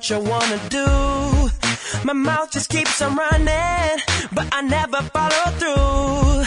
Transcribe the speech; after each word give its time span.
much 0.00 0.12
I 0.12 0.18
wanna 0.18 0.58
do. 0.70 0.86
My 2.04 2.14
mouth 2.14 2.50
just 2.50 2.70
keeps 2.70 3.02
on 3.02 3.16
running 3.16 3.98
But 4.32 4.46
I 4.50 4.62
never 4.62 5.02
follow 5.14 5.46
through. 5.60 6.44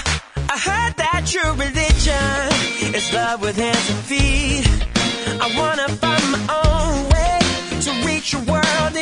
I 0.54 0.58
heard 0.70 0.94
that 0.98 1.32
your 1.36 1.52
religion 1.54 2.96
Is 2.96 3.14
love 3.14 3.42
with 3.42 3.58
hands 3.58 3.90
and 3.94 4.04
feet. 4.10 4.66
I 5.46 5.48
wanna 5.60 5.88
find 6.02 6.26
my 6.36 6.44
own 6.64 7.10
way 7.14 7.40
To 7.86 7.92
reach 8.08 8.34
your 8.34 8.42
world 8.44 8.93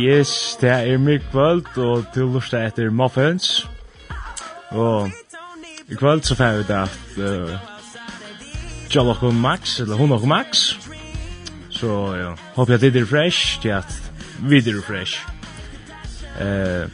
Yes, 0.00 0.56
det 0.60 0.70
er 0.70 0.98
mig 0.98 1.20
kvöld, 1.20 1.78
og 1.78 2.04
du 2.14 2.32
lusta 2.32 2.62
etter 2.64 2.90
Muffins. 2.90 3.68
Og 4.70 5.10
i 5.88 5.94
kvöld 5.94 6.22
så 6.24 6.34
fer 6.34 6.56
vi 6.56 6.62
det 6.68 6.76
at 6.76 7.18
uh, 7.18 7.50
Jallok 8.94 9.22
og 9.22 9.34
Max, 9.34 9.80
eller 9.80 9.96
hun 9.96 10.12
og 10.12 10.28
Max. 10.28 10.72
Så 11.70 12.14
ja, 12.16 12.32
håper 12.54 12.72
jeg 12.72 12.80
det 12.80 13.02
er 13.02 13.06
fresh, 13.06 13.60
til 13.60 13.68
at 13.68 14.10
vi 14.40 14.56
er 14.56 14.80
fresh. 14.86 15.20
Uh, 16.40 16.88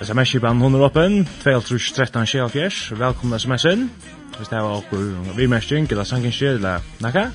SMS-kipan 0.00 0.56
hun 0.56 0.74
er 0.74 0.88
åpen, 0.88 1.28
2.13.24, 1.44 2.94
velkommen 2.94 3.40
SMS-en. 3.40 3.90
Hvis 4.36 4.48
det 4.48 4.58
var 4.58 4.80
okkur 4.80 5.36
vimerskjeng, 5.36 5.90
eller 5.90 6.04
sangenskjeng, 6.04 6.54
eller 6.54 6.80
nakka. 7.00 7.28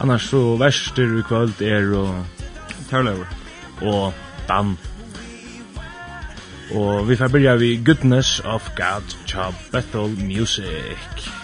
Annars 0.00 0.22
så 0.22 0.56
verster 0.56 1.18
i 1.18 1.22
kvöld 1.22 1.62
er 1.62 1.94
og... 1.96 2.24
Tarlauer 2.90 3.39
og 3.82 4.12
Dan. 4.48 4.78
Og 6.74 7.08
vi 7.08 7.16
får 7.16 7.28
börja 7.28 7.56
vi 7.56 7.76
Goodness 7.86 8.40
of 8.40 8.70
God, 8.76 9.02
Cha 9.26 9.52
Battle 9.72 10.26
Music. 10.26 11.39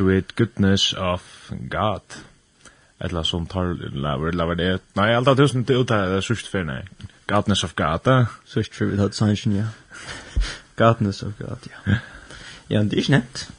filled 0.00 0.14
with 0.14 0.34
goodness 0.36 0.94
of 0.94 1.52
God. 1.68 2.00
Eller 3.00 3.22
som 3.22 3.46
tar 3.46 3.74
laver 3.94 4.32
laver 4.32 4.54
det. 4.54 4.80
Nei, 4.94 5.14
alt 5.14 5.26
Nej, 5.26 5.36
tusen 5.36 5.64
til 5.64 5.76
som 5.76 5.76
det 5.76 5.80
utar 5.80 6.20
sust 6.20 6.46
för 6.46 6.64
nej. 6.64 6.86
Godness 7.26 7.64
of 7.64 7.74
God. 7.74 8.06
Eh? 8.06 8.26
Sust 8.44 8.74
för 8.74 8.84
det 8.84 9.14
sanction 9.14 9.56
ja. 9.56 9.66
Godness 10.76 11.22
of 11.22 11.32
God 11.38 11.68
ja. 11.70 11.94
Ja, 12.68 12.82
det 12.82 12.98
är 12.98 13.02
snett. 13.02 13.50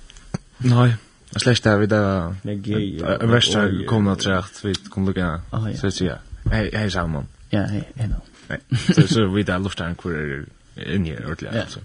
Nej. 0.57 0.95
Jag 1.33 1.41
släckte 1.41 1.69
här 1.69 1.77
vid 1.77 1.89
det. 1.89 2.35
Jag 2.99 3.27
värsta 3.27 3.69
kom 3.87 4.07
att 4.07 4.21
säga 4.21 4.37
att 4.37 4.65
vi 4.65 4.75
kom 4.75 5.05
lucka. 5.05 5.41
Så 5.75 5.87
att 5.87 5.94
säga. 5.94 6.17
Hej, 6.51 6.71
hej 6.73 6.91
Salman. 6.91 7.25
Ja, 7.49 7.61
hej, 7.61 7.89
hej 7.95 8.09
då. 8.09 8.21
Så 8.94 9.07
så 9.07 9.27
vi 9.27 9.44
där 9.44 9.59
luftar 9.59 9.85
en 9.85 9.95
kvar 9.95 10.45
in 10.75 11.05
här 11.05 11.25
ordentligt 11.25 11.55
alltså. 11.55 11.79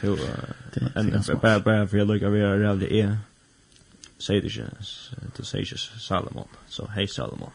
Till 0.00 0.18
en 0.94 1.22
bara 1.42 1.60
bara 1.60 1.88
för 1.88 1.98
jag 1.98 2.08
lukar 2.08 2.28
vi 2.28 2.40
är 2.40 2.74
det 2.74 2.94
är 2.94 3.16
sier 4.22 4.40
det 4.40 4.50
ikke, 4.52 4.68
du 5.36 5.42
sier 5.44 5.60
ikke 5.60 5.78
Salomon, 5.78 6.48
så 6.70 6.86
hei 6.94 7.06
Salomon. 7.06 7.52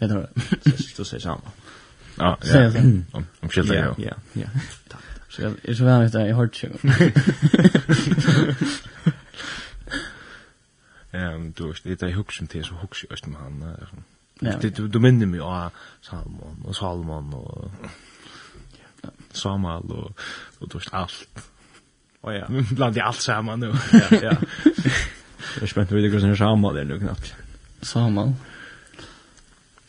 Jeg 0.00 0.08
tror 0.10 0.20
det. 0.20 0.30
Du 0.96 1.04
sier 1.04 1.20
Salomon. 1.20 1.52
Ja, 2.18 2.34
ja, 2.44 2.60
ja. 2.60 2.82
Om 3.42 3.50
skilt 3.50 3.68
det, 3.70 3.76
ja. 3.76 3.94
Ja, 3.98 4.12
ja. 4.36 4.48
Så 5.28 5.42
jeg 5.42 5.54
er 5.64 5.74
så 5.74 5.84
vanlig 5.84 6.06
at 6.06 6.14
jag 6.14 6.26
har 6.26 6.34
hørt 6.34 6.64
Ehm 11.14 11.52
du 11.52 11.66
vet 11.66 12.00
det 12.00 12.02
är 12.02 12.14
huxen 12.14 12.46
till 12.46 12.64
så 12.64 12.74
huxi 12.74 13.06
öst 13.10 13.26
med 13.26 13.38
han 13.38 13.76
liksom. 13.80 14.04
Du 14.62 14.88
du 14.88 14.98
minner 14.98 15.26
mig 15.26 15.40
av 15.40 15.70
Salmon 16.00 16.62
och 16.64 16.76
Salmon 16.76 17.34
och 17.34 17.70
Samal 19.32 19.90
och 19.90 20.20
och 20.58 20.68
du 20.68 20.78
vet 20.78 20.94
allt. 20.94 21.28
Och 22.20 22.34
ja, 22.34 22.46
bland 22.70 22.94
det 22.94 23.00
allt 23.00 23.20
samman 23.20 23.60
nu. 23.60 23.74
Ja, 23.92 24.18
ja. 24.22 24.36
Jag 25.54 25.62
är 25.62 25.66
spänd 25.66 25.90
vid 25.90 26.12
hur 26.12 26.36
Samuel 26.36 26.76
är 26.76 26.84
nu 26.84 26.98
knappt. 26.98 27.34
Samuel? 27.82 28.32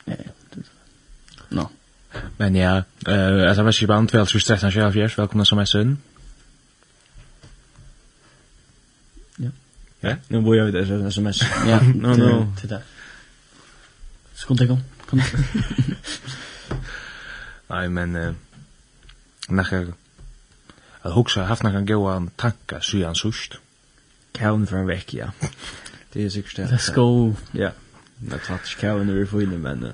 Nej, 0.05 0.27
Nå. 1.49 1.69
Men 2.37 2.55
ja, 2.55 2.83
eh 3.07 3.49
alltså 3.49 3.63
vad 3.63 3.75
ska 3.75 3.87
man 3.87 4.05
väl 4.05 4.27
så 4.27 4.39
stressa 4.39 4.71
sig 4.71 4.91
fjärs. 4.91 5.17
Välkomna 5.17 5.45
som 5.45 5.59
är 5.59 5.65
sön. 5.65 5.97
Ja. 9.35 9.49
Ja, 9.99 10.15
nu 10.27 10.41
bor 10.41 10.57
jag 10.57 10.65
vid 10.65 10.73
det 10.73 11.07
SMS. 11.07 11.41
Ja, 11.67 11.81
no 11.81 12.07
no. 12.07 12.55
Titta. 12.61 12.79
Ska 14.33 14.53
inte 14.53 14.65
gå. 14.65 14.79
Kom. 15.05 15.21
Nej, 17.67 17.89
men 17.89 18.15
eh 18.15 18.33
nachher. 19.49 19.93
Jag 21.01 21.09
har 21.09 21.21
också 21.21 21.41
haft 21.41 21.63
några 21.63 21.81
goda 21.81 22.27
tankar, 22.35 22.79
så 22.79 22.97
jag 22.97 23.07
har 23.07 23.13
Kaun 24.31 24.67
från 24.67 24.87
veck, 24.87 25.13
ja. 25.13 25.31
Det 26.13 26.25
är 26.25 26.29
sikkert 26.29 26.55
det. 26.55 26.65
Let's 26.65 26.95
go. 26.95 27.35
Ja. 27.51 27.71
Jag 28.31 28.43
tar 28.43 28.53
inte 28.53 28.75
kaun 28.79 29.09
över 29.09 29.25
för 29.25 29.37
men 29.57 29.87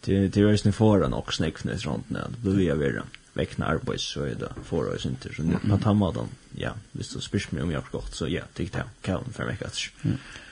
det 0.00 0.28
det 0.28 0.40
är 0.40 0.48
ju 0.48 0.58
snäff 0.58 0.74
föran 0.74 1.12
och 1.12 1.34
snäckfnäs 1.34 1.86
runt 1.86 2.10
när 2.10 2.28
det 2.28 2.50
blir 2.50 2.66
jag 2.66 2.76
vidare. 2.76 3.02
Väckna 3.32 3.66
arbets 3.66 4.12
så 4.12 4.22
är 4.22 4.34
det 4.34 4.52
för 4.64 4.94
oss 4.94 5.06
inte 5.06 5.34
så 5.34 5.42
nu 5.42 5.58
man 5.62 5.80
tar. 5.80 6.26
Ja, 6.56 6.70
visst 6.92 7.10
så 7.10 7.20
spyrs 7.20 7.50
mig 7.50 7.62
om 7.62 7.70
jag 7.70 7.82
gått, 7.92 8.14
så 8.14 8.28
ja, 8.28 8.42
det 8.52 8.72
där 8.72 8.84
kaun 9.02 9.24
från 9.32 9.46
veck 9.46 9.62
att. 9.62 9.78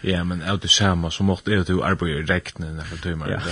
Ja, 0.00 0.24
men 0.24 0.50
out 0.50 0.62
det 0.62 0.68
samma 0.68 1.10
så 1.10 1.22
måste 1.22 1.50
det 1.56 1.68
ju 1.68 1.82
arbeta 1.82 2.34
räkna 2.34 2.72
när 2.72 2.84
för 2.84 2.96
timmar. 2.96 3.42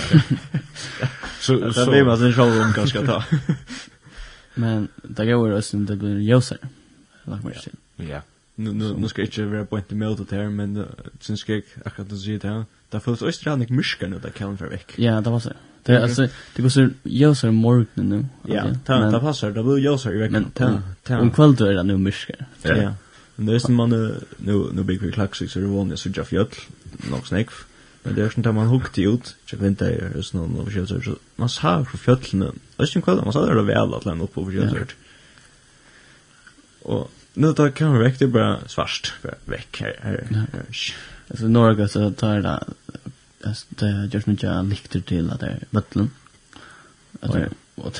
Så 1.39 1.73
så 1.73 1.85
det 1.85 1.91
blir 1.91 2.03
man 2.03 2.17
sen 2.17 2.33
själv 2.33 2.61
om 2.61 2.73
ganska 2.75 3.05
ta. 3.05 3.23
Men 4.53 4.87
det 5.03 5.25
går 5.25 5.55
ju 5.55 5.61
sen 5.61 5.85
det 5.85 5.95
blir 5.95 6.19
ljusare. 6.19 6.59
Lagt 7.23 7.43
mer 7.43 7.53
till. 7.53 8.07
Ja 8.09 8.21
nu 8.63 8.73
nu 8.73 8.93
nu 8.97 9.07
ska 9.07 9.21
jag 9.21 9.27
inte 9.27 9.45
vara 9.45 9.65
på 9.65 9.77
inte 9.77 9.95
med 9.95 10.17
det 10.29 10.35
här 10.35 10.49
men 10.49 10.85
sen 11.19 11.37
ska 11.37 11.53
jag 11.53 11.63
akkurat 11.85 12.09
det 12.09 12.17
så 12.17 12.29
där 12.29 12.65
där 12.89 12.99
förs 12.99 13.21
östra 13.21 13.55
nick 13.55 13.69
nu 13.69 14.19
där 14.23 14.29
kan 14.29 14.57
för 14.57 14.67
veck 14.67 14.93
ja 14.95 15.21
det 15.21 15.29
var 15.29 15.39
så 15.39 15.51
det 15.83 15.93
är 15.93 16.01
alltså 16.01 16.27
det 16.55 16.61
går 16.61 16.69
så 16.69 16.89
jag 17.03 17.37
så 17.37 17.51
morgon 17.51 17.87
nu 17.95 18.25
ja 18.47 18.63
ta 18.85 19.11
ta 19.11 19.19
passar 19.19 19.51
det 19.51 19.63
vill 19.63 19.83
jag 19.83 19.99
så 19.99 20.11
i 20.11 20.17
veckan 20.17 20.41
Men 20.41 20.51
ta 20.51 20.81
ta 21.03 21.19
om 21.19 21.31
kväll 21.31 21.55
då 21.55 21.65
är 21.65 21.73
det 21.73 21.83
nu 21.83 21.97
mischkan 21.97 22.45
ja 22.63 22.93
men 23.35 23.45
det 23.45 23.55
är 23.55 23.59
som 23.59 23.75
man 23.75 23.89
nu 23.89 24.69
nu 24.73 24.83
big 24.83 25.01
vi 25.01 25.11
klaxig 25.11 25.49
så 25.49 25.59
det 25.59 25.65
var 25.65 25.95
så 25.95 26.09
jag 26.15 26.27
fjöll 26.27 26.47
nog 27.11 27.27
snack 27.27 27.49
Men 28.03 28.15
det 28.15 28.21
är 28.21 28.29
sånt 28.29 28.43
där 28.43 28.51
man 28.51 28.67
hukt 28.67 28.97
ut. 28.97 29.35
Jag 29.51 29.57
vet 29.57 29.67
inte 29.67 29.85
är 29.85 30.09
det 30.15 30.33
någon 30.33 30.59
av 30.59 30.85
så 30.85 31.15
Man 31.35 31.49
sa 31.49 31.85
för 31.85 31.97
fjällen. 31.97 32.59
Det 32.77 32.83
är 32.83 33.01
kväll. 33.01 33.21
Man 33.23 33.33
sa 33.33 33.45
det 33.45 33.63
väl 33.63 33.93
att 33.93 34.05
lämna 34.05 34.23
upp 34.23 34.33
på 34.33 34.51
kjötsort. 34.51 34.95
Och 36.81 37.11
nu 37.33 37.53
tar 37.53 37.69
kan 37.69 37.93
vi 37.93 38.03
väck 38.03 38.19
det 38.19 38.27
bara 38.27 38.67
svart 38.67 39.13
väck 39.45 39.81
här. 39.81 40.27
Alltså 41.29 41.47
några 41.47 41.87
så 41.87 42.11
tar 42.11 42.41
det 42.41 42.63
alltså 43.43 43.65
det 43.69 44.09
görs 44.13 44.25
nog 44.25 44.69
likter 44.69 44.99
till 44.99 45.31
att 45.31 45.39
det 45.39 45.45
är 45.45 45.63
vatten. 45.69 46.11
Alltså 47.21 47.39
vad 47.75 47.99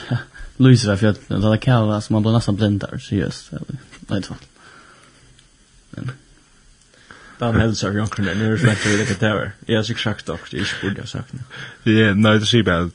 Louise 0.57 0.87
var 0.87 0.97
fjärd 0.97 1.15
det 1.27 1.39
där 1.39 1.57
kalla 1.57 2.01
som 2.01 2.13
man 2.13 2.21
blir 2.23 2.31
nästan 2.31 2.55
blind 2.55 2.79
där 2.79 2.97
så 2.97 3.15
just 3.15 3.53
eller 3.53 3.65
nej. 4.07 4.21
Men 5.89 6.11
Dan 7.37 7.55
hälsar 7.55 7.91
jag 7.91 8.09
kunde 8.09 8.35
nu 8.35 8.57
så 8.57 8.69
att 8.69 8.83
det 8.83 9.05
kan 9.05 9.15
ta. 9.15 9.51
Ja, 9.65 9.83
så 9.83 9.91
exakt 9.91 10.29
också, 10.29 10.55
det 10.55 10.57
är 10.57 10.59
ju 10.59 10.89
borde 10.89 11.01
jag 11.01 11.09
sagt. 11.09 11.33
Ja, 11.83 12.13
nej 12.13 12.39
det 12.39 12.45
ser 12.45 12.63
bara. 12.63 12.89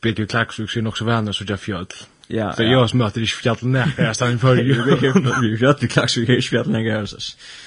Bitte 0.00 0.26
klack 0.26 0.52
så 0.52 0.86
också 0.86 1.04
vänner 1.04 1.32
så 1.32 1.44
jag 1.48 1.60
fjärd. 1.60 1.94
Ja. 2.26 2.52
Så 2.52 2.62
jag 2.62 2.90
som 2.90 2.98
möter 2.98 3.20
i 3.20 3.26
fjällen 3.26 3.72
när 3.72 3.94
jag 3.98 4.16
stannar 4.16 4.36
för 4.36 4.56
ju. 4.56 4.82
Vi 5.42 5.56
vet 5.56 5.82
vi 5.82 5.88
klaxar 5.88 6.30
i 6.30 6.42
fjällen 6.42 6.72
när 6.72 6.80
jag 6.80 7.08
så. 7.08 7.18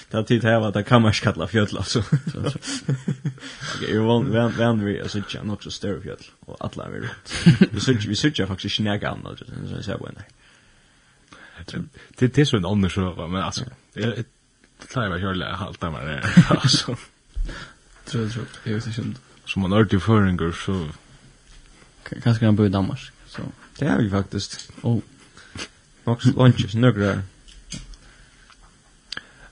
Det 0.09 0.23
tid 0.23 0.43
här 0.43 0.59
var 0.59 0.71
det 0.71 0.83
kan 0.83 1.01
man 1.01 1.11
kalla 1.11 1.47
fjäll 1.47 1.77
alltså. 1.77 2.03
Okej, 3.75 3.91
vi 3.91 3.97
vann 3.97 4.31
vann 4.31 4.53
vann 4.57 4.85
vi 4.85 5.01
alltså 5.01 5.17
inte 5.17 5.43
något 5.43 5.63
så 5.63 5.71
större 5.71 6.01
fjäll 6.01 6.17
och 6.39 6.57
alla 6.59 6.85
är 6.85 6.89
runt. 6.89 7.59
Vi 7.71 7.79
söker 7.79 8.07
vi 8.07 8.15
söker 8.15 8.45
faktiskt 8.45 8.75
snäga 8.75 9.09
annat 9.09 9.39
så 9.39 9.45
så 9.45 9.83
så 9.83 9.91
här 9.91 9.99
Det 12.17 12.27
det 12.27 12.37
är 12.37 12.45
så 12.45 12.57
en 12.57 12.65
annan 12.65 12.89
så 12.89 13.27
men 13.27 13.41
alltså 13.41 13.65
det 13.93 14.25
tar 14.93 15.03
jag 15.03 15.09
väl 15.09 15.41
halt 15.43 15.81
där 15.81 15.91
men 15.91 16.21
alltså. 16.47 16.97
Tror 18.05 18.29
tror 18.29 18.45
jag 18.63 18.73
vet 18.73 18.97
inte. 18.97 19.19
Som 19.45 19.61
man 19.61 19.71
har 19.71 19.85
till 19.85 19.99
föringar 19.99 20.51
så 20.51 20.87
kanske 22.23 22.45
kan 22.45 22.55
bo 22.55 22.65
i 22.65 22.69
Danmark 22.69 23.11
så. 23.27 23.41
Det 23.79 23.89
har 23.89 23.97
vi 23.97 24.09
faktiskt. 24.09 24.71
Och 24.81 25.01
nog 26.03 26.25
lunches 26.25 26.75
några. 26.75 27.21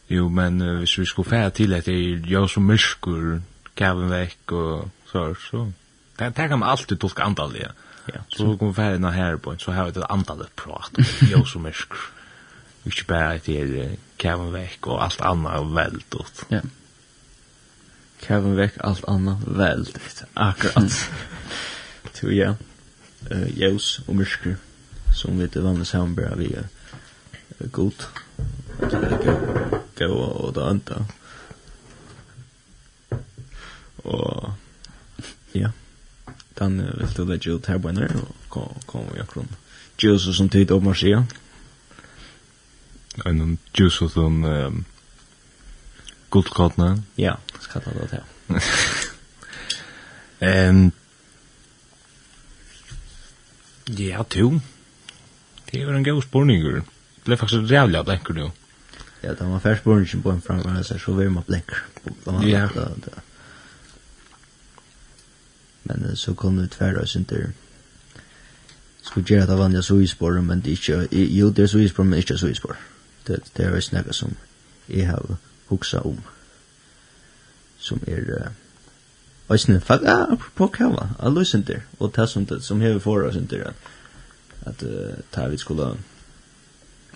Jo, 0.08 0.30
men 0.30 0.62
uh, 0.62 0.78
hvis 0.78 1.00
vi 1.00 1.06
skulle 1.06 1.30
fære 1.30 1.50
til 1.50 1.74
at 1.74 1.86
det 1.86 1.96
er 2.14 2.22
jo 2.30 2.48
som 2.48 2.64
myskur, 2.64 3.40
kæven 3.76 4.10
vekk 4.10 4.52
og 4.52 4.90
så, 5.12 5.34
så. 5.50 5.72
Det, 6.20 6.38
det 6.38 6.50
kan 6.50 6.60
man 6.60 6.70
alltid 6.70 6.98
tolka 6.98 7.24
andalig, 7.24 7.60
ja. 7.66 7.72
Ja, 8.14 8.22
så 8.30 8.56
kom 8.58 8.70
vi 8.70 8.74
fære 8.74 8.96
innan 8.96 9.14
her 9.14 9.38
på, 9.38 9.56
så 9.58 9.72
har 9.72 9.86
vi 9.86 9.92
det 9.92 10.06
andalig 10.10 10.48
prat, 10.56 11.00
jo 11.32 11.46
som 11.46 11.62
myskur. 11.66 12.12
Ikke 12.86 13.06
bare 13.08 13.34
at 13.34 13.46
det 13.46 13.58
er 13.62 13.96
kæven 14.22 14.54
vekk 14.54 14.88
og 14.88 15.04
alt 15.04 15.22
annet 15.26 15.52
er 15.52 15.64
veldig. 15.74 16.26
Ja. 16.52 16.62
Kæven 18.22 18.58
vekk, 18.58 18.78
alt 18.84 19.06
annet 19.08 19.42
veldig. 19.48 20.02
Akkurat. 20.36 21.10
Så 22.16 22.30
ja 22.30 22.54
uh, 23.32 23.48
ljøs 23.58 24.02
og 24.08 24.16
myrker 24.16 24.56
som 25.16 25.40
vi 25.40 25.48
til 25.48 25.64
vanlig 25.66 25.88
samarbeid 25.88 26.38
vi 26.38 26.54
er 26.54 26.68
uh, 27.60 27.72
god 27.72 28.08
gå 29.96 30.08
og 30.12 30.56
det 30.56 30.64
andre 30.64 31.06
og 34.06 34.54
ja. 35.56 35.70
Den 36.60 36.80
uh, 36.80 37.00
vil 37.00 37.18
du 37.18 37.24
legge 37.26 37.54
ut 37.54 37.68
her 37.68 37.78
på 37.78 37.88
henne 37.88 38.26
og 38.50 38.76
kom 38.88 39.08
vi 39.14 39.20
akkurat 39.20 39.48
Jesus 40.04 40.38
som 40.38 40.50
tid 40.50 40.72
om 40.72 40.88
å 40.88 40.94
en 43.26 43.42
en 43.42 43.58
Jesus 43.80 44.12
som 44.12 44.44
um, 44.44 44.86
godkatene 46.30 47.04
ja, 47.18 47.36
skal 47.62 47.82
ta 47.82 47.92
det 47.92 48.10
til 48.10 48.24
Ehm 50.46 50.92
Ja, 53.90 54.24
to. 54.24 54.60
Det 55.72 55.88
var 55.88 55.94
en 55.94 56.04
god 56.04 56.22
spurningur. 56.22 56.72
Det 56.72 57.26
blev 57.26 57.38
faktisk 57.38 57.72
rævlig 57.72 57.98
av 57.98 58.06
blenker, 58.06 58.34
du. 58.34 58.52
Ja, 59.24 59.34
det 59.34 59.46
var 59.46 59.60
færre 59.60 59.78
spurningen 59.78 60.22
på 60.22 60.32
en 60.32 60.42
framgående, 60.42 60.84
så 60.84 60.98
så 60.98 61.14
vi 61.14 61.30
må 61.30 61.42
blenker. 61.42 61.76
Ja. 62.44 62.68
Men 65.84 66.16
så 66.16 66.34
kom 66.34 66.58
det 66.58 66.72
tverre 66.72 67.02
og 67.02 67.08
synter. 67.08 67.48
Skulle 69.02 69.26
gjøre 69.26 69.44
at 69.44 69.50
det 69.50 69.58
vanlige 69.58 69.84
suispor, 69.84 70.42
men 70.42 70.62
det 70.62 70.72
ikke, 70.72 71.08
jo, 71.12 71.50
det 71.50 71.64
er 71.64 71.68
suispor, 71.68 72.04
men 72.04 72.20
ikke 72.20 72.38
suispor. 72.38 72.78
Det, 73.28 73.40
det 73.58 73.66
er 73.66 73.80
snakka 73.80 74.14
som 74.14 74.36
jeg 74.90 75.08
har 75.08 75.38
huksa 75.68 76.00
om, 76.00 76.22
som 77.78 78.02
er... 78.08 78.22
Uh, 78.22 78.65
Og 79.48 79.58
jeg 79.58 79.82
fuck, 79.82 80.02
ah, 80.06 80.36
på 80.56 80.68
kava, 80.74 81.10
a 81.20 81.30
lusindir, 81.30 81.84
og 82.00 82.16
det 82.16 82.30
som 82.30 82.46
det, 82.46 82.64
som 82.64 82.82
hever 82.82 83.00
for 83.00 83.22
oss 83.28 83.36
indir, 83.38 83.68
at, 83.68 83.76
at 84.66 84.84
uh, 84.84 85.14
ta 85.32 85.48
vi 85.48 85.58
skulle, 85.58 85.92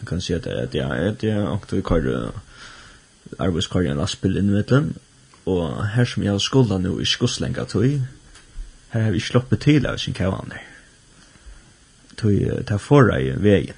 kan 0.05 0.21
si 0.21 0.33
at, 0.33 0.48
at 0.48 0.75
är 0.75 1.09
at 1.09 1.24
ja, 1.24 1.41
og 1.50 1.65
vi 1.71 1.81
kar, 1.81 2.33
arbeidskar 3.39 3.81
i 3.81 3.88
en 3.88 3.98
lastbil 3.98 4.38
innmittlen, 4.38 4.95
og 5.45 5.88
her 5.88 6.05
som 6.05 6.24
jeg 6.24 6.31
har 6.31 6.39
skulda 6.39 6.77
nu 6.77 7.00
i 7.00 7.05
skoslenga 7.05 7.65
tog, 7.65 8.01
her 8.89 9.01
har 9.01 9.12
vi 9.12 9.19
sloppet 9.19 9.62
til 9.62 9.86
av 9.86 9.98
sin 9.98 10.13
kavan 10.13 10.50
der. 10.50 10.62
Tog, 12.17 12.65
ta 12.67 12.77
forra 12.77 13.19
i 13.19 13.31
vegin, 13.31 13.74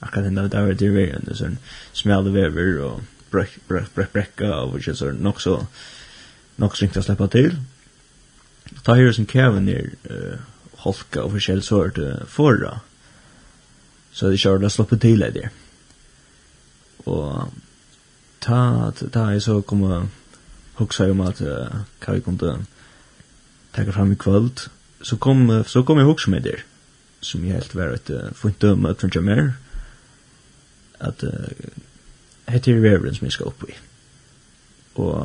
akkurat 0.00 0.24
henda 0.24 0.42
det 0.42 0.52
davar 0.52 0.74
til 0.74 0.98
er 0.98 1.34
sånn 1.34 1.58
smal 1.92 2.24
vever 2.34 2.82
og 2.82 3.00
brekka 3.30 3.60
brek 3.68 3.94
brekka 3.94 4.06
og 4.06 4.12
brekka 4.12 4.50
og 4.50 4.70
brekka 4.72 5.14
og 5.14 5.22
brekka 5.22 5.50
og 5.50 5.66
nok 6.60 6.76
ringt 6.78 6.98
å 7.00 7.04
slippe 7.04 7.28
til. 7.32 7.56
Ta 8.84 8.94
her 8.98 9.12
som 9.16 9.28
Kevin 9.28 9.68
er 9.72 9.90
uh, 10.10 10.38
holka 10.84 11.24
og 11.24 11.34
forskjell 11.34 11.62
så 11.64 11.84
er 11.86 11.96
det 11.96 12.12
forra. 12.30 12.78
Så 14.12 14.30
det 14.30 14.40
kjører 14.42 14.64
det 14.64 14.72
slappet 14.74 15.02
til 15.02 15.24
det. 15.34 15.48
Og 17.08 17.52
ta, 18.44 18.90
ta 18.92 19.26
er 19.30 19.40
så 19.42 19.60
kom 19.62 19.84
og 19.88 20.08
hoksa 20.80 21.08
om 21.12 21.24
at 21.26 21.40
uh, 21.44 21.82
hva 22.00 22.16
vi 22.16 22.24
kunne 22.24 22.58
takke 23.76 23.94
fram 23.94 24.12
i 24.12 24.20
kvöld. 24.20 24.68
Så 25.02 25.16
kom, 25.16 25.48
så 25.64 25.82
kom 25.82 25.98
jeg 25.98 26.08
hoksa 26.08 26.30
med 26.30 26.44
der, 26.44 26.64
som 27.24 27.44
jeg 27.44 27.56
helt 27.56 27.76
var 27.76 27.94
et 27.96 28.10
uh, 28.12 28.32
funnet 28.36 28.60
dømme 28.60 28.92
at 28.92 29.00
funnet 29.00 29.24
mer. 29.24 29.52
At 31.00 31.24
uh, 31.24 31.72
hette 32.50 32.72
er 32.72 32.82
reveren 32.82 33.16
som 33.16 33.28
jeg 33.28 33.36
skal 33.38 33.52
opp 33.52 33.64
i. 33.68 33.76
Og 35.00 35.16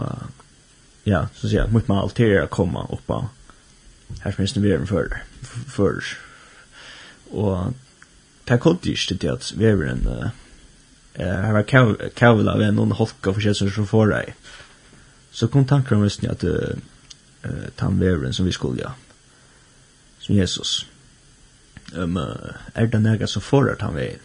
ja, 1.05 1.27
så 1.33 1.47
sier 1.47 1.63
jeg, 1.63 1.71
mot 1.71 1.88
meg 1.88 1.95
man 1.95 2.03
alltid 2.03 2.38
att 2.38 2.50
komma 2.50 2.88
upp 2.89 3.07
på 3.07 3.27
här 4.21 4.31
finns 4.31 4.53
det 4.53 4.62
vägen 4.62 4.88
før, 4.88 5.21
før. 5.67 6.01
Og 7.31 7.74
det 8.47 8.53
er 8.53 8.69
inte 8.69 9.15
det 9.21 9.31
att 9.31 9.53
vi 9.57 9.65
är 9.65 9.83
en 9.83 10.31
här 11.17 11.53
var 11.53 12.09
kavla 12.09 12.53
av 12.53 12.62
en 12.62 12.77
holka 12.91 13.33
för 13.33 13.41
sig 13.41 13.55
som 13.55 13.88
får 13.88 14.07
dig 14.07 14.35
så 15.31 15.47
kom 15.47 15.65
tankar 15.65 15.95
om 15.95 16.03
just 16.03 16.24
att 16.24 16.43
uh, 16.43 16.75
tandvävren 17.75 18.33
som 18.33 18.45
vi 18.45 18.51
skulle 18.51 18.81
ja, 18.81 18.91
som 20.19 20.35
Jesus. 20.35 20.85
Um, 21.93 22.17
uh, 22.17 22.53
er 22.74 22.85
det 22.85 23.00
några 23.00 23.27
som 23.27 23.41
får 23.41 23.71
att 23.71 23.81
han 23.81 23.95
vägen 23.95 24.19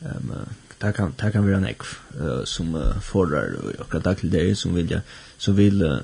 um, 0.00 0.30
uh, 0.30 0.67
det 0.78 0.92
kan 0.92 1.14
det 1.16 1.30
kan 1.32 1.46
vara 1.46 1.60
nek 1.60 1.82
uh, 2.20 2.44
som 2.44 2.74
uh, 2.74 3.00
förrar 3.00 3.54
och 3.54 3.80
akkurat 3.80 4.04
där 4.04 4.16
det 4.22 4.58
som 4.58 4.74
vill 4.74 4.90
jag 4.90 5.00
så 5.36 5.52
vill 5.52 5.82
uh, 5.82 5.98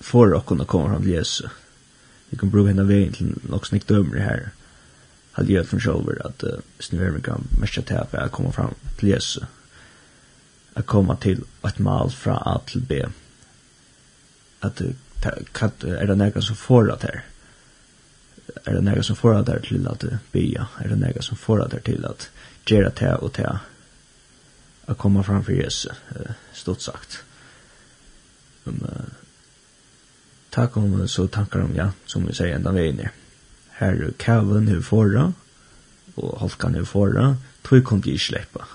för 0.00 0.36
att 0.36 0.46
kunna 0.46 0.64
komma 0.64 0.88
fram 0.88 1.02
till 1.02 1.10
Jesus. 1.10 1.50
Vi 2.30 2.38
kan 2.38 2.50
bruka 2.50 2.68
henne 2.68 2.84
vägen 2.84 3.12
till 3.12 3.34
något 3.48 3.66
snyggt 3.66 3.88
dömer 3.88 4.18
här. 4.18 4.50
Hade 5.32 5.52
jag 5.52 5.66
från 5.66 5.80
shoulder 5.80 6.26
att 6.26 6.44
uh, 6.44 6.50
snöver 6.78 7.20
kan 7.20 7.48
mest 7.60 7.78
att 7.78 7.88
här 7.88 8.06
att 8.12 8.32
komma 8.32 8.52
fram 8.52 8.74
till 8.96 9.08
Jesus. 9.08 9.44
Att 10.74 10.86
komma 10.86 11.16
till 11.16 11.44
ett 11.62 11.78
mål 11.78 12.10
från 12.10 12.36
A 12.36 12.60
till 12.66 12.82
B. 12.82 13.06
Att 14.60 14.82
kat 15.52 15.84
är 15.84 16.06
det 16.06 16.14
några 16.14 16.40
som 16.40 16.56
får 16.56 16.84
det 16.84 17.02
här. 17.02 17.24
Är 18.64 18.74
det 18.74 18.80
några 18.80 19.02
som 19.02 19.16
får 19.16 19.34
det 19.42 19.52
här 19.52 19.60
till 19.60 19.88
att 19.88 20.04
bya 20.32 20.66
Är 20.78 20.88
det 20.88 20.96
några 20.96 21.22
som 21.22 21.36
får 21.36 21.58
det 21.58 21.68
här 21.72 21.80
till 21.80 22.04
att 22.04 22.30
göra 22.66 22.90
det 22.98 23.14
och 23.14 23.32
det? 23.36 23.58
att 24.86 24.98
komma 24.98 25.22
framför 25.22 25.52
Jesus 25.52 25.92
stort 26.52 26.80
sagt. 26.80 27.18
Um, 28.64 28.82
uh, 28.82 29.06
tack 30.50 30.76
om 30.76 31.08
så 31.08 31.26
tankar 31.26 31.60
om 31.60 31.74
ja 31.76 31.90
som 32.06 32.26
vi 32.26 32.34
säger 32.34 32.54
ända 32.54 32.72
vägen 32.72 32.96
ner. 32.96 33.10
Här 33.68 33.92
är 33.92 34.12
Calvin 34.16 34.68
hur 34.68 34.82
förra 34.82 35.32
och 36.14 36.40
Halkan 36.40 36.74
hur 36.74 36.84
förra 36.84 37.36
tror 37.62 37.80
kom 37.80 38.00
det 38.00 38.18
släppa. 38.18 38.66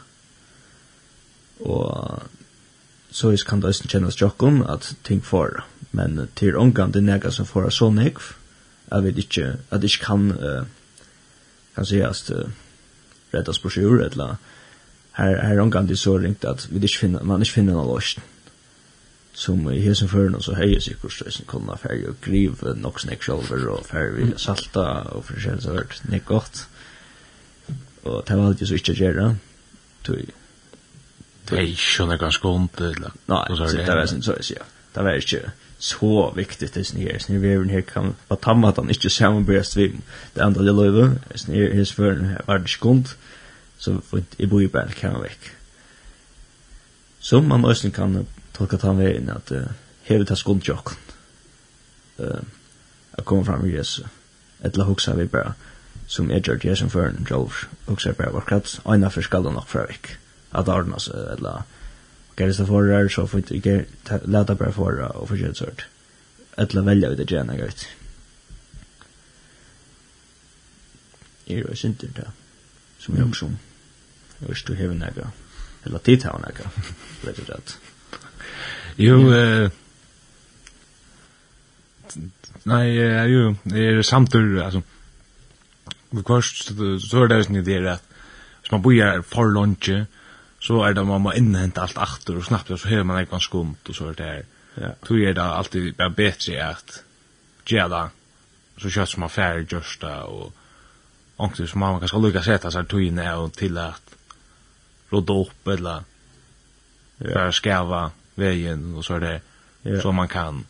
Och 1.59 2.23
så 3.09 3.31
is 3.31 3.43
kan 3.43 3.59
det 3.59 3.67
inte 3.67 3.87
kännas 3.87 4.21
jokom 4.21 4.63
att 4.63 4.95
tänk 5.01 5.25
förra. 5.25 5.63
Men 5.91 6.27
till 6.33 6.55
omgang 6.55 6.91
det 6.91 7.01
nega 7.01 7.31
som 7.31 7.45
förra 7.45 7.71
så 7.71 7.91
nekv, 7.91 8.21
jag 8.89 9.01
vet 9.01 9.17
inte 9.17 9.57
att 9.69 9.83
ikke 9.83 10.05
kan 10.05 10.31
uh, 10.31 10.63
kan 11.75 11.85
sägas 11.85 12.31
uh, 12.31 12.47
rettas 13.31 13.59
på 13.59 13.69
sjur, 13.69 14.01
eller 14.01 14.37
här 15.11 15.35
här 15.37 15.81
det 15.87 15.97
så 15.97 16.17
ringt 16.17 16.45
att 16.45 16.67
vi 16.69 16.75
inte 16.75 16.87
finner 16.87 17.23
man 17.23 17.39
inte 17.39 17.51
finner 17.51 17.73
någon 17.73 17.95
lösning 17.95 18.25
som 19.33 19.71
i 19.71 19.79
hesen 19.79 20.09
förn 20.09 20.35
och 20.35 20.43
så 20.43 20.53
höjer 20.53 20.79
sig 20.79 20.95
kursen 21.01 21.45
kunna 21.47 21.77
färg 21.77 22.07
och 22.07 22.15
griv 22.21 22.51
nog 22.75 23.01
snack 23.01 23.23
shoulder 23.23 23.67
och 23.67 23.87
vi 24.17 24.33
salta 24.37 25.01
och 25.01 25.25
så 25.59 25.73
vart 25.73 26.01
det 26.03 26.25
gott 26.25 26.67
och 28.03 28.23
det 28.27 28.35
var 28.35 28.45
alltid 28.45 28.67
så 28.67 28.73
inte 28.73 28.93
göra 28.93 29.35
till 30.03 30.31
Nej, 31.51 31.75
sjönne 31.75 32.17
ganske 32.17 32.47
ondt, 32.47 32.81
eller. 32.81 33.11
Nej, 33.25 33.45
det 33.49 33.95
var 33.95 34.05
sånn, 34.07 34.23
så 34.23 34.37
jeg 34.37 34.47
sier. 34.47 34.69
Det 34.95 35.03
var 35.03 35.17
ikke 35.19 35.51
så 35.81 36.29
viktigt 36.35 36.75
det 36.77 36.85
Sånn 36.85 37.01
her, 37.01 37.39
vi 37.41 37.49
her 37.49 37.63
här 37.71 37.81
kan 37.81 38.15
vad 38.29 38.41
tamma 38.41 38.69
at 38.69 38.77
han 38.77 38.89
ikke 38.89 39.09
sammanbörst 39.09 39.75
vi 39.75 39.87
det 40.35 40.43
andre 40.45 40.63
lille 40.63 40.85
løyve. 40.85 41.07
Sånn 41.35 41.55
her, 41.55 41.73
his 41.73 41.91
förn 41.91 42.37
var 42.47 42.61
det 42.61 42.69
ikke 42.69 42.89
ondt 42.89 43.15
så 43.81 44.01
i 44.37 44.45
bor 44.45 44.61
ju 44.61 44.67
bara 44.67 44.91
kan 44.91 45.13
man 45.13 45.21
väck. 45.21 45.39
Så 47.19 47.41
man 47.41 47.61
måste 47.61 47.91
kan 47.91 48.25
tolka 48.51 48.77
ta 48.77 48.93
med 48.93 49.15
in 49.15 49.29
att 49.29 49.51
hevet 50.03 50.29
har 50.29 50.35
skuld 50.35 50.67
jock. 50.67 50.89
Eh 52.17 52.41
a 53.11 53.21
komma 53.23 53.45
fram 53.45 53.61
med 53.61 53.71
Jesus. 53.71 54.05
Ett 54.61 54.77
la 54.77 54.83
huxa 54.83 55.15
vi 55.15 55.25
bara 55.25 55.53
som 56.07 56.31
är 56.31 56.39
George 56.39 56.69
Jason 56.69 56.89
för 56.89 57.07
en 57.07 57.25
George 57.29 57.53
huxa 57.85 58.13
bara 58.13 58.31
vad 58.31 58.45
kaps 58.45 58.81
ena 58.85 59.09
för 59.09 59.21
skallen 59.21 59.57
och 59.57 59.69
för 59.69 59.87
veck. 59.87 60.07
Att 60.49 60.67
ordnas 60.67 61.07
eller 61.07 61.63
Gerist 62.37 62.59
det 62.59 62.65
for 62.65 62.87
her, 62.87 63.09
så 63.09 63.27
får 63.27 63.39
inte 63.39 63.85
läta 64.25 64.55
bara 64.55 64.71
förra 64.71 65.09
og 65.09 65.27
försöka 65.29 65.53
sort. 65.53 65.85
Ett 66.57 66.73
la 66.73 66.81
välja 66.81 67.09
ut 67.09 67.17
det 67.17 67.31
gärna 67.31 67.57
gott. 67.57 67.87
Er 71.45 71.57
jo 71.57 71.75
sinter 71.75 72.07
det 72.15 72.31
som 72.99 73.17
jag 73.17 73.27
också. 73.27 73.49
Jeg 74.41 74.49
vet 74.49 74.67
du 74.67 74.73
hever 74.73 74.97
nega. 74.97 75.29
Eller 75.85 76.03
tid 76.05 76.25
hever 76.25 76.41
nega. 76.45 76.69
Vet 77.23 77.37
du 77.37 77.43
det? 77.47 77.77
Jo, 79.01 79.17
eh... 79.33 79.69
nei, 82.67 82.85
jo, 83.31 83.43
jeg 83.71 83.97
er 83.97 84.01
samtur, 84.05 84.49
altså, 84.61 84.81
Vi 86.11 86.23
kvart, 86.27 86.49
så 86.99 87.21
er 87.23 87.29
det 87.31 87.37
jo 87.47 87.61
det 87.63 87.75
er 87.77 87.85
at, 87.93 88.07
hvis 88.59 88.71
man 88.73 88.81
bor 88.83 89.21
for 89.31 89.47
lunge, 89.47 90.01
så 90.59 90.81
er 90.83 90.93
det 90.93 91.05
man 91.07 91.23
må 91.23 91.31
innhente 91.31 91.81
alt 91.81 91.97
aktor 91.97 92.35
og 92.35 92.45
snabbt, 92.45 92.67
så 92.67 92.89
hever 92.89 93.07
man 93.07 93.21
ikke 93.21 93.31
ganske 93.31 93.47
skumt, 93.47 93.89
og 93.89 93.95
så 93.95 94.09
er 94.09 94.17
det 94.17 94.25
her. 94.25 94.43
Ja. 94.77 94.89
Tog 95.07 95.19
er 95.19 95.33
det 95.33 95.45
alltid 95.45 95.93
bare 95.93 96.11
bedre 96.15 96.57
at 96.67 97.03
gjøre 97.65 98.09
så 98.81 98.89
kjøtt 98.89 99.09
som 99.09 99.23
man 99.23 99.31
færre 99.31 99.65
gjørsta, 99.69 100.11
og 100.27 100.51
ångtig 101.41 101.69
som 101.69 101.79
man 101.79 101.99
kan 101.99 102.11
skal 102.11 102.23
lukka 102.25 102.43
seta 102.45 102.71
seg 102.73 102.89
tøyne 102.89 103.27
og 103.37 103.53
til 103.57 103.77
at 103.81 104.10
rådde 105.11 105.33
upp 105.33 105.67
eller 105.67 106.03
yeah. 107.19 107.33
bara 107.33 107.51
skäva 107.51 108.11
vägen 108.35 108.95
och 108.95 109.05
så 109.05 109.15
är 109.15 109.19
det 109.19 109.41
ja. 109.81 110.01
som 110.01 110.15
man 110.15 110.27
kan. 110.27 110.65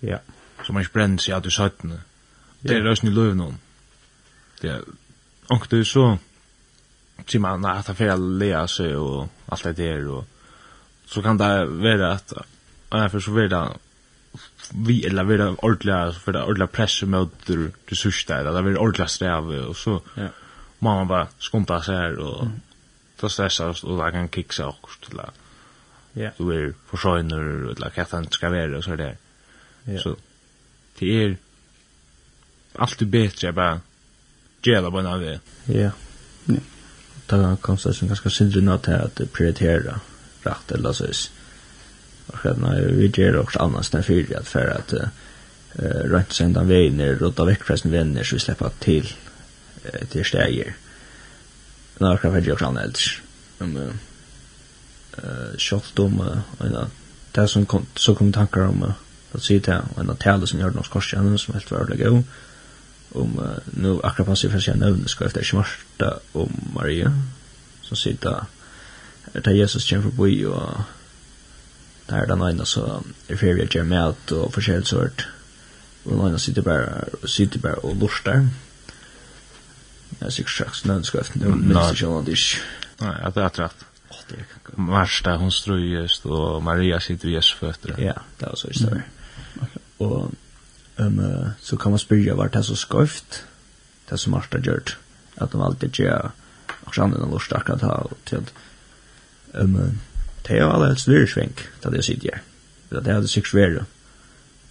Ja. 0.00 0.18
Så 0.66 0.72
man 0.72 0.86
bränner 0.92 1.18
sig 1.18 1.34
att 1.34 1.46
i 1.46 1.50
sötten. 1.50 1.90
Yeah. 1.90 2.02
Det 2.60 2.74
är 2.74 2.80
rösten 2.80 3.08
i 3.08 3.12
löven 3.12 3.40
om. 3.40 3.58
Det 4.60 4.68
är, 4.68 4.82
och 5.48 5.66
det 5.70 5.78
är 5.78 5.84
så 5.84 6.18
till 7.24 7.40
man 7.40 7.64
att 7.64 7.86
han 7.86 7.96
får 7.96 8.16
lära 8.16 8.68
sig 8.68 8.96
och 8.96 9.28
allt 9.46 9.62
det 9.62 9.72
där 9.72 10.08
och 10.08 10.24
så 11.06 11.22
kan 11.22 11.38
det 11.38 11.64
vara 11.64 12.12
att 12.12 12.32
därför 12.88 13.20
så 13.20 13.30
blir 13.30 13.48
det 13.48 13.68
vi 14.70 15.06
eller 15.06 15.24
vi 15.24 15.36
det 15.36 15.48
ordliga 15.48 16.12
för 16.12 16.32
det 16.32 16.44
ordliga 16.44 16.66
press 16.66 17.02
mot 17.02 17.46
det 17.46 17.70
resurser 17.86 18.44
där 18.44 18.52
det 18.52 18.62
blir 18.62 18.78
ordliga 18.78 19.06
sträv 19.06 19.50
och 19.50 19.76
så 19.76 20.02
ja. 20.14 20.28
man 20.78 21.08
bara 21.08 21.28
skonta 21.38 21.82
sig 21.82 21.96
här 21.96 22.18
och 22.18 22.42
mm 22.42 22.60
för 23.16 23.28
stressas 23.28 23.84
och 23.84 23.98
jag 23.98 24.12
kan 24.12 24.28
kicka 24.28 24.66
också 24.66 25.00
till 25.08 25.20
Ja. 26.18 26.30
Du 26.38 26.52
är 26.52 26.74
forsøgner, 26.88 27.64
och 27.68 27.78
hva 27.78 28.04
han 28.10 28.30
skal 28.32 28.52
være, 28.52 28.76
og 28.76 28.84
så 28.84 28.96
där. 28.96 29.16
Ja. 29.84 29.98
Så 29.98 30.16
det 30.98 31.24
är 31.24 31.36
alltid 32.74 33.08
bättre 33.08 33.52
bara 33.52 33.80
gela 34.62 34.90
på 34.90 34.98
en 34.98 35.20
vi. 35.20 35.38
Ja. 35.64 35.90
Ja. 36.44 36.60
Da 37.26 37.56
kan 37.62 37.78
så 37.78 37.92
sen 37.92 38.08
ganska 38.08 38.30
synd 38.30 38.62
nåt 38.62 38.86
här 38.86 39.04
att 39.04 39.32
prioritera 39.32 40.00
rätt 40.42 40.72
eller 40.72 40.92
så. 40.92 41.04
Och 42.26 42.38
sen 42.42 42.60
när 42.60 42.80
vi 42.80 43.12
gör 43.14 43.36
också 43.36 43.58
annars 43.58 43.92
när 43.92 44.02
för 44.02 44.36
att 44.36 44.48
för 44.48 44.66
att 44.66 44.92
eh 44.92 46.10
rätt 46.10 46.32
sända 46.32 46.62
vänner 46.62 47.22
och 47.22 47.34
ta 47.34 47.44
veckfresten 47.44 47.92
vänner 47.92 48.24
så 48.24 48.36
vi 48.36 48.40
släppa 48.40 48.70
till 48.70 49.12
till 50.08 50.24
stäger. 50.24 50.76
Nå, 51.98 52.10
jag 52.10 52.20
kan 52.20 52.32
väl 52.32 52.46
göra 52.46 52.70
något 52.70 52.82
äldre. 52.82 53.02
Men 53.58 53.76
uh, 53.76 55.56
shot 55.58 55.98
om 55.98 56.20
en 56.60 56.90
det 57.32 57.48
som 57.48 57.66
kom 57.66 57.86
så 57.94 58.14
kom 58.14 58.32
tankar 58.32 58.60
om 58.60 58.82
uh, 58.82 58.92
att 59.32 59.42
se 59.42 59.58
det 59.58 59.82
en 59.96 60.10
av 60.10 60.14
tale 60.14 60.46
som 60.46 60.60
gjør 60.60 60.70
något 60.70 60.90
korsen 60.90 61.38
som 61.38 61.54
helt 61.54 61.70
var 61.70 61.84
det 61.84 61.96
god, 61.96 62.22
om 63.12 63.38
uh, 63.38 63.58
nu 63.64 64.00
akkurat 64.02 64.26
på 64.26 64.36
sig 64.36 64.50
för 64.50 64.60
sig 64.60 64.76
nämnde 64.76 65.08
skal 65.08 65.26
efter 65.26 65.42
smarta 65.42 66.18
og 66.32 66.50
Maria 66.74 67.12
som 67.82 67.96
så 67.96 68.10
er 69.34 69.40
det 69.40 69.56
Jesus 69.56 69.90
kommer 69.90 70.02
förbi 70.02 70.44
og 70.44 70.82
där 72.08 72.22
er 72.22 72.26
den 72.26 72.42
ene, 72.42 72.66
så 72.66 73.02
er 73.28 73.36
ferie 73.36 73.54
vi 73.54 73.66
ger 73.74 73.82
med 73.82 74.32
og 74.32 74.52
forskjellig 74.52 74.86
sort 74.86 75.28
og 76.04 76.12
den 76.12 76.26
ene 76.26 76.38
sitter 76.38 76.62
bare, 76.62 77.04
sitter 77.26 77.58
bara 77.58 77.74
och 77.74 77.96
lustar 77.96 78.48
Jag 80.18 80.32
ser 80.32 80.44
strax 80.44 80.84
när 80.84 81.02
ska 81.02 81.18
efter 81.18 81.38
nu 81.38 81.48
minns 81.48 82.00
jag 82.02 82.20
inte. 82.20 82.34
Nej, 82.98 83.16
att 83.22 83.34
det 83.34 83.40
är 83.40 83.48
rätt. 83.48 83.84
Marsta 84.74 85.36
hon 85.36 85.52
ströjes 85.52 86.24
och 86.24 86.62
Maria 86.62 87.00
sitter 87.00 87.28
i 87.28 87.40
fötter. 87.42 87.94
Ja, 87.98 88.14
det 88.38 88.46
var 88.46 88.54
så 88.54 88.68
historia. 88.68 89.02
Och 89.96 90.30
ehm 90.96 91.50
så 91.60 91.76
kan 91.76 91.92
man 91.92 91.98
spyrja 91.98 92.34
vart 92.34 92.52
det 92.52 92.62
så 92.62 92.76
skövt. 92.76 93.44
Det 94.08 94.18
som 94.18 94.32
Marsta 94.32 94.58
gjort 94.58 94.96
att 95.34 95.52
de 95.52 95.60
alltid 95.60 95.98
gör 95.98 96.30
och 96.84 96.94
sen 96.94 97.10
den 97.10 97.30
lust 97.30 97.52
att 97.52 97.82
ha 97.82 98.08
till 98.24 98.42
ehm 99.54 100.00
det 100.46 100.54
er 100.54 100.60
jo 100.60 100.68
är 100.68 100.74
alldeles 100.74 101.06
lyrsvänk 101.06 101.68
da 101.82 101.90
det 101.90 102.04
sitter. 102.04 102.42
Det 102.90 103.06
er 103.06 103.20
det 103.20 103.28
sikkert 103.30 103.54
värre 103.54 103.84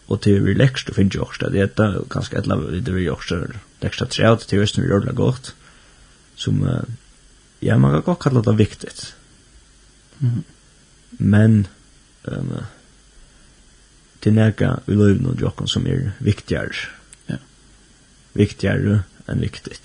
og 0.06 0.22
til 0.22 0.44
vi 0.46 0.54
lekst 0.54 0.90
og 0.92 1.00
finner 1.00 1.18
jokst 1.18 1.42
det 1.42 1.62
eta, 1.64 1.88
og 2.02 2.10
kanskje 2.14 2.40
etla 2.42 2.58
litt 2.62 2.90
vi 2.94 3.08
jokst 3.08 3.34
og 3.34 3.56
lekst 3.82 4.04
at 4.06 4.14
treet 4.14 4.46
til 4.46 4.62
vi 4.62 4.86
gjør 4.86 5.08
det 5.08 5.16
godt, 5.18 5.54
som, 6.38 6.62
ja, 7.64 7.78
man 7.78 7.96
kan 7.96 8.06
godt 8.06 8.22
kalla 8.28 8.44
det 8.46 8.58
viktig. 8.60 8.94
Mm. 10.20 10.44
Men, 11.18 11.68
um, 12.28 12.54
til 14.22 14.34
nega 14.34 14.76
i 14.88 14.98
løyven 14.98 15.32
og 15.32 15.42
jokken 15.42 15.70
som 15.70 15.88
er 15.88 16.12
viktigere, 16.20 16.90
ja. 17.30 17.40
viktigere 18.34 19.04
enn 19.30 19.42
viktig. 19.42 19.80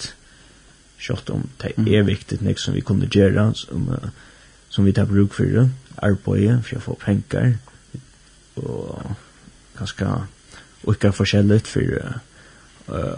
Kjort 1.01 1.31
om 1.33 1.47
det 1.63 1.73
er 1.79 2.05
viktig 2.05 2.43
nek 2.45 2.61
som 2.61 2.77
vi 2.77 2.85
kunne 2.85 3.09
gjøre, 3.09 3.53
som, 3.57 3.89
uh, 3.89 4.11
som 4.69 4.85
vi 4.85 4.93
tar 4.93 5.09
bruk 5.09 5.33
for 5.39 5.49
det, 5.49 5.71
arbeid, 5.97 6.61
for 6.67 6.77
å 6.77 6.85
få 6.91 7.01
penger, 7.01 7.57
og 8.61 9.17
ganske 9.81 10.11
ikke 10.89 11.13
forskjellig 11.13 11.61
for 11.69 11.97
uh, 11.97 12.19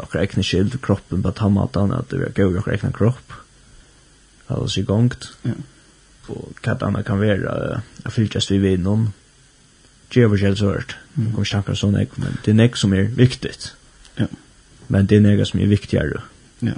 akkurat 0.02 0.22
egne 0.26 0.44
skyld, 0.46 0.78
kroppen 0.82 1.22
på 1.22 1.32
tammatan, 1.36 1.94
at 1.94 2.10
det 2.10 2.20
er 2.20 2.34
gøy 2.34 2.58
akkurat 2.58 2.80
egne 2.80 2.92
kropp, 2.96 3.36
alle 4.52 4.68
i 4.76 4.84
gongt, 4.84 5.30
ja. 5.46 5.54
og 6.28 6.56
hva 6.62 6.74
det 6.74 6.88
andre 6.88 7.04
kan 7.06 7.20
være, 7.20 7.52
uh, 7.52 8.00
jeg 8.04 8.16
fyltes 8.16 8.50
vi 8.50 8.58
vid 8.62 8.82
noen, 8.82 9.10
gjør 10.12 10.34
forskjellig 10.34 10.60
så 10.60 10.72
hørt, 10.72 10.96
mm. 11.14 11.30
kommer 11.30 11.46
ikke 11.46 11.56
tanker 11.56 11.78
sånn, 11.78 12.00
men 12.20 12.40
det 12.44 12.52
er 12.52 12.58
nek 12.58 12.76
som 12.76 12.96
er 12.96 13.06
viktig, 13.16 13.54
ja. 14.18 14.28
men 14.92 15.08
det 15.08 15.20
er 15.20 15.24
nek 15.24 15.46
som 15.48 15.62
er 15.62 15.70
viktigere, 15.70 16.26
ja. 16.60 16.76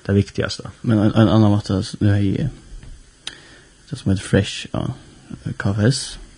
det 0.00 0.14
er 0.14 0.18
viktigste. 0.18 0.72
Men 0.82 1.04
en, 1.04 1.12
en 1.12 1.28
annan 1.28 1.52
måte, 1.52 1.82
nu 2.00 2.10
har 2.10 2.24
jag, 2.24 2.50
det 3.90 3.98
som 3.98 4.10
heter 4.10 4.24
Fresh, 4.24 4.66
ja, 4.72 4.88
KFS, 5.58 6.02
ja, 6.16 6.29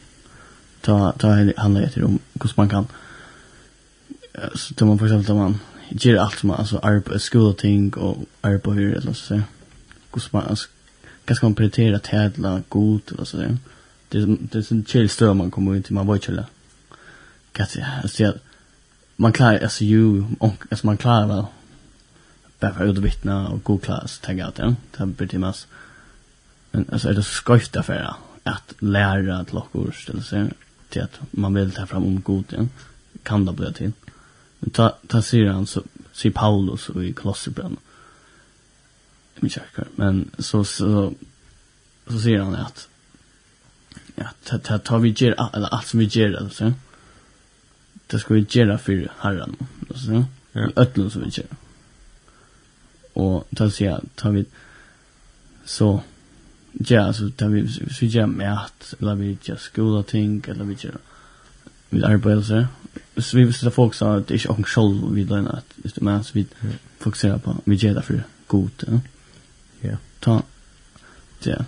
ta 0.82 1.12
ta 1.12 1.28
handla 1.56 1.80
det 1.80 2.04
om 2.04 2.18
hur 2.40 2.52
man 2.56 2.68
kan 2.68 2.86
så 4.54 4.74
tar 4.74 4.86
man 4.86 4.98
för 4.98 5.06
exempel 5.06 5.34
man 5.34 5.58
ger 5.88 6.16
allt 6.16 6.38
som 6.38 6.50
alltså 6.50 6.78
arbete 6.78 7.18
skola 7.18 7.52
ting 7.52 7.94
och 7.94 8.16
arbete 8.40 8.70
hur 8.70 8.96
eller 8.96 9.12
så 9.12 9.34
hur 9.34 10.28
man 10.30 10.56
ganska 11.26 11.46
man 11.46 11.54
prioritera 11.54 11.98
tädla 11.98 12.62
god 12.68 13.00
eller 13.12 13.24
så 13.24 13.36
det 13.36 14.18
är 14.18 14.36
det 14.40 14.58
är 14.58 14.72
en 14.72 14.84
chill 14.84 15.08
stör 15.08 15.34
man 15.34 15.50
kommer 15.50 15.76
inte 15.76 15.92
man 15.92 16.12
vet 16.12 16.28
eller 16.28 16.44
kanske 17.52 17.86
alltså 18.02 18.34
man 19.16 19.32
klarar 19.32 19.58
alltså 19.58 19.84
ju 19.84 20.24
alltså 20.70 20.86
man 20.86 20.96
klarar 20.96 21.26
väl 21.26 21.44
bara 22.60 22.74
för 22.74 22.88
att 22.88 22.98
vittna 22.98 23.48
och 23.48 23.64
god 23.64 23.82
klass 23.82 24.18
tagga 24.18 24.48
ut 24.48 24.54
den 24.54 24.76
tabber 24.96 25.26
till 25.26 25.38
mass 25.38 25.66
men 26.70 26.86
alltså 26.92 27.08
är 27.08 27.14
det 27.14 27.22
skojt 27.22 27.76
affär 27.76 28.14
att 28.42 28.74
lära 28.78 29.38
att 29.38 29.52
lockor 29.52 29.92
ställa 29.92 30.22
sig 30.22 30.50
till 30.92 31.02
att 31.02 31.20
man 31.30 31.54
vill 31.54 31.72
ta 31.72 31.86
fram 31.86 32.04
om 32.04 32.20
god 32.20 32.52
igen. 32.52 32.70
Kan 33.22 33.44
det 33.44 33.52
bli 33.52 33.72
till. 33.72 33.92
Men 34.58 34.70
ta, 34.70 34.96
ta 35.06 35.22
säger 35.22 35.46
han 35.46 35.66
så, 35.66 35.82
säger 36.12 36.32
Paulus 36.32 36.88
och 36.88 37.04
i 37.04 37.12
Kolosserbrevet. 37.12 37.78
Jag 39.34 39.42
minns 39.42 39.56
inte 39.56 39.90
men 39.96 40.30
så, 40.38 40.64
så, 40.64 41.12
så 42.06 42.20
säger 42.20 42.40
han 42.40 42.54
att 42.54 42.88
ja, 44.14 44.28
ta, 44.44 44.58
ta, 44.58 44.78
ta 44.78 44.98
vi 44.98 45.08
ger, 45.08 45.54
eller 45.54 45.68
allt 45.68 45.86
som 45.86 46.00
vi 46.00 46.04
ger, 46.04 46.36
alltså. 46.36 46.72
Det 48.06 48.18
ska 48.18 48.34
vi 48.34 48.46
göra 48.48 48.78
för 48.78 49.12
Herren 49.18 49.56
alltså. 49.90 50.24
Ja. 50.52 50.68
Ötlund 50.76 51.12
som 51.12 51.22
vi 51.22 51.28
ger. 51.28 51.46
Och 53.12 53.48
ta 53.56 53.70
sig 53.70 53.98
ta 54.14 54.30
vi, 54.30 54.44
så, 55.64 56.02
ja, 56.72 57.12
så 57.12 57.30
där 57.36 57.48
vi 57.48 57.68
så 57.68 58.04
gör 58.04 58.26
mat 58.26 58.94
eller 59.00 59.14
vi 59.14 59.38
gör 59.42 59.56
skola 59.56 60.02
ting 60.02 60.44
eller 60.48 60.64
vi 60.64 60.76
gör 60.78 60.96
vi 61.90 62.04
arbetar 62.04 62.42
så. 62.42 62.66
Så 63.20 63.36
vi 63.36 63.44
vill 63.44 63.70
folk 63.70 63.94
sa 63.94 64.16
att 64.16 64.26
det 64.26 64.34
är 64.34 64.50
inte 64.50 64.62
själv 64.62 65.14
vi 65.14 65.24
då 65.24 65.34
att 65.34 65.66
just 65.84 65.94
det 65.94 66.04
men 66.04 66.24
så 66.24 66.30
vi 66.34 66.46
fokuserar 66.98 67.38
på 67.38 67.56
vi 67.64 67.76
gör 67.76 67.94
det 67.94 68.02
för 68.02 68.22
gott. 68.46 68.84
Ja. 68.86 69.00
Ja. 69.80 69.96
Ta. 70.20 70.42
Ja. 71.42 71.64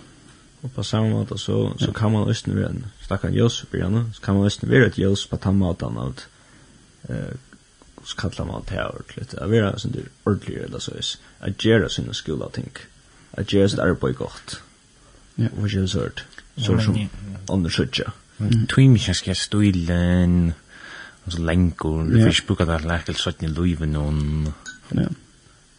Och 0.61 0.75
på 0.75 0.85
samma 0.85 1.09
måte 1.09 1.39
så 1.39 1.75
så 1.79 1.93
kan 1.93 2.13
man 2.13 2.29
östen 2.29 2.57
vara 2.57 2.69
en 2.69 2.87
stackare 3.01 3.33
Josef 3.33 3.75
igen 3.75 4.11
så 4.15 4.21
kan 4.21 4.37
man 4.37 4.47
östen 4.47 4.71
vara 4.71 4.87
ett 4.87 4.99
Josef 4.99 5.31
på 5.31 5.37
tammatan 5.37 5.99
att 5.99 6.27
eh 7.03 7.35
så 8.05 8.17
kallar 8.17 8.53
man 8.53 8.63
det 8.69 8.75
här 8.75 8.89
ordentligt. 8.89 9.35
Att 9.35 9.51
vara 9.51 9.79
sån 9.79 9.93
där 9.93 10.03
ordentligt 10.25 10.65
eller 10.65 10.79
så. 10.79 10.93
Att 11.39 11.65
göra 11.65 11.89
sina 11.89 12.13
skola 12.13 12.49
ting. 12.49 12.71
Att 13.31 13.53
göra 13.53 13.69
sitt 13.69 13.79
arbete 13.79 14.13
gott. 14.13 14.61
Ja. 15.37 15.49
which 15.59 15.77
is 15.77 15.93
hurt. 15.93 16.27
Så 16.57 16.79
som 16.79 16.99
undersøkja. 17.51 18.13
Tvim 18.69 18.93
mi 18.95 18.99
kanskje 18.99 19.35
stuilen, 19.35 20.53
og 21.25 21.33
så 21.33 21.43
lengur, 21.43 22.05
det 22.05 22.23
fyrir 22.23 22.39
spukka 22.39 22.67
der 22.69 22.87
lekkel 22.87 23.17
søtni 23.19 23.49
luiven 23.49 23.97
og... 23.97 24.15
Ja, 24.95 25.09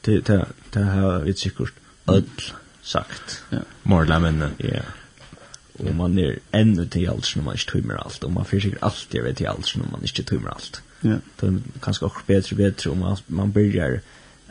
det 0.06 0.28
det 0.28 0.44
det 0.74 0.86
har 0.86 1.24
vi 1.24 1.34
sikkert 1.34 1.74
öll 2.08 2.52
sagt. 2.82 3.44
Morla 3.84 4.20
menne. 4.20 4.52
Ja. 4.60 4.82
Og 5.80 5.96
man 5.96 6.20
er 6.20 6.36
enda 6.54 6.86
til 6.86 7.08
alt 7.10 7.32
når 7.36 7.44
man 7.44 7.56
ikke 7.56 7.72
tøymer 7.72 7.98
alt, 7.98 8.24
og 8.24 8.32
man 8.32 8.46
fyrir 8.46 8.62
sikkert 8.62 8.84
alltid 8.84 9.22
ved 9.22 9.34
til 9.34 9.46
alt 9.46 9.78
når 9.78 9.91
man 9.91 10.04
ikke 10.04 10.24
tøymer 10.24 10.50
alt. 10.50 10.84
Ja. 11.04 11.18
Det 11.41 11.50
er 11.50 11.60
kanskje 11.82 12.06
også 12.06 12.26
bedre 12.28 12.54
og 12.54 12.58
bedre, 12.58 12.91
og 12.91 12.98
man, 12.98 13.18
man 13.28 13.54
byrjar 13.54 14.00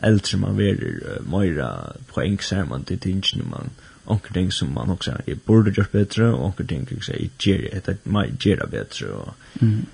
eldre 0.03 0.37
man 0.37 0.57
verir 0.57 0.97
uh, 1.01 1.19
møyra 1.31 1.69
poeng 2.11 2.43
ser 2.43 2.65
man 2.65 2.83
til 2.83 2.99
tingene 2.99 3.47
man 3.49 3.71
onker 4.05 4.33
ting 4.33 4.51
som 4.51 4.73
man 4.73 4.89
också 4.89 5.11
jeg 5.27 5.41
burde 5.41 5.71
gjort 5.71 5.91
bedre, 5.91 6.33
og 6.33 6.45
onker 6.45 6.63
ting 6.63 6.87
som 7.03 7.13
jeg 7.13 7.29
gjør, 7.39 7.69
det 7.73 7.87
att 7.87 8.05
man 8.05 8.37
ger 8.39 8.55
det 8.55 8.71
bättre 8.71 9.07
och 9.07 9.33
mm. 9.61 9.85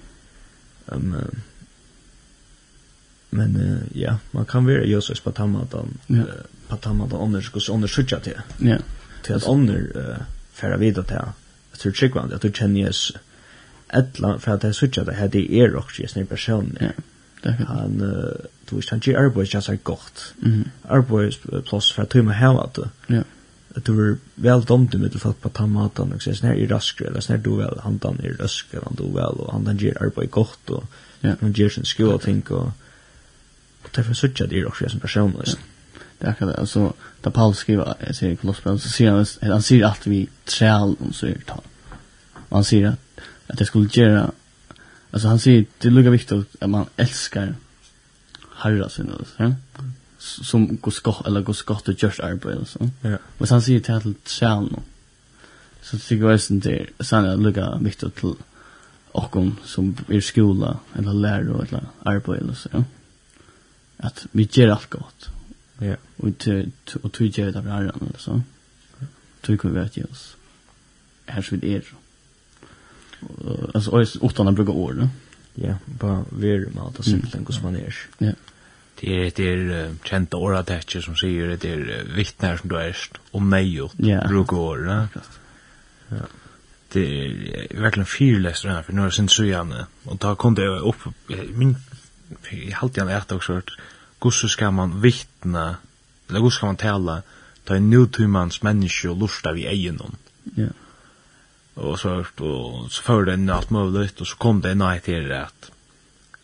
um, 0.86 1.16
men 3.30 3.56
uh, 3.58 3.98
ja 4.02 4.18
man 4.32 4.46
kan 4.46 4.68
være 4.68 4.88
ju 4.88 5.02
så 5.02 5.22
på 5.24 5.32
tamatan 5.32 5.98
ja. 6.08 6.16
uh, 6.16 6.24
på 6.68 6.78
tamatan 6.78 7.22
annars 7.22 7.50
kus 7.50 7.70
annars 7.70 7.92
skjuta 7.92 8.20
til. 8.20 8.42
ja 8.60 8.78
Til 9.24 9.34
at 9.34 9.48
annor 9.48 9.82
uh, 9.96 10.18
færa 10.54 10.78
vidare 10.78 11.06
til, 11.06 11.16
jeg 11.72 11.80
tror 11.80 11.92
tryggvande 11.92 12.36
att 12.36 12.42
du 12.42 12.52
känner 12.52 12.82
jes 12.82 13.12
ettla 13.94 14.40
för 14.40 14.52
att 14.52 14.64
jag 14.64 14.76
skjuta 14.76 15.04
det 15.04 15.14
här 15.14 15.28
det 15.28 15.54
er 15.54 15.76
også 15.76 16.02
jes 16.02 16.16
ni 16.16 16.24
personen. 16.24 16.78
ja 16.82 16.92
han 17.44 18.02
uh, 18.02 18.46
du 18.70 18.76
visst 18.76 18.90
han 18.90 19.00
ger 19.00 19.18
arbetsplats 19.18 19.70
är 19.70 19.76
gott 19.76 20.34
mm. 20.44 20.64
arbetsplats 20.84 21.92
för 21.92 22.04
att 22.04 22.10
du 22.10 22.22
må 22.22 22.32
ha 22.32 22.72
det 22.76 22.90
ja 23.08 23.24
att 23.76 23.86
det 23.86 23.92
var 23.92 24.18
väl 24.36 24.62
dumt 24.62 24.90
med 24.94 25.22
folk 25.22 25.42
på 25.42 25.50
tomaten 25.50 26.14
och 26.14 26.22
så 26.22 26.34
när 26.42 26.54
i 26.54 26.68
raskre 26.68 27.08
eller 27.08 27.20
så 27.20 27.38
du 27.38 27.58
väl 27.58 27.80
han 27.84 27.98
dan 27.98 28.20
i 28.24 28.30
raskre 28.30 28.80
han 28.84 28.96
du 28.98 29.04
väl 29.04 29.34
och 29.40 29.54
han 29.54 29.64
dan 29.64 29.78
ger 29.78 30.04
arbete 30.04 30.26
gott 30.26 30.70
och 30.70 30.84
ja. 31.20 31.34
han 31.42 31.52
ger 31.52 31.70
sin 31.70 31.86
skola 31.86 32.20
tänk 32.24 32.52
och 32.52 32.72
och 33.84 33.90
därför 33.96 34.14
så 34.14 34.28
tjänar 34.28 34.50
det 34.50 34.66
också 34.66 34.90
som 34.90 35.00
person 35.00 35.36
alltså 35.40 35.58
Det 36.20 36.28
är 36.28 36.46
det 36.46 36.58
alltså 36.58 36.94
där 37.22 37.32
Paul 37.32 37.56
skriver 37.56 37.96
jag 38.06 38.16
säger 38.16 38.36
Kolosserbrevet 38.36 38.82
så 38.82 38.90
ser 38.90 39.12
han 39.12 39.26
han 39.52 39.62
säger 39.62 39.86
att 39.86 40.08
vi 40.08 40.30
träl 40.46 40.96
om 41.00 41.14
så 41.14 41.26
är 41.26 41.30
det 41.30 41.46
tal. 41.46 41.62
Han 42.50 42.64
säger 42.64 42.88
att 42.88 43.00
att 43.48 43.58
det 43.58 43.66
skulle 43.66 43.90
göra 43.92 44.32
alltså 45.12 45.28
han 45.28 45.40
säger 45.40 45.66
det 45.78 45.88
är 45.88 45.92
lika 45.92 46.10
viktigt 46.10 46.56
att 46.60 46.70
man 46.70 46.86
älskar 46.96 47.56
Herren 48.56 48.90
sin 48.90 49.12
alltså. 49.12 49.34
Ja? 49.38 49.56
som 50.22 50.78
går 50.78 50.92
skott 50.92 51.28
eller 51.28 51.42
går 51.42 51.54
skott 51.54 51.88
och 51.88 52.04
just 52.04 52.20
arbete 52.20 52.66
så. 52.66 52.90
Ja. 53.02 53.18
Men 53.38 53.48
han 53.50 53.62
säger 53.62 53.80
till 53.80 53.94
att 53.94 54.30
själ 54.30 54.64
nu. 54.72 54.78
Så 55.82 55.98
det 56.10 56.16
går 56.16 56.38
sen 56.38 56.60
där 56.60 56.90
sen 57.00 57.26
att 57.26 57.40
lucka 57.40 57.78
viktigt 57.82 58.16
till 58.16 58.34
och 59.12 59.36
om 59.36 59.58
som 59.66 59.96
i 60.08 60.22
skola 60.22 60.80
eller 60.94 61.14
lärare 61.14 61.66
eller 61.68 61.86
arbete 62.04 62.42
eller 62.42 62.54
så. 62.54 62.70
Ja. 62.72 62.84
Att 63.98 64.26
vi 64.32 64.50
gör 64.52 64.68
allt 64.68 64.90
gott. 64.90 65.30
Ja. 65.78 65.96
Och 66.18 66.38
till 66.38 66.72
och 67.04 67.12
tog 67.12 67.28
gör 67.28 67.52
det 67.52 67.62
bra 67.62 67.78
eller 67.78 67.94
så. 68.18 68.42
Tog 69.42 69.62
Tycker 69.62 69.70
vi 69.70 69.80
att 69.80 70.12
oss. 70.12 70.36
här 71.26 71.42
så 71.42 71.56
det 71.56 71.76
är. 71.76 71.84
Alltså 73.74 74.02
utan 74.22 74.48
att 74.48 74.56
bruka 74.56 74.72
ord. 74.72 75.08
Ja, 75.54 75.76
bara 75.86 76.26
vi 76.30 76.52
är 76.52 76.60
med 76.60 76.84
att 76.84 77.06
simpelt 77.06 77.46
gå 77.46 77.54
som 77.54 77.64
man 77.64 77.76
är. 77.76 77.96
Ja 78.18 78.32
det 79.00 79.14
er 79.26 79.32
det 79.36 79.52
uh, 79.70 79.96
kjente 80.04 80.38
ordatcher 80.38 81.02
som 81.02 81.16
sier 81.16 81.56
det 81.56 81.72
er 81.72 81.82
uh, 81.88 82.16
vittnar 82.16 82.58
som 82.58 82.70
du 82.70 82.76
är 82.78 82.98
om 83.32 83.50
mig 83.50 83.82
och 83.82 83.92
brukar 84.30 84.58
år. 84.58 85.08
Ja. 86.10 86.18
Det 86.94 87.26
är 87.26 87.82
verkligen 87.82 88.06
fyrläst 88.06 88.64
den 88.64 88.72
här 88.72 88.82
för 88.84 88.94
det 88.94 89.12
sin 89.12 89.30
sujane 89.30 89.86
och 90.04 90.20
ta 90.20 90.36
kom 90.36 90.56
det 90.56 90.68
upp 90.68 90.96
min 91.54 91.76
jag 92.50 92.76
halte 92.76 93.00
jag 93.00 93.08
lärt 93.08 93.32
också 93.32 93.54
hört 93.54 93.78
gosse 94.20 94.50
ska 94.50 94.72
man 94.72 95.02
vittna 95.02 95.76
eller 96.30 96.40
gosse 96.40 96.58
ska 96.58 96.66
man 96.66 96.76
tala 96.76 97.22
ta 97.64 97.76
en 97.76 97.90
nutymans 97.90 98.62
människa 98.62 99.10
och 99.10 99.18
lusta 99.18 99.52
vid 99.52 99.66
egenom. 99.66 100.16
Ja. 100.56 100.68
Och 101.74 102.00
så 102.00 102.26
och 102.38 102.92
så 102.92 103.02
för 103.04 103.26
den 103.26 103.50
allt 103.50 103.70
möjligt 103.70 104.22
och 104.22 104.28
så 104.28 104.38
kom 104.38 104.62
det 104.62 104.72
en 104.72 104.78
night 104.78 105.04
till 105.04 105.32
att 105.32 105.72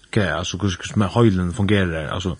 okay, 0.07 0.27
alltså 0.27 0.57
hur 0.57 0.69
ska 0.69 0.99
med 0.99 1.09
höjlen 1.09 1.53
fungerar 1.53 2.07
alltså 2.07 2.37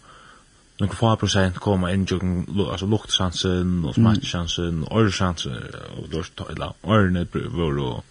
några 0.78 0.96
få 0.96 1.16
procent 1.16 1.58
komma 1.58 1.94
in 1.94 2.06
jugen 2.06 2.48
alltså 2.72 2.86
luktchansen 2.86 3.86
och 3.86 3.96
smackchansen 3.96 4.84
och 4.84 5.02
ölchansen 5.02 5.64
och 5.98 6.10
då 6.10 6.24
står 6.24 6.52
eller 6.52 6.74
örne 6.84 7.28
var 7.34 7.80
och 7.80 8.06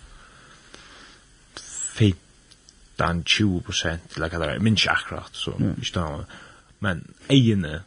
fint 1.94 2.18
dan 2.96 3.24
20 3.24 3.60
procent 3.60 4.16
eller 4.16 4.38
vad 4.38 4.48
det 4.48 4.54
är 4.54 4.58
min 4.58 4.76
chakrat 4.76 5.30
så 5.32 5.52
i 5.82 5.84
stan 5.84 6.24
men 6.78 7.04
egna 7.28 7.80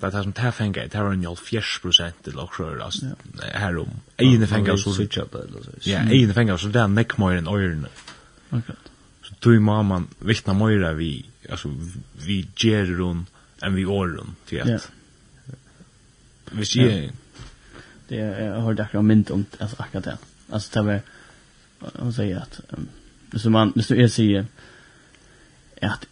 Det 0.00 0.14
er 0.14 0.22
som 0.22 0.32
det 0.32 0.40
här 0.40 0.50
fängar, 0.50 0.88
det 0.92 0.98
här 0.98 1.04
en 1.12 1.22
jävla 1.22 1.36
fjärs 1.36 1.78
procent 1.82 2.28
eller 2.28 2.42
också 2.42 2.62
rör, 2.62 2.78
alltså, 2.78 3.06
här 3.52 3.78
om. 3.78 3.90
Egna 4.16 4.46
fängar 4.46 4.76
så... 4.76 5.02
Ja, 5.80 6.00
egna 6.10 6.34
fängar 6.34 6.56
så 6.56 6.68
det 6.68 6.80
är 6.80 6.88
näckmöjren 6.88 7.48
öjren. 7.48 7.86
Akkurat 8.50 8.78
så 9.28 9.34
tog 9.34 9.60
må 9.60 9.82
man 9.82 10.08
vittna 10.18 10.54
mera 10.54 10.92
vi 10.92 11.24
alltså 11.50 11.68
vi 12.26 12.46
ger 12.56 12.98
hon 12.98 13.26
än 13.62 13.74
vi 13.74 13.86
år 13.86 14.26
till 14.46 14.62
att. 14.62 14.68
Ja. 14.68 14.78
Vi 16.52 16.66
ser 16.66 17.10
det 18.08 18.16
jag 18.16 18.60
har 18.60 18.72
akkurat 18.72 18.94
om 18.94 19.24
om 19.30 19.44
alltså 19.58 19.76
akkurat 19.78 20.04
det. 20.04 20.18
Alltså 20.50 20.70
det 20.74 20.86
var 20.86 21.00
hon 21.98 22.12
säger 22.12 22.36
att 22.36 22.60
så 23.36 23.50
man 23.50 23.82
så 23.82 23.94
är 23.94 24.08
säger 24.08 24.46
att 25.82 26.06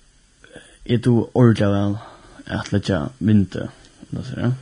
är 0.84 0.98
du 0.98 1.10
ordla 1.10 1.70
väl 1.70 1.98
att 2.46 2.72
lägga 2.72 3.08
vinter 3.18 3.68
alltså 4.16 4.40
ja. 4.40 4.52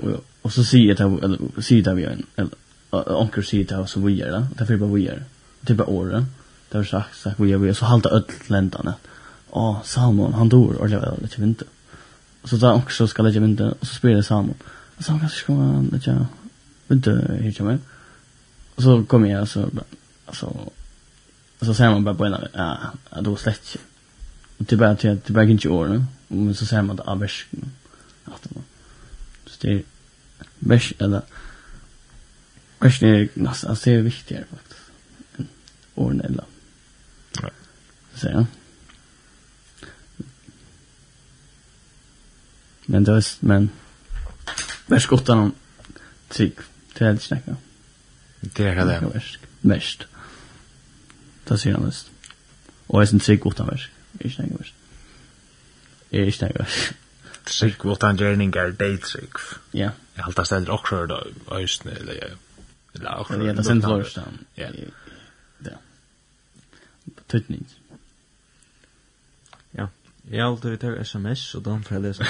Och 0.00 0.24
och 0.42 0.52
så 0.52 0.64
säger 0.64 0.94
det 0.94 1.24
eller 1.24 1.60
säger 1.62 1.82
det 1.82 1.94
vi 1.94 2.04
en 2.04 2.26
eller 2.36 2.50
onkel 2.92 3.44
säger 3.44 3.64
det 3.64 3.86
så 3.86 4.00
vi 4.00 4.12
gör 4.12 4.30
det. 4.32 4.46
Därför 4.56 4.76
bara 4.76 4.92
vi 4.92 5.02
gör. 5.02 5.22
Typ 5.66 5.76
bara 5.76 5.88
året 5.88 6.24
det 6.72 6.78
har 6.78 6.84
sagt, 6.84 7.16
sagt 7.16 7.40
vi 7.40 7.56
vi 7.56 7.74
så 7.74 7.84
halta 7.84 8.08
öll 8.08 8.24
ländarna. 8.46 8.94
Åh, 9.50 9.82
Salmon, 9.84 10.34
han 10.34 10.48
dör, 10.48 10.74
och 10.76 10.88
jag 10.88 11.00
vet 11.00 11.22
inte 11.22 11.40
vinter. 11.40 11.68
Så 12.44 12.56
där 12.56 12.72
också 12.72 13.06
ska 13.06 13.22
lägga 13.22 13.40
vinter, 13.40 13.74
och 13.80 13.86
så 13.86 13.94
spelar 13.94 14.22
Salmon. 14.22 14.54
Och 14.96 15.04
så 15.04 15.18
kanske 15.18 15.38
ska 15.38 15.52
man 15.52 15.86
lägga 15.86 16.26
vinter 16.86 17.38
hit 17.40 17.56
till 17.56 17.64
mig. 17.64 17.78
Och 18.74 18.82
så 18.82 19.04
kommer 19.04 19.30
jag, 19.30 19.48
så, 19.48 19.70
alltså, 20.26 20.70
så 21.60 21.74
säger 21.74 21.90
man 21.90 22.04
bara 22.04 22.14
på 22.14 22.24
en 22.24 22.36
ja, 22.52 22.78
ja 23.10 23.20
då 23.20 23.36
släcks. 23.36 23.76
Och 24.58 24.64
det 24.64 24.72
är 24.72 24.78
bara 24.78 24.96
till 24.96 25.10
att 25.10 25.24
det 25.24 25.32
bara 25.32 25.44
inte 25.44 25.68
år 25.68 25.88
nu. 25.88 26.04
Men 26.28 26.54
så 26.54 26.66
säger 26.66 26.82
man 26.82 27.00
att, 27.00 27.06
ja, 27.06 27.14
bärs. 27.14 27.46
Så 29.46 29.56
det 29.60 29.72
är 29.72 29.82
bärs, 30.58 30.94
eller, 30.98 31.22
bärs 32.78 33.02
är 33.02 33.28
nästan, 33.34 33.70
alltså 33.70 33.90
det 33.90 33.96
är 33.96 34.02
viktigare 34.02 34.44
faktiskt. 34.50 34.80
Åren 35.94 36.20
eller 36.20 36.44
Så. 38.14 38.46
Men 42.86 43.04
det 43.04 43.12
är 43.12 43.24
men 43.40 43.70
värst 44.86 45.06
gott 45.06 45.28
om 45.28 45.54
tyg 46.28 46.52
till 46.94 47.06
helt 47.06 47.22
snacka. 47.22 47.56
Det 48.40 48.64
är 48.64 48.86
det. 48.86 49.08
Värst. 49.14 49.38
Värst. 49.60 50.06
Det 51.44 51.58
ser 51.58 51.72
han 51.72 51.88
ut. 51.88 52.10
Och 52.86 53.02
är 53.02 53.06
sen 53.06 53.20
tyg 53.20 53.40
gott 53.40 53.60
om 53.60 53.66
värst. 53.66 53.90
Är 54.18 54.28
snäcka 54.28 54.54
värst. 54.56 54.74
Är 56.10 56.30
snäcka 56.30 56.58
värst. 56.58 56.92
Tyg 57.44 57.78
gott 57.78 58.02
om 58.02 58.16
gärningar 58.16 58.68
dejtryg. 58.70 59.30
Ja. 59.70 59.90
Jag 60.14 60.22
haltar 60.22 60.44
ständer 60.44 60.72
också 60.72 61.06
då 61.06 61.26
ösn 61.50 61.88
eller 61.88 62.14
jag. 62.14 62.30
Eller 62.94 63.18
också. 63.18 63.42
Ja, 63.42 63.52
det 63.52 63.64
sen 63.64 63.82
först. 63.82 64.18
Ja. 64.54 64.66
Ja. 65.58 65.70
Tutnings. 67.26 67.74
Jeg 70.30 70.42
har 70.42 70.50
alltid 70.50 70.76
tar 70.78 71.02
sms, 71.02 71.54
og 71.54 71.64
da 71.64 71.70
får 71.82 71.94
jeg 71.94 72.02
lese 72.02 72.22
det. 72.22 72.28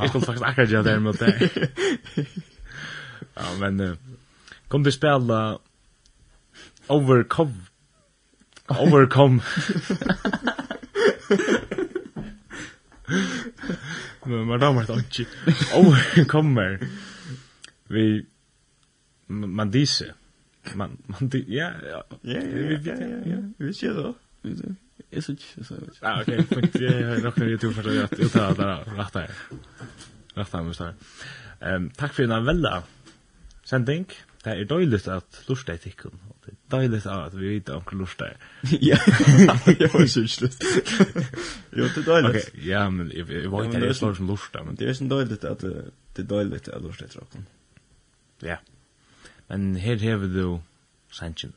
Jeg 0.00 0.08
skulle 0.08 0.26
faktisk 0.26 0.46
akkurat 0.46 0.70
gjøre 0.70 0.84
det 0.84 1.02
mot 1.02 1.20
deg. 1.20 1.34
Ja, 3.34 3.46
men 3.60 3.80
Uh, 3.80 3.96
kom 4.68 4.84
du 4.84 4.90
spela 4.90 5.58
Overcome. 6.88 7.54
Overcome. 8.68 9.40
Men 14.26 14.46
man 14.46 14.60
damer 14.60 14.82
det 14.86 15.04
ikke 15.04 15.26
Overcomer. 15.74 16.76
Vi 17.88 18.26
Man 19.28 19.50
Mandise 19.50 20.12
man 20.74 20.96
man 21.06 21.28
det 21.28 21.44
ja 21.48 21.70
ja. 21.90 22.02
Ja 22.22 22.40
ja 22.84 22.94
ja 23.24 23.36
vi 23.58 23.74
ser 23.74 23.94
då 23.94 24.14
är 25.10 25.20
så 25.20 25.36
så 25.64 25.74
ja 26.02 26.22
okej 26.22 26.46
men 26.50 26.68
jag 26.74 27.08
har 27.08 27.22
nog 27.22 27.38
när 27.38 27.48
jag 27.48 27.74
för 27.74 28.04
att 28.04 28.18
jag 28.18 28.32
tar 28.32 28.54
där 28.54 28.96
rätt 28.96 29.12
där 29.12 29.30
rätt 30.34 30.52
där 30.52 30.62
måste 30.62 30.84
jag 30.84 30.94
ehm 31.74 31.90
tack 31.90 32.14
för 32.14 32.26
den 32.26 32.44
välda 32.44 32.82
sending. 33.64 34.06
Det 34.44 34.50
är 34.50 34.64
dåligt 34.64 35.08
att 35.08 35.44
lusta 35.48 35.74
i 35.74 35.78
tikken 35.78 36.10
det 36.44 36.50
är 36.50 36.88
dåligt 36.88 37.06
att 37.06 37.34
vi 37.34 37.54
vet 37.54 37.68
om 37.68 37.82
lusta 37.92 38.24
ja. 38.80 38.98
Jag 39.78 39.92
var 39.92 40.06
så 40.06 40.26
slut 40.26 40.64
jo 41.70 41.84
det 41.94 42.00
är 42.00 42.04
dåligt 42.04 42.30
okej 42.30 42.70
ja 42.70 42.90
men 42.90 43.12
jag 43.14 43.50
var 43.50 43.64
inte 43.64 43.94
så 43.94 44.14
som 44.14 44.26
lusta 44.26 44.64
men 44.64 44.74
det 44.74 44.84
är 44.84 44.94
så 44.94 45.04
dåligt 45.04 45.44
att 45.44 45.60
det 46.14 46.22
är 46.22 46.22
dåligt 46.22 46.68
att 46.68 46.82
lusta 46.82 47.04
i 47.04 47.08
tikken 47.08 47.46
ja 48.40 48.56
men 49.48 49.76
her 49.76 49.96
hever 49.96 50.26
du 50.26 50.60
sannsyn. 51.10 51.52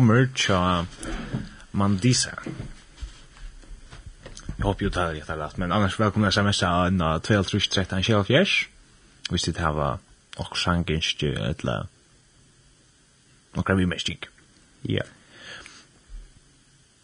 kommer 0.00 0.28
tja 0.34 0.86
Mandisa. 1.70 2.30
Jag 4.56 4.64
hoppas 4.64 4.82
ju 4.82 4.90
tar 4.90 5.14
det 5.14 5.36
rätt, 5.36 5.56
men 5.56 5.72
annars 5.72 6.00
välkomna 6.00 6.28
sms 6.28 6.62
av 6.62 6.86
en 6.86 7.02
12-13-24. 7.02 8.46
Hvis 9.30 9.42
det 9.42 9.58
her 9.58 9.72
var 9.72 9.98
och 10.36 10.56
sjangensk 10.56 11.22
eller 11.22 11.86
några 13.52 13.74
vi 13.74 13.86
mest 13.86 14.08
ikke. 14.08 14.28
Ja. 14.82 15.02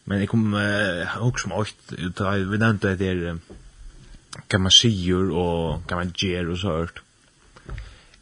Men 0.03 0.19
jeg 0.19 0.29
kom 0.29 0.53
uh, 0.53 1.21
också 1.21 1.47
med 1.47 1.57
åkt, 1.57 1.93
vi 2.51 2.57
nevnte 2.57 2.91
att 2.91 2.99
det 2.99 3.07
är 3.07 3.37
kan 4.47 4.61
man 4.61 4.71
sier 4.71 5.29
og 5.31 5.87
kan 5.87 5.97
man 5.97 6.13
gjør 6.15 6.51
og 6.51 6.57
så 6.57 6.67
hørt. 6.67 7.01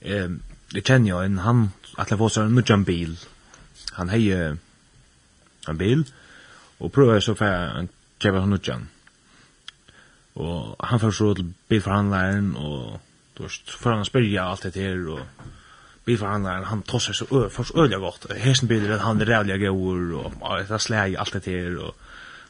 Ehm, 0.01 0.41
det 0.73 0.87
känner 0.87 1.09
jag 1.09 1.25
en 1.25 1.37
han 1.37 1.71
att 1.97 2.09
det 2.09 2.15
var 2.15 2.29
så 2.29 2.41
en 2.41 2.83
bil 2.83 3.17
han 3.97 4.09
hei 4.09 4.29
en 4.33 5.77
bil, 5.77 6.05
og 6.79 6.91
prøver 6.91 7.19
så 7.19 7.35
for 7.35 7.45
han 7.47 7.89
kjøper 8.19 8.45
han 8.45 8.57
utjan. 8.57 8.87
Og 10.35 10.75
han 10.83 10.99
får 10.99 11.11
så 11.15 11.33
til 11.33 11.53
bilforhandleren, 11.69 12.55
og 12.55 12.99
då 13.37 13.47
får 13.67 13.91
han 13.91 14.05
spyrja 14.05 14.49
alt 14.51 14.63
det 14.63 14.75
her, 14.75 15.09
og 15.09 15.19
bilforhandleren, 16.05 16.63
han 16.63 16.81
tossar 16.81 17.13
så 17.13 17.25
ø, 17.31 17.49
først 17.49 17.75
øyelig 17.75 17.99
godt, 17.99 18.27
Hesen 18.37 18.67
bilen, 18.67 18.99
han 18.99 19.21
er 19.21 19.25
rævlig 19.25 19.59
gaur, 19.59 20.33
og 20.41 20.67
det 20.69 20.81
slæg 20.81 21.15
alt 21.19 21.33
det 21.33 21.45
her, 21.45 21.79
og 21.79 21.95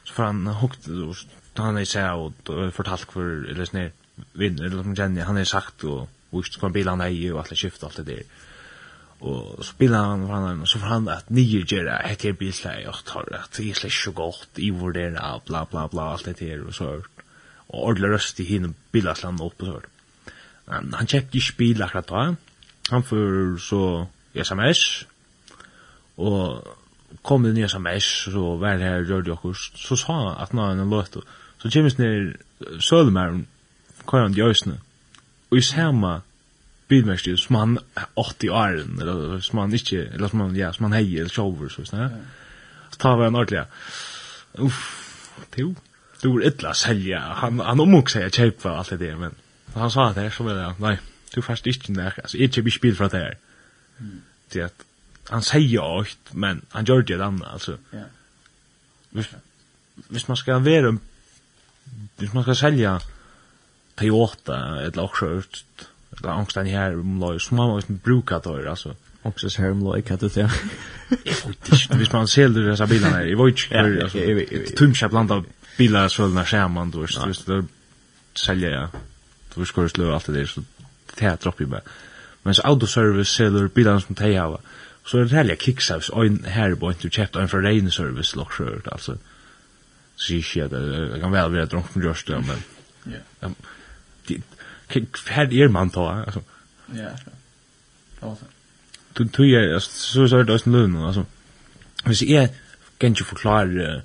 så 0.04 0.14
får 0.14 0.24
han 0.24 0.46
hukt, 0.46 0.88
og 0.88 1.16
han 1.64 1.76
er 1.78 1.84
seg, 1.84 2.10
og 2.10 2.32
fortalt 2.72 3.12
hvor, 3.12 3.22
eller 3.22 3.64
snir, 3.64 3.88
vinner, 4.34 4.64
eller 4.64 4.82
som 4.82 4.94
Jenny, 4.98 5.20
han 5.20 5.36
er 5.36 5.44
sagt, 5.44 5.84
og 5.84 6.08
vist 6.32 6.60
hva 6.60 6.68
bil 6.68 6.88
han 6.88 7.00
eier, 7.00 7.34
og 7.34 7.40
alt 7.40 7.50
det 7.50 7.58
skift, 7.58 7.84
alt 7.84 7.96
det 7.96 8.06
der 8.06 8.22
og 9.20 9.64
spila 9.64 10.02
han 10.10 10.26
for 10.26 10.34
han, 10.34 10.66
så 10.68 10.78
får 10.78 10.92
han 10.92 11.08
at 11.08 11.30
nye 11.32 11.62
gjøre, 11.64 12.00
hette 12.04 12.28
jeg 12.28 12.38
bilslag, 12.38 12.84
og 12.90 13.00
tar 13.08 13.28
at 13.32 13.56
det 13.56 13.70
er 13.70 13.78
slik 13.78 13.94
så 13.96 14.12
godt, 14.12 14.58
i 14.60 14.70
vurdera, 14.70 15.38
bla 15.46 15.64
bla 15.64 15.86
bla, 15.88 16.12
alt 16.12 16.28
det 16.28 16.40
her, 16.44 16.66
og 16.66 16.74
så 16.74 16.90
og 17.66 17.82
ordentlig 17.82 18.12
røst 18.12 18.40
i 18.40 18.46
hinn 18.46 18.74
bilagslandet 18.92 19.42
opp, 19.42 19.62
og 19.62 19.66
så 19.66 19.92
Men 20.66 20.94
han 20.98 21.06
kjekk 21.06 21.34
ikke 21.38 21.56
bil 21.56 21.82
akkurat 21.82 22.08
da, 22.10 22.22
han 22.90 23.02
får 23.06 23.58
så 23.62 24.06
sms, 24.34 24.80
og 26.18 26.66
kom 27.22 27.42
det 27.46 27.54
nye 27.54 27.68
sms, 27.68 28.08
så 28.32 28.56
var 28.58 28.76
det 28.76 28.88
her, 28.88 29.04
gjør 29.06 29.22
det 29.22 29.32
okkur, 29.32 29.54
så 29.54 29.96
sa 29.96 30.12
han 30.12 30.42
at 30.42 30.54
nå 30.54 30.64
er 30.66 30.80
en 30.82 30.90
løt, 30.90 31.20
så 31.62 31.70
kjemmes 31.70 31.98
ned 31.98 32.34
Sølmeren, 32.80 33.46
kvar 34.06 34.26
han 34.26 34.34
i 34.34 34.42
øysene, 34.42 34.80
og 35.50 35.58
i 35.58 35.62
samme 35.62 36.20
bilmärke 36.88 37.36
som 37.36 37.54
han 37.54 37.78
80 38.14 38.50
år 38.50 38.68
eller 39.00 39.40
som 39.40 39.58
han 39.58 39.72
inte 39.72 39.96
eller 39.96 40.28
som 40.28 40.40
han 40.40 40.56
ja 40.56 40.72
som 40.72 40.84
han 40.84 40.92
hejer 40.92 41.20
eller 41.20 41.30
shower 41.30 41.68
så 41.68 41.84
snä. 41.84 42.10
Så 42.90 42.96
tar 42.96 43.16
vi 43.16 43.26
en 43.26 43.36
ordliga. 43.36 43.66
Uff. 44.52 45.02
Jo. 45.56 45.74
Du 46.22 46.28
var 46.28 46.46
illa 46.46 46.74
sälja. 46.74 47.20
Han 47.20 47.60
han 47.60 47.80
omog 47.80 48.10
sig 48.10 48.24
att 48.24 48.34
köpa 48.34 48.70
allt 48.70 48.98
det 48.98 49.16
men 49.16 49.34
han 49.74 49.90
sa 49.90 50.08
att 50.08 50.14
det 50.14 50.30
så 50.30 50.44
väl 50.44 50.72
nej. 50.78 50.98
Du 51.34 51.42
fast 51.42 51.66
inte 51.66 51.92
när 51.92 52.20
alltså 52.20 52.36
inte 52.36 52.60
vi 52.60 52.70
spel 52.70 52.96
för 52.96 53.08
det 53.08 53.18
här. 53.18 53.38
Det 54.48 54.62
att 54.62 54.84
han 55.28 55.42
säger 55.42 55.80
åt 55.80 56.18
men 56.30 56.62
han 56.68 56.84
gör 56.84 57.02
det 57.02 57.24
annat 57.24 57.52
alltså. 57.52 57.78
Ja. 57.90 58.04
Visst 59.10 59.34
visst 60.08 60.28
man 60.28 60.36
ska 60.36 60.58
vara 60.58 60.98
visst 62.16 62.34
man 62.34 62.42
ska 62.42 62.54
sälja 62.54 63.00
Toyota 63.94 64.82
eller 64.82 65.02
också 65.02 65.42
Det 66.16 66.24
er 66.24 66.32
angsten 66.32 66.66
her 66.66 66.94
om 66.96 67.22
omløy, 67.22 67.38
så 67.38 67.54
må 67.54 67.66
man 67.66 67.74
må 67.74 67.78
ikke 67.78 67.98
bruke 68.04 68.34
det 68.44 68.54
her, 68.56 68.70
altså. 68.70 68.94
Angst 69.24 69.42
den 69.42 69.64
her 69.64 69.70
omløy, 69.70 70.00
kan 70.00 70.18
du 70.18 70.28
det? 70.28 70.36
Jeg 70.36 71.34
vet 71.46 71.72
ikke, 71.72 71.96
hvis 71.96 72.12
man 72.12 72.26
ser 72.26 72.48
det 72.48 72.70
disse 72.70 72.86
bilene 72.86 73.16
her, 73.16 73.20
jeg 73.20 73.38
vet 73.38 73.46
ikke, 73.46 73.76
altså, 73.76 74.74
tumskja 74.76 75.08
blant 75.08 75.30
av 75.30 75.44
bilar 75.76 76.08
sølna 76.08 76.44
skjermen, 76.44 76.90
du 76.90 77.02
vet, 77.02 77.18
du 77.20 77.28
vet, 77.28 77.46
du 77.46 78.40
selger, 78.40 78.70
ja, 78.70 78.86
du 79.54 79.60
vet, 79.60 79.68
skor 79.68 79.88
sløy 79.92 80.12
alt 80.14 80.26
det 80.26 80.34
der, 80.38 80.50
så 80.50 80.64
det 81.12 81.28
er 81.28 81.36
dropp 81.36 81.60
i 81.60 81.68
meg. 81.70 81.94
Men 82.44 82.54
så 82.54 82.64
autoservice 82.64 83.32
selger 83.32 83.68
bilene 83.68 84.00
som 84.00 84.16
de 84.16 84.34
har, 84.34 84.58
så 85.06 85.18
er 85.18 85.28
det 85.28 85.36
herlige 85.36 85.56
kicksavs, 85.56 86.08
og 86.08 86.26
en 86.26 86.44
her 86.44 86.74
på 86.74 86.90
en 86.90 87.02
du 87.02 87.08
kjøpt, 87.08 87.36
og 87.36 87.42
en 87.42 87.48
fra 87.48 87.62
regne 87.62 87.90
service, 87.90 88.36
lokskjørt, 88.36 88.88
altså. 88.92 89.18
Så 90.16 90.34
jeg 90.34 90.44
sier 90.48 90.64
ikke, 90.64 90.76
at 90.80 91.12
det 91.12 91.20
kan 91.20 91.32
vel 91.32 91.52
være 91.52 91.68
drunk 91.70 91.96
med 91.96 92.08
gjørst, 92.08 92.32
men, 92.48 93.56
hver 94.88 95.50
er 95.52 95.68
man 95.68 95.90
ta? 95.90 96.24
Ja, 96.94 97.10
ja. 98.22 98.34
Du, 99.18 99.24
du 99.24 99.42
er, 99.42 99.78
så 99.78 100.28
så 100.28 100.36
er 100.36 100.42
det 100.42 100.54
også 100.54 100.70
lønnen, 100.70 101.06
altså. 101.06 101.24
Hvis 102.06 102.22
jeg 102.22 102.50
kan 103.00 103.10
ikke 103.10 103.24
forklare, 103.24 104.02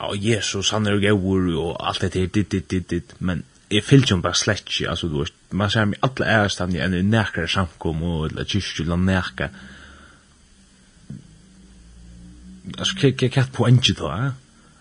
ja, 0.00 0.10
Jesus, 0.14 0.70
han 0.70 0.86
er 0.86 0.92
jo 0.92 1.00
gøyver, 1.00 1.58
og 1.60 1.88
alt 1.88 2.00
det 2.00 2.14
her, 2.14 2.26
dit, 2.26 2.52
dit, 2.52 2.70
dit, 2.70 2.90
dit, 2.90 3.14
men 3.18 3.44
jeg 3.70 3.84
fyllt 3.84 4.10
jo 4.10 4.20
bare 4.20 4.34
slett 4.34 4.68
ikke, 4.68 4.90
altså, 4.90 5.08
du 5.08 5.18
vet, 5.18 5.32
man 5.50 5.70
ser 5.70 5.84
meg 5.84 6.02
alle 6.02 6.26
ærestand, 6.26 6.76
enn 6.76 6.94
i 6.94 7.02
nærkere 7.02 7.48
samkom, 7.48 8.02
og 8.02 8.26
eller 8.26 8.44
kyrkje, 8.44 8.84
eller 8.84 8.96
nærkere. 8.96 9.50
Altså, 12.78 12.94
hva 13.00 13.08
er 13.08 13.28
det 13.34 13.48
på 13.54 13.66
enke 13.66 13.94
da, 13.98 14.14
ja? 14.22 14.30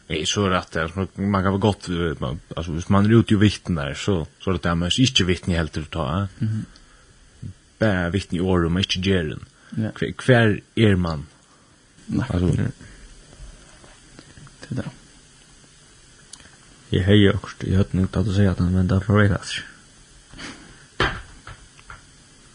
är 0.10 0.26
så 0.26 0.50
rätt 0.50 0.72
där. 0.72 1.08
Man 1.22 1.44
kan 1.44 1.52
väl 1.52 1.62
gott 1.62 1.88
man, 2.20 2.40
alltså 2.56 2.72
hvis 2.72 2.90
man 2.90 3.06
är 3.06 3.20
ute 3.20 3.34
i 3.34 3.38
vikten 3.38 3.76
där 3.76 3.94
så 3.94 4.28
så 4.40 4.52
det 4.52 4.62
där 4.62 4.76
men 4.76 4.92
inte 4.98 5.24
vikten 5.24 5.54
helt 5.54 5.78
att 5.78 5.90
ta. 5.90 6.10
Eh? 6.10 6.18
Mm 6.18 6.28
-hmm. 6.40 6.64
Bara 7.80 8.10
vikten 8.10 8.38
i 8.38 8.42
år 8.42 8.66
och 8.66 8.72
man 8.72 8.82
inte 8.82 9.10
ger 9.10 9.24
den. 9.24 9.46
Ja. 9.70 10.12
Kvar 10.18 10.62
är 10.76 10.96
man. 10.96 11.26
Nej. 12.06 12.26
Alltså, 12.30 12.48
det 14.68 14.76
där. 14.76 14.90
Jag 16.90 17.04
höjer 17.04 17.36
också. 17.36 17.56
Jag 17.60 17.78
hade 17.78 17.98
inte 17.98 18.20
att 18.20 18.36
säga 18.36 18.52
att 18.52 18.60
han 18.60 18.76
väntar 18.76 19.00
för 19.00 19.14
mig 19.14 19.32
alltså. 19.32 19.62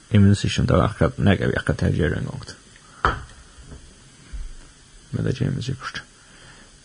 Jag 0.09 0.23
minns 0.23 0.45
inte 0.45 0.61
om 0.61 0.67
det 0.67 0.73
var 0.73 0.85
akkurat, 0.85 1.19
när 1.19 1.37
jag 1.40 1.57
akkurat 1.57 1.79
det 1.79 1.90
gör 1.90 2.11
en 2.11 2.25
gång. 2.25 2.40
Men 5.11 5.25
det 5.25 5.40
gör 5.40 5.51
mig 5.51 5.62
säkert. 5.62 6.03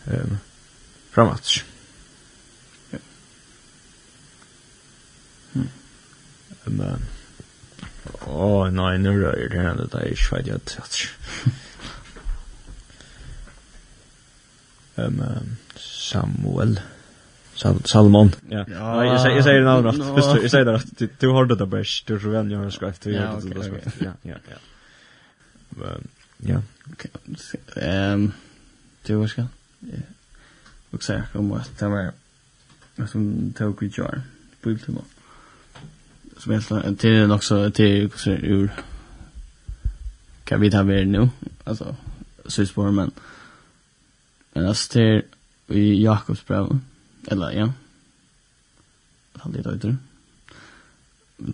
Um, 0.04 0.38
framåt. 1.10 1.64
Ja. 2.90 2.98
Hmm. 5.52 5.68
Men, 6.64 7.06
åh, 8.26 8.36
oh, 8.36 8.70
nei, 8.70 8.98
nu 8.98 9.10
røyer 9.16 9.48
det 9.50 9.64
henne, 9.64 9.88
det 9.90 10.00
er 10.00 10.14
ikke 10.14 10.36
veit 10.36 10.52
jeg 10.52 10.64
tatt. 10.70 11.00
um, 15.00 15.56
Samuel, 15.76 16.78
Sal 17.54 17.80
Salmon. 17.84 18.32
Ja. 18.48 18.64
ja. 18.68 18.96
Nej, 18.96 19.08
jag 19.08 19.20
säger 19.20 19.36
jag 19.36 19.44
säger 19.44 19.62
namn 19.62 19.86
rätt. 19.86 20.16
Visst, 20.16 20.42
jag 20.42 20.50
säger 20.50 20.64
det 20.64 20.72
rätt. 20.72 20.98
Du, 20.98 21.08
du 21.18 21.32
hörde 21.32 21.54
det 21.54 21.66
bäst. 21.66 22.06
Du 22.06 22.20
tror 22.20 22.32
väl 22.32 22.50
jag 22.50 22.58
har 22.58 22.70
skrivit. 22.70 23.00
Du 23.00 23.18
hörde 23.18 23.48
det 23.48 23.70
bäst. 23.70 23.96
Ja, 23.98 24.12
ja, 24.22 24.36
ja. 24.50 24.56
Men, 25.68 26.08
ja. 26.36 26.62
Ehm, 27.76 28.32
du 29.02 29.14
vad 29.14 29.30
ska? 29.30 29.46
Ja 29.80 29.98
och 30.90 31.02
säga 31.02 31.24
om 31.34 31.52
att 31.52 31.78
det 31.78 31.88
var 31.88 32.12
som 33.06 33.52
tog 33.52 33.82
i 33.82 33.92
jar 33.96 34.22
på 34.60 34.70
ultima 34.70 35.00
som 36.36 36.52
helt 36.52 36.70
en 36.70 36.96
till 36.96 37.32
också 37.32 37.70
till 37.70 38.10
ur 38.26 38.70
kan 40.44 40.60
vi 40.60 40.70
ta 40.70 40.82
mer 40.82 41.04
nu 41.04 41.28
alltså 41.64 41.96
så 42.46 42.66
spår 42.66 42.90
men 42.90 43.10
men 44.52 44.66
alltså 44.66 44.92
till 44.92 45.22
i 45.66 46.04
Jakobs 46.04 46.46
brev 46.46 46.78
eller 47.26 47.50
ja. 47.50 47.72
Han 49.32 49.52
det 49.52 49.62
då 49.62 49.96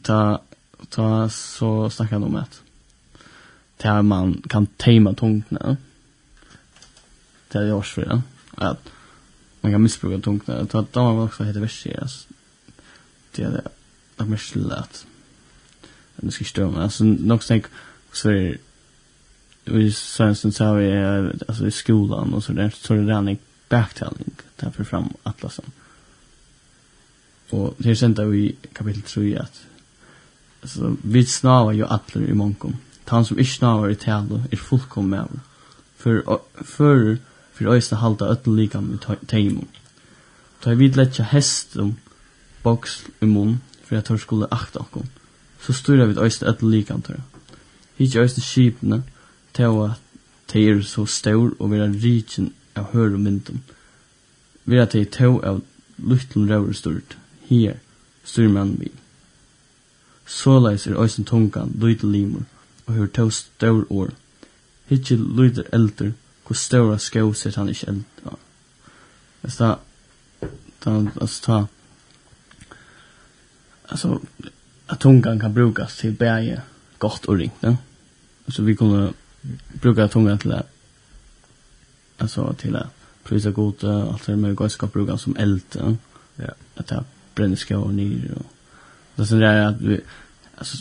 ta 0.03 0.43
ta 0.89 1.29
så 1.29 1.91
snackar 1.91 2.17
de 2.17 2.25
om 2.25 2.37
att 2.37 2.63
där 3.77 4.03
man 4.03 4.43
kan 4.49 4.67
tejma 4.67 5.15
tungna 5.15 5.77
det 7.49 7.59
är 7.59 7.73
årsfria 7.73 8.23
att 8.55 8.91
man 9.67 9.73
kan 9.73 9.83
missbruka 9.83 10.23
tungt 10.23 10.49
att 10.49 10.71
ta 10.71 10.83
dem 10.93 11.19
också 11.19 11.45
heter 11.45 11.61
verseras 11.61 12.27
det 13.33 13.43
är 13.43 13.51
det. 13.51 13.69
Att 14.17 14.29
mer 14.29 14.37
slätt 14.37 15.07
det 16.17 16.31
ska 16.31 16.45
stöma 16.45 16.83
alltså 16.83 17.05
nog 17.05 17.43
tänk 17.47 17.67
så 18.13 18.31
är 18.31 18.59
vi 19.65 19.93
sen 19.93 20.37
så 20.37 20.75
vi 20.75 20.93
alltså 21.49 21.67
i 21.67 21.71
skolan 21.71 22.35
och 22.35 22.45
så 22.45 22.53
där. 22.53 22.71
Så 22.71 22.95
det 22.95 23.07
där 23.07 23.21
ni 23.21 23.39
backtelling. 23.69 24.31
Därför 24.57 24.85
fram 24.85 25.09
atlasen. 25.23 25.65
Och 27.51 27.75
det 27.79 27.91
är 27.91 27.95
sen 27.95 28.15
där 28.15 28.25
vi 28.25 28.57
kapitel 28.73 29.03
3 29.03 29.39
att 29.39 29.67
alltså 30.63 30.97
vi 31.03 31.27
snavar 31.27 31.73
ju 31.73 31.87
atler 31.87 32.23
i 32.23 32.35
monkom 32.35 32.77
han 33.05 33.25
som 33.25 33.39
ikke 33.39 33.53
snavar 33.53 33.91
i 33.91 33.95
talo 33.95 34.43
er 34.51 34.57
fullkommer 34.57 35.29
för 35.97 36.41
för 36.55 37.19
fyrir 37.57 37.77
eisne 37.77 37.99
halda 38.01 38.29
öll 38.35 38.57
likam 38.57 38.93
i 38.95 38.99
teimum. 39.27 39.69
Ta 40.61 40.75
vi 40.75 40.91
letja 40.93 41.25
hestum 41.25 41.97
boks 42.65 43.05
i 43.23 43.27
mun 43.27 43.61
fyrir 43.85 43.99
at 43.99 44.09
hver 44.09 44.21
skulle 44.21 44.49
akta 44.51 44.81
okkum, 44.81 45.07
så 45.63 45.73
styrir 45.73 46.07
vi 46.07 46.21
eisne 46.21 46.49
öll 46.53 46.71
likam 46.71 47.03
tørra. 47.03 47.23
Hitja 47.97 48.23
eisne 48.23 48.43
skipene 48.43 49.03
til 49.55 49.81
at 49.85 50.03
te 50.49 50.63
er 50.69 50.83
så 50.83 51.07
stor 51.07 51.55
og 51.59 51.71
vera 51.71 51.89
rikin 51.89 52.53
av 52.77 52.93
hørum 52.93 53.25
myndum. 53.25 53.63
Vera 54.65 54.87
te 54.87 55.05
to 55.05 55.41
av 55.41 55.63
luktlun 55.97 56.51
røver 56.51 56.77
stort, 56.77 57.17
her 57.49 57.79
styr 58.25 58.49
man 58.53 58.77
vi. 58.81 58.91
Såleis 60.27 60.87
er 60.87 60.99
eisne 61.01 61.25
tungan, 61.25 61.73
lytel 61.81 62.13
limur, 62.13 62.45
og 62.87 62.95
hver 62.95 63.07
to 63.07 63.31
stor 63.31 63.85
år. 63.91 64.11
Hitja 64.91 65.17
lytel 65.17 65.65
eldur, 65.73 66.13
hur 66.49 66.55
stora 66.55 66.99
skåset 66.99 67.55
han 67.55 67.69
inte 67.69 67.87
eld. 67.87 68.05
Alltså 69.43 69.79
ta 70.79 71.07
alltså 71.21 71.45
ta 71.45 71.67
alltså 73.87 74.21
att 74.87 75.01
tungan 75.01 75.41
kan 75.41 75.55
brukas 75.55 75.97
till 75.97 76.13
bäge 76.13 76.63
gott 76.99 77.25
och 77.25 77.37
ringt. 77.37 77.55
Ja? 77.61 77.77
Så 78.49 78.63
vi 78.63 78.77
kommer 78.77 79.13
bruka 79.73 80.09
tungan 80.09 80.39
till 80.39 80.53
att 80.53 80.71
alltså 82.19 82.53
till 82.53 82.77
att 82.77 82.95
prisa 83.23 83.51
gott 83.51 83.85
allt 83.85 84.27
det 84.27 84.37
med 84.37 84.73
ska 84.73 84.87
bruka 84.87 85.19
som 85.19 85.37
eld. 85.37 85.63
Ja. 85.73 85.97
ja. 86.37 86.51
Att 86.75 86.87
ta 86.87 87.05
bränna 87.35 87.79
och 87.79 87.95
ner 87.95 88.35
och 88.37 88.47
det 89.15 89.27
sen 89.27 89.43
är 89.43 89.67
att 89.67 89.81
vi 89.81 90.01
alltså 90.57 90.77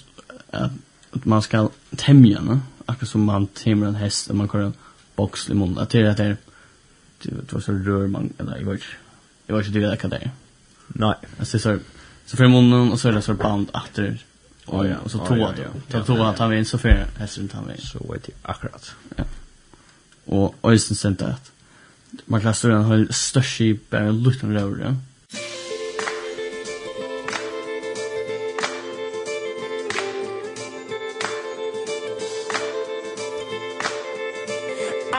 att 0.52 1.26
man 1.26 1.42
ska 1.42 1.70
tämja, 1.96 2.42
va? 2.42 2.60
Akkurat 2.86 3.10
som 3.10 3.24
man 3.24 3.48
tämjer 3.48 3.88
en 3.88 3.96
häst, 3.96 4.34
man 4.34 4.48
kan 4.48 4.74
box 5.16 5.50
i 5.50 5.54
munnen. 5.54 5.78
Att 5.78 5.90
det 5.90 6.02
är 6.02 6.06
att 6.06 6.18
det 6.18 6.38
det 7.22 7.54
var 7.54 7.62
så 7.62 7.72
rör 7.72 8.08
man 8.08 8.34
eller 8.38 8.58
jag 8.58 8.66
vet 8.66 8.82
jag 9.48 9.58
vet 9.58 9.68
inte 9.68 9.80
det 9.80 9.98
kan 9.98 10.10
det. 10.10 10.32
Nej. 10.88 11.16
Alltså 11.40 11.60
så 11.60 11.80
så 12.26 12.38
för 12.38 12.48
munnen 12.48 12.92
och 12.92 13.00
så 13.00 13.08
är 13.08 13.14
det 13.14 13.22
så 13.22 13.34
band 13.34 13.70
efter. 13.74 14.18
Och 14.66 14.88
ja, 14.88 14.98
och 14.98 15.12
så 15.12 15.18
två 15.18 15.52
då. 15.90 16.04
Två 16.04 16.24
att 16.24 16.40
han 16.40 16.50
vinner 16.50 16.64
så 16.64 16.78
för 16.78 17.08
hästen 17.18 17.50
han 17.54 17.68
vinner. 17.68 17.82
Så 17.82 18.14
vet 18.14 18.28
jeg 18.28 18.38
akkurat. 18.42 18.96
Ja. 19.16 19.24
Och 20.26 20.56
och 20.62 20.82
sen 20.82 20.96
sent 20.96 21.22
att 21.22 21.52
man 22.26 22.42
kan 22.42 22.54
stå 22.54 22.72
en 22.72 22.86
hel 22.86 23.14
störst 23.14 23.62
i 23.62 23.80
bara 23.90 24.12
lutan 24.12 24.54
rör. 24.54 24.80
Ja. 24.84 24.96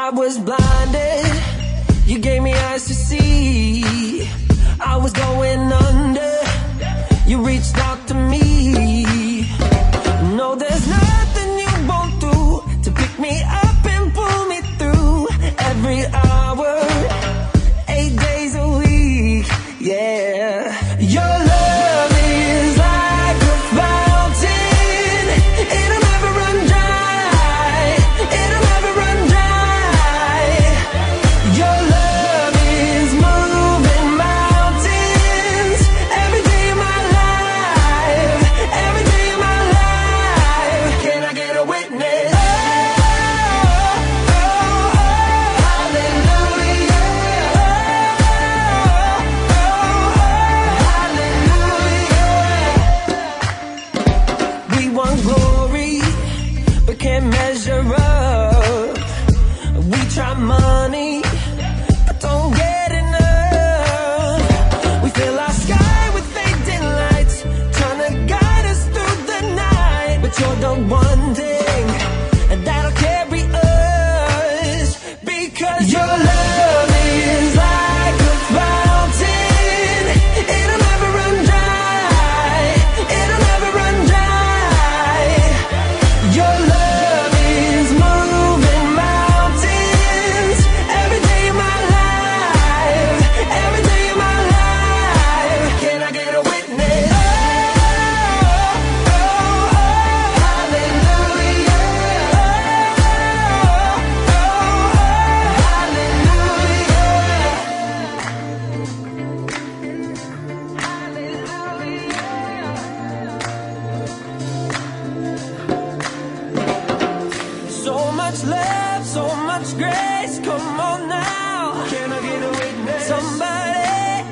I 0.06 0.10
was 0.10 0.38
blinded. 0.38 1.34
You 2.06 2.20
gave 2.20 2.40
me 2.40 2.54
eyes 2.54 2.86
to 2.86 2.94
see. 2.94 4.28
I 4.78 4.96
was 4.96 5.12
going 5.12 5.72
under. 5.72 6.38
You 7.26 7.44
reached 7.44 7.76
out 7.78 8.06
to 8.06 8.14
me. 8.14 9.42
No 10.38 10.54
there's 10.54 10.86
no 10.86 10.95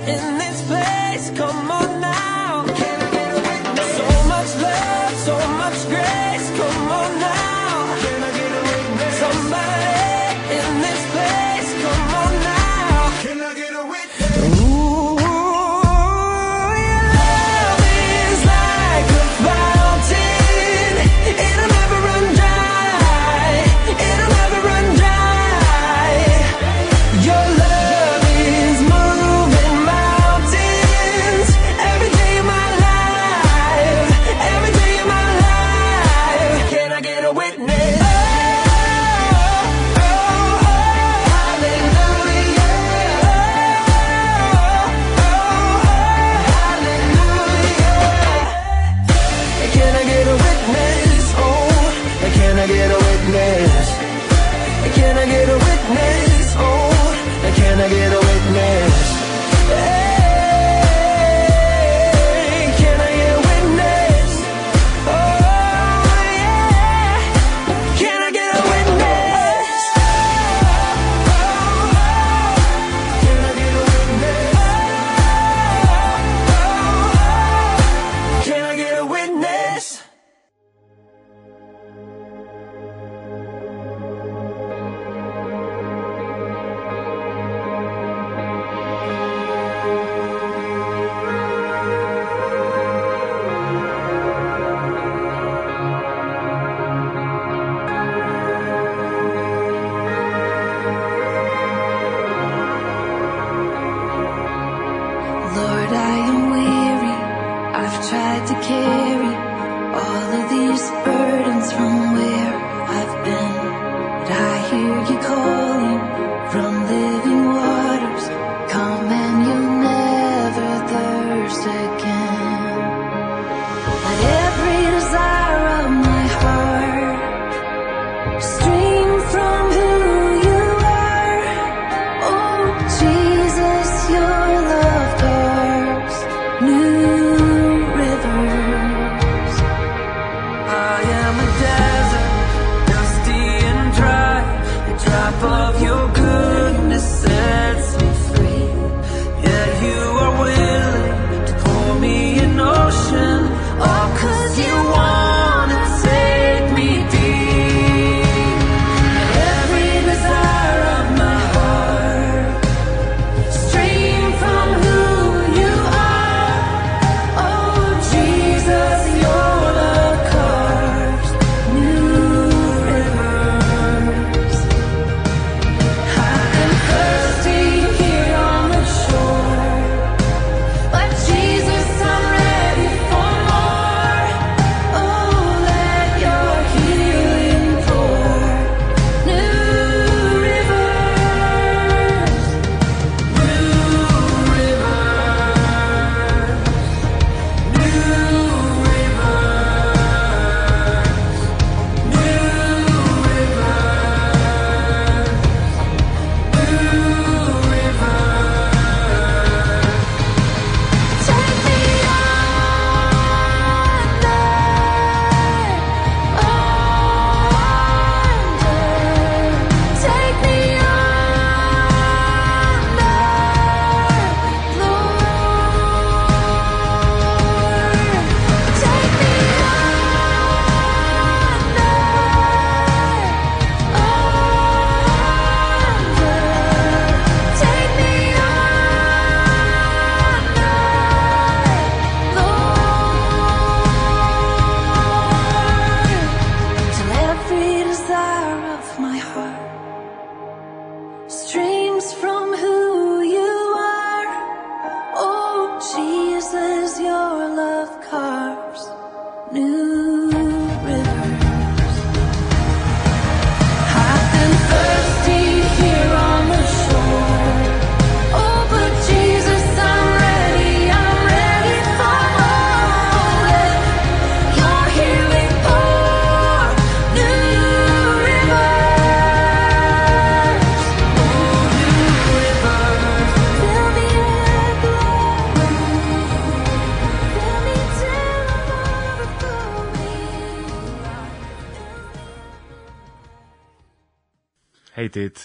in 0.06 0.18
the 0.18 0.43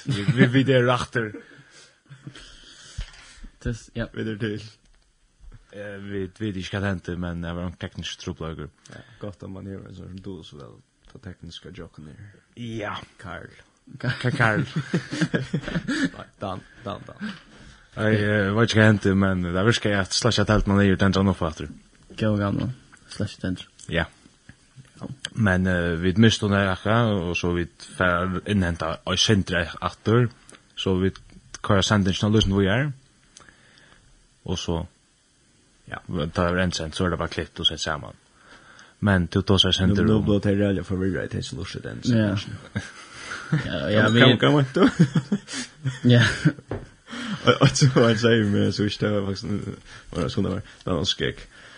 vid. 0.06 0.30
Vi 0.36 0.46
vi 0.46 0.74
är 0.74 0.84
rachter. 0.84 1.34
Det 3.60 3.90
ja. 3.94 4.08
Vi 4.14 4.24
det 4.24 4.38
till. 4.38 4.62
Eh 5.72 5.86
vi 5.86 6.20
vet 6.20 6.42
inte 6.42 6.64
ska 6.64 6.80
hända 6.80 7.18
men 7.18 7.42
det 7.42 7.54
var 7.54 7.64
en 7.64 7.74
teknisk 7.74 8.20
trubbelager. 8.20 8.70
Ja, 8.90 8.98
gott 9.20 9.44
om 9.44 9.52
man 9.52 9.66
gör 9.66 9.94
så 9.94 10.04
som 10.04 10.20
då 10.22 10.44
så 10.44 10.58
väl 10.58 10.72
ta 11.12 11.20
tekniska 11.20 11.70
jocken 11.70 12.06
där. 12.06 12.64
Ja, 12.64 12.98
Karl. 13.18 13.48
Karl. 14.38 14.62
Dan, 16.40 16.60
dan, 16.84 17.02
dan. 17.06 17.32
Jag 17.94 18.54
vet 18.54 18.76
inte 18.76 18.80
hände 18.84 19.16
men 19.16 19.42
det 19.42 19.64
var 19.64 19.72
ska 19.72 19.90
jag 19.90 20.12
slasha 20.12 20.46
helt 20.48 20.66
man 20.66 20.80
är 20.80 20.84
ju 20.84 20.96
den 20.96 21.14
som 21.14 21.28
uppfattar. 21.28 21.68
Gå 22.10 22.36
gamla. 22.36 22.70
Slash 23.08 23.38
den. 23.42 23.58
Ja. 23.88 24.06
Men 25.34 25.68
uh, 25.68 25.96
vi 26.02 26.14
miste 26.18 26.48
henne 26.48 26.72
akka, 26.72 27.02
og 27.30 27.38
så 27.38 27.54
vi 27.56 27.66
fer 27.98 28.40
innhenta 28.50 28.96
og 29.06 29.20
sentre 29.20 29.66
atter, 29.82 30.28
så 30.76 30.96
vi 31.00 31.12
kører 31.62 31.82
sendingen 31.82 32.30
og 32.30 32.38
løsene 32.38 32.58
vi 32.60 32.72
er. 32.72 32.90
Og 34.46 34.58
så, 34.58 34.80
ja, 35.92 36.02
da 36.36 36.48
er 36.50 36.64
en 36.64 36.72
sendt, 36.72 36.96
så 36.96 37.06
er 37.06 37.14
det 37.14 37.20
bare 37.20 37.36
klippt 37.36 37.60
og 37.60 37.70
sett 37.70 37.82
sammen. 37.82 38.18
Men 39.00 39.28
til 39.28 39.42
då 39.42 39.58
så 39.58 39.72
sender 39.72 40.04
du... 40.04 40.08
Nå 40.08 40.22
blir 40.22 40.40
det 40.40 40.58
røyla 40.60 40.84
forvirra 40.84 41.24
i 41.24 41.30
tins 41.32 41.54
lorset 41.54 41.84
den 41.84 42.04
sendingen. 42.04 42.38
Ja, 43.66 43.88
ja, 43.90 44.10
vi... 44.10 44.38
Kan 44.40 44.52
man 44.52 44.66
ikke? 44.66 44.92
Ja. 46.04 46.24
Og 47.62 47.70
så 47.74 47.88
var 47.96 48.08
han 48.08 48.18
sier 48.18 48.44
med, 48.46 48.72
så 48.72 48.84
ikke 48.84 49.06
det 49.06 49.12
var 49.14 49.26
faktisk, 49.26 49.46
var 50.12 50.24
det 50.24 50.32
sånn 50.34 50.50
var, 50.50 50.60
det 50.84 50.92
var 50.92 51.00
en 51.00 51.10
skrekk. 51.10 51.40
Ja. 51.48 51.69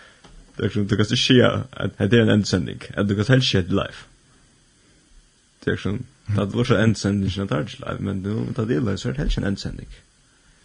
Actually, 0.57 0.87
du 0.87 0.97
kan 0.97 1.05
se 1.05 1.17
säga 1.17 1.63
att 1.71 1.97
det 1.97 2.17
är 2.17 2.21
en 2.21 2.29
ändsändning. 2.29 2.79
Att 2.97 3.07
du 3.07 3.15
kan 3.15 3.25
helt 3.25 3.43
shit 3.43 3.69
live. 3.69 3.93
Det 5.63 5.71
är 5.71 5.73
actually, 5.73 5.99
det 6.25 6.45
var 6.45 6.63
så 6.63 6.75
ändsändning 6.75 7.29
som 7.31 7.47
tar 7.47 7.57
är 7.57 7.79
live, 7.79 7.97
men 7.99 8.23
du 8.23 8.53
tar 8.53 8.65
det 8.65 8.79
live 8.79 8.97
så 8.97 9.09
är 9.09 9.13
det 9.13 9.19
helt 9.19 9.37
en 9.37 9.43
ändsändning. 9.43 9.87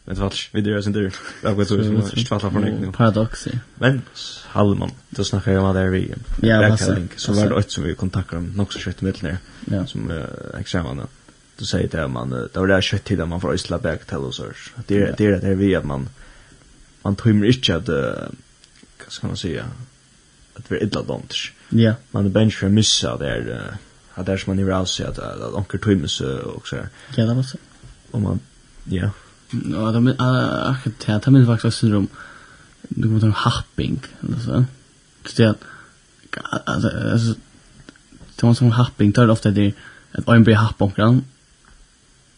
Men 0.05 0.15
det 0.15 0.21
var 0.21 0.33
vi 0.53 0.61
det 0.61 0.73
är 0.73 0.81
sen 0.81 0.93
där. 0.93 1.13
Jag 1.43 1.55
vet 1.55 1.69
så 1.69 1.77
inte 1.77 1.91
vad 1.91 2.41
för 2.41 2.51
någonting. 2.51 2.93
Paradox. 2.93 3.47
ja. 3.53 3.59
Men 3.75 4.03
Hallman, 4.47 4.91
då 5.11 5.25
snackar 5.25 5.53
jag 5.53 5.65
om 5.65 5.75
det 5.75 5.81
där 5.81 5.89
vi. 5.89 6.15
Ja, 6.43 6.69
backhandling. 6.69 7.09
Så 7.17 7.33
var 7.33 7.49
det 7.49 7.59
ett 7.59 7.71
som 7.71 7.85
vi 7.85 7.95
kontaktar 7.95 8.37
om 8.37 8.61
också 8.61 8.79
skött 8.79 9.01
med 9.01 9.15
där. 9.21 9.87
Som 9.87 10.25
examen. 10.59 11.01
Då 11.59 11.65
säger 11.65 11.89
det 11.89 12.09
man 12.09 12.31
det 12.31 12.61
var 12.61 12.67
det 12.67 12.83
skött 12.83 13.05
till 13.05 13.25
man 13.25 13.41
får 13.41 13.55
isla 13.55 13.79
back 13.79 14.05
till 14.07 14.33
så. 14.35 14.45
Det 14.87 14.97
är 15.03 15.15
det 15.17 15.39
där 15.39 15.55
vi 15.55 15.75
att 15.75 15.85
man 15.85 16.09
man 17.03 17.17
tror 17.17 17.47
inte 17.47 17.77
att 17.77 17.89
vad 19.05 19.13
ska 19.13 19.27
man 19.27 19.37
säga 19.37 19.65
att 20.55 20.73
vi 20.73 20.77
är 20.77 20.83
illa 20.83 21.03
dånt. 21.03 21.35
Ja. 21.69 21.95
Man 22.11 22.27
är 22.27 22.31
bench 22.31 22.59
för 22.59 22.69
missa 22.69 23.17
där 23.17 23.61
att 24.15 24.27
där 24.27 24.37
som 24.37 24.57
man 24.57 24.69
är 24.69 24.73
alls 24.73 25.01
att 25.01 25.19
att 25.19 25.55
onkel 25.55 25.81
Thomas 25.81 26.21
och 26.21 26.69
så 26.69 26.77
här. 26.77 26.89
Ja, 27.17 27.27
det 27.27 27.35
var 27.35 27.43
så. 27.43 27.59
Om 28.11 28.23
man 28.23 28.41
ja. 28.85 29.11
Ja, 29.51 29.91
det 29.93 30.01
men 30.01 30.21
akkurat 30.21 31.25
det, 31.25 31.31
det 31.31 31.47
faktiskt 31.47 31.79
syndrom. 31.79 32.09
Du 32.89 33.03
kommer 33.03 33.21
ta 33.21 33.31
happing 33.31 34.01
eller 34.21 34.39
så. 34.39 34.65
Så 35.25 35.43
det 35.43 35.55
alltså 36.65 36.89
alltså 36.89 37.35
det 38.37 38.47
var 38.47 38.55
som 38.55 38.71
happing 38.71 39.13
tar 39.13 39.29
ofta 39.29 39.51
det 39.51 39.73
att 40.13 40.29
en 40.29 40.45
blir 40.45 40.55
happ 40.55 40.83
omkring 40.83 41.25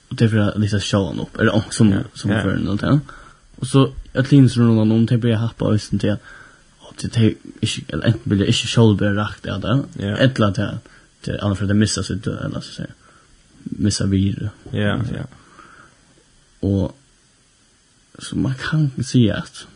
och 0.09 0.16
det 0.16 0.24
är 0.24 0.28
för 0.28 0.38
att 0.38 0.59
lite 0.61 0.80
sjåan 0.80 1.20
upp 1.20 1.36
eller 1.38 1.62
som 1.70 2.04
som 2.14 2.30
för 2.30 2.56
något 2.56 2.80
där. 2.80 3.00
Och 3.56 3.66
så 3.66 3.92
att 4.14 4.32
linsen 4.32 4.68
runt 4.68 4.92
om 4.92 5.06
det 5.06 5.18
blir 5.18 5.34
happ 5.34 5.62
och 5.62 5.80
sen 5.80 5.98
till 5.98 6.16
det 7.01 7.16
är 7.16 7.34
inte 7.61 7.82
eller 7.88 8.07
inte 8.07 8.28
blir 8.28 8.38
det 8.38 8.46
inte 8.46 8.66
shoulder 8.66 9.14
rakt 9.14 9.42
där 9.42 9.59
Ja. 9.99 10.16
Ett 10.16 10.38
lat 10.38 10.57
här. 10.57 10.78
Det 11.20 11.40
annars 11.40 11.59
för 11.59 11.66
det 11.66 11.74
missar 11.74 12.03
sig 12.03 12.16
då 12.16 12.30
eller 12.30 12.61
så 12.61 12.72
säger. 12.72 12.94
Missa 13.62 14.07
vi. 14.07 14.51
Ja, 14.70 15.01
ja. 15.14 15.24
Och 16.61 16.99
så 18.18 18.36
man 18.36 18.55
kan 18.55 18.90
se 19.05 19.30
att 19.30 19.66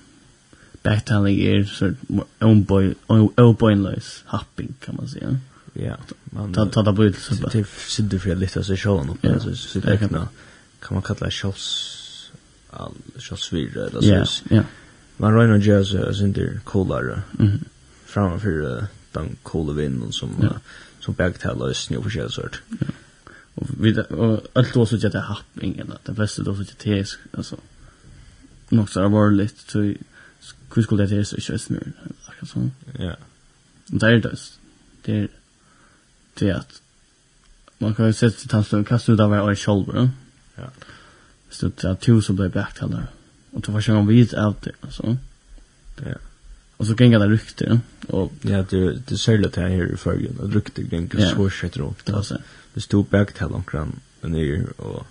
backtelling 0.83 1.41
är 1.41 1.65
så 1.65 1.93
onboy 2.41 2.95
onboyless 3.37 4.25
hopping 4.27 4.75
kan 4.81 4.97
man 4.97 5.09
säga. 5.09 5.39
Ja. 5.73 5.97
Man 6.25 6.53
tar 6.53 6.67
tar 6.67 6.83
det 6.83 7.13
på 7.13 7.21
så 7.21 7.35
bara. 7.35 7.51
Det 7.53 7.67
sitter 7.69 8.19
för 8.19 8.35
lite 8.35 8.65
så 8.65 8.77
showen 8.77 9.11
upp 9.11 9.43
så 9.43 9.55
sitter 9.57 9.97
kan 9.97 10.29
kan 10.81 10.95
man 10.95 11.03
kalla 11.03 11.31
shows 11.31 11.99
all 12.71 12.93
shows 13.19 13.53
vidare 13.53 13.87
eller 13.87 14.01
så. 14.01 14.07
Ja, 14.51 14.57
ja 14.57 14.63
man 15.19 15.35
røyner 15.35 15.61
gjør 15.61 15.85
seg 15.85 16.05
og 16.05 16.15
sin 16.17 16.33
der 16.33 16.61
kolere 16.65 17.23
uh, 18.17 18.85
den 19.15 19.37
coola 19.43 19.73
vinden 19.73 20.13
som 20.13 20.37
ja. 20.43 20.49
uh, 20.49 20.59
som 21.01 21.15
bergtaler 21.15 21.71
i 21.71 21.75
snö 21.75 22.03
för 22.03 22.29
sort. 22.29 22.63
Ja. 22.81 22.87
Och 23.55 23.67
vi 23.81 24.01
och 24.01 24.47
allt 24.53 24.75
då 24.75 24.87
så 24.87 24.97
jätte 24.97 25.19
happing 25.19 25.79
eller 25.79 25.99
det 26.03 26.13
bästa 26.13 26.43
då 26.43 26.55
så 26.55 26.63
jätte 26.63 26.75
tes 26.75 27.19
alltså 27.33 27.57
nog 28.69 28.91
så 28.91 29.09
var 29.09 29.31
lite 29.31 29.71
så 29.73 29.79
hur 30.75 30.83
skulle 30.83 31.07
det 31.07 31.09
tes 31.09 31.29
så 31.29 31.53
just 31.53 31.71
nu 31.71 31.93
alltså. 32.41 32.71
Ja. 32.99 33.17
Det 33.87 34.07
är 34.07 34.21
det. 34.21 34.37
Det 35.03 35.19
är 35.19 35.29
det 36.35 36.51
att 36.51 36.83
man 37.79 37.95
kan 37.95 38.07
ju 38.07 38.13
sätta 38.13 38.31
sig 38.31 38.41
till 38.41 38.49
tansen 38.49 39.15
ut 39.15 39.21
av 39.21 39.35
en 39.35 39.57
shoulder. 39.57 40.11
Ja. 40.55 40.71
Så 41.51 41.69
det 41.69 41.85
är 41.85 41.95
två 41.95 42.21
så 42.21 42.33
blir 42.33 42.49
bergtaler. 42.49 42.97
Mm. 42.97 43.09
Och 43.53 43.61
då 43.61 43.73
var 43.73 43.85
jag 43.87 44.07
vid 44.07 44.35
att 44.35 44.69
alltså. 44.81 45.17
Ja. 45.97 46.15
Och 46.77 46.87
så 46.87 46.95
gänga 46.99 47.19
där 47.19 47.29
rykte 47.29 47.81
och 48.09 48.33
ja 48.43 48.65
det 48.71 48.99
det 49.07 49.17
säljer 49.17 49.51
det 49.55 49.61
här 49.61 49.95
i 49.95 49.97
förgen 49.97 50.39
och 50.39 50.53
rykte 50.53 50.85
kring 50.85 51.11
så 51.11 51.51
shit 51.51 51.77
runt 51.77 52.11
alltså. 52.11 52.39
Det 52.75 52.81
stod 52.81 53.07
bak 53.07 53.33
till 53.33 53.47
omkring 53.47 53.93
ner 54.21 54.81
och 54.81 55.07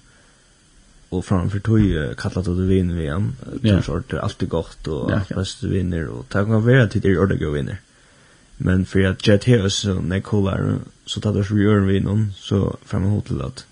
och 1.12 1.26
framför 1.26 1.60
tog 1.60 2.18
kallat 2.18 2.38
att 2.38 2.58
du 2.58 2.66
vinner 2.66 2.96
vi 2.96 3.04
igen. 3.04 3.36
Det 3.62 3.82
sort 3.82 4.14
alltid 4.14 4.50
gott 4.50 4.88
och 4.88 5.12
fast 5.30 5.62
du 5.62 5.68
vinner 5.68 6.08
och 6.08 6.26
tack 6.30 6.46
kan 6.46 6.66
vara 6.66 6.88
till 6.88 7.02
det 7.02 7.18
ordet 7.18 7.40
går 7.40 7.52
vinner. 7.52 7.78
Men 8.58 8.86
för 8.86 9.04
att 9.04 9.28
jet 9.28 9.44
här 9.44 9.70
så 9.70 9.94
när 9.94 10.20
kollar 10.20 10.78
så 11.06 11.22
tar 11.22 11.34
det 11.34 11.44
så 11.44 11.58
gör 11.58 11.80
vi 11.80 12.00
någon 12.00 12.34
så 12.38 12.78
fram 12.86 13.04
hotellat. 13.04 13.66